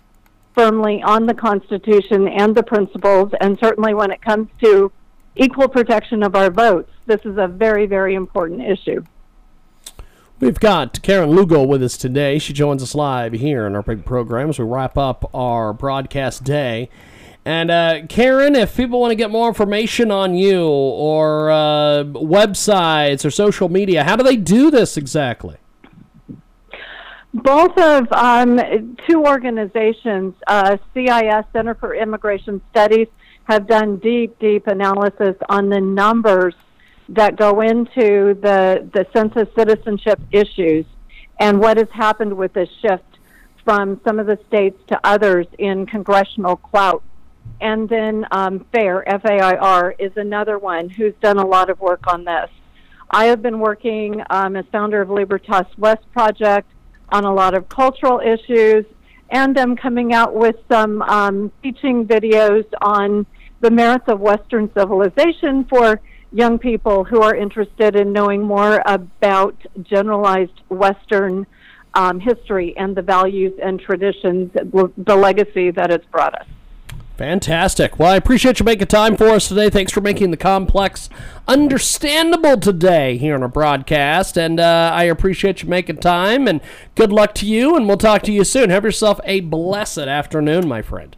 firmly 0.56 1.02
on 1.04 1.26
the 1.26 1.34
Constitution 1.34 2.28
and 2.28 2.56
the 2.56 2.64
principles, 2.64 3.32
and 3.40 3.58
certainly 3.60 3.94
when 3.94 4.12
it 4.12 4.22
comes 4.22 4.50
to 4.62 4.92
equal 5.36 5.68
protection 5.68 6.24
of 6.24 6.36
our 6.36 6.50
votes, 6.50 6.92
this 7.06 7.22
is 7.26 7.38
a 7.38 7.48
very, 7.48 7.86
very 7.86 8.16
important 8.16 8.62
issue. 8.62 9.04
We've 10.40 10.60
got 10.60 11.02
Karen 11.02 11.32
Lugo 11.32 11.64
with 11.64 11.84
us 11.84 11.98
today. 11.98 12.40
She 12.40 12.54
joins 12.54 12.82
us 12.82 12.96
live 12.96 13.34
here 13.34 13.68
in 13.68 13.76
our 13.76 13.84
big 13.84 14.06
program 14.06 14.50
as 14.50 14.60
we 14.60 14.66
wrap 14.66 14.98
up 14.98 15.30
our 15.34 15.74
broadcast 15.74 16.46
day. 16.46 16.90
And 17.44 17.72
uh, 17.72 18.02
Karen, 18.08 18.56
if 18.56 18.78
people 18.78 19.02
want 19.02 19.12
to 19.12 19.16
get 19.16 19.32
more 19.32 19.50
information 19.50 20.12
on 20.12 20.36
you 20.36 20.66
or 20.66 21.52
uh, 21.52 22.04
websites 22.06 23.26
or 23.26 23.32
social 23.32 23.70
media, 23.70 24.04
how 24.04 24.16
do 24.16 24.24
they 24.24 24.38
do 24.38 24.72
this 24.72 24.98
exactly? 24.98 25.58
Both 27.34 27.78
of 27.78 28.12
um, 28.12 28.96
two 29.08 29.24
organizations, 29.24 30.34
uh, 30.48 30.78
CIS, 30.94 31.46
Center 31.54 31.76
for 31.76 31.94
Immigration 31.94 32.60
Studies, 32.72 33.08
have 33.44 33.68
done 33.68 33.98
deep, 33.98 34.38
deep 34.40 34.68
analysis 34.68 35.36
on 35.48 35.70
the 35.70 35.80
numbers 35.80 36.56
that 37.10 37.36
go 37.36 37.62
into 37.62 38.36
the, 38.42 38.88
the 38.94 39.06
census 39.14 39.48
citizenship 39.56 40.20
issues 40.32 40.86
and 41.40 41.60
what 41.60 41.78
has 41.78 41.90
happened 41.92 42.36
with 42.36 42.54
this 42.54 42.70
shift 42.82 43.04
from 43.64 44.00
some 44.04 44.20
of 44.20 44.28
the 44.28 44.38
states 44.48 44.80
to 44.88 45.00
others 45.04 45.48
in 45.58 45.86
congressional 45.86 46.56
clout. 46.56 47.04
And 47.62 47.90
then 47.90 48.26
um, 48.32 48.66
FAIR, 48.72 49.04
F 49.08 49.26
A 49.26 49.40
I 49.40 49.56
R, 49.56 49.96
is 50.00 50.12
another 50.16 50.58
one 50.58 50.90
who's 50.90 51.14
done 51.22 51.38
a 51.38 51.46
lot 51.46 51.70
of 51.70 51.80
work 51.80 52.08
on 52.08 52.24
this. 52.24 52.50
I 53.12 53.26
have 53.26 53.42
been 53.42 53.60
working 53.60 54.22
um, 54.30 54.56
as 54.56 54.66
founder 54.72 55.02
of 55.02 55.10
Libertas 55.10 55.66
West 55.78 56.04
Project 56.12 56.70
on 57.12 57.26
a 57.26 57.34
lot 57.34 57.54
of 57.54 57.68
cultural 57.70 58.20
issues, 58.20 58.86
and 59.30 59.58
I'm 59.58 59.76
coming 59.76 60.14
out 60.14 60.34
with 60.34 60.56
some 60.72 61.02
um, 61.04 61.52
teaching 61.62 62.06
videos 62.06 62.66
on 62.82 63.26
the 63.62 63.72
merits 63.72 64.06
of 64.08 64.20
Western 64.20 64.72
civilization 64.74 65.66
for 65.66 66.00
young 66.32 66.60
people 66.60 67.04
who 67.04 67.22
are 67.22 67.36
interested 67.36 67.96
in 67.96 68.14
knowing 68.14 68.42
more 68.42 68.82
about 68.86 69.56
generalized 69.84 70.62
Western 70.70 71.46
um, 71.96 72.20
history 72.20 72.78
and 72.78 72.96
the 72.96 73.02
values 73.02 73.54
and 73.62 73.80
traditions, 73.80 74.52
the 74.54 75.16
legacy 75.16 75.72
that 75.72 75.92
it's 75.92 76.06
brought 76.06 76.36
us. 76.36 76.48
Fantastic. 77.20 78.00
Well, 78.00 78.14
I 78.14 78.16
appreciate 78.16 78.62
you 78.62 78.64
making 78.64 78.88
time 78.88 79.18
for 79.18 79.28
us 79.28 79.50
today. 79.50 79.70
Thanks 79.70 79.92
for 79.92 80.00
making 80.00 80.32
the 80.32 80.38
complex 80.38 81.10
understandable 81.50 82.58
today 82.58 83.18
here 83.18 83.36
on 83.36 83.44
our 83.44 83.50
broadcast. 83.50 84.38
And 84.38 84.58
uh, 84.58 84.92
I 84.94 85.04
appreciate 85.04 85.62
you 85.62 85.68
making 85.68 85.98
time. 85.98 86.48
And 86.48 86.62
good 86.96 87.12
luck 87.12 87.36
to 87.36 87.46
you. 87.46 87.76
And 87.76 87.88
we'll 87.88 87.98
talk 87.98 88.22
to 88.22 88.32
you 88.32 88.46
soon. 88.46 88.70
Have 88.70 88.86
yourself 88.86 89.20
a 89.26 89.42
blessed 89.42 89.98
afternoon, 89.98 90.66
my 90.66 90.82
friend. 90.82 91.18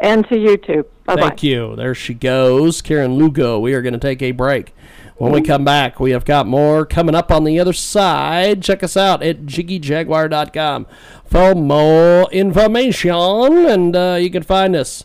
And 0.00 0.24
to 0.28 0.38
you 0.38 0.56
too. 0.58 0.86
Bye-bye. 1.06 1.22
Thank 1.22 1.42
you. 1.42 1.74
There 1.74 1.96
she 1.96 2.14
goes, 2.14 2.82
Karen 2.82 3.14
Lugo. 3.14 3.58
We 3.58 3.74
are 3.74 3.82
going 3.82 3.94
to 3.94 3.98
take 3.98 4.22
a 4.22 4.30
break. 4.30 4.72
When 5.20 5.32
we 5.32 5.42
come 5.42 5.66
back, 5.66 6.00
we 6.00 6.12
have 6.12 6.24
got 6.24 6.46
more 6.46 6.86
coming 6.86 7.14
up 7.14 7.30
on 7.30 7.44
the 7.44 7.60
other 7.60 7.74
side. 7.74 8.62
Check 8.62 8.82
us 8.82 8.96
out 8.96 9.22
at 9.22 9.42
jiggyjaguar.com 9.42 10.86
for 11.26 11.54
more 11.54 12.22
information, 12.32 13.68
and 13.68 13.94
uh, 13.94 14.16
you 14.18 14.30
can 14.30 14.42
find 14.42 14.74
us 14.74 15.04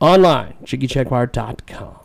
online, 0.00 0.54
jiggyjaguar.com. 0.64 1.97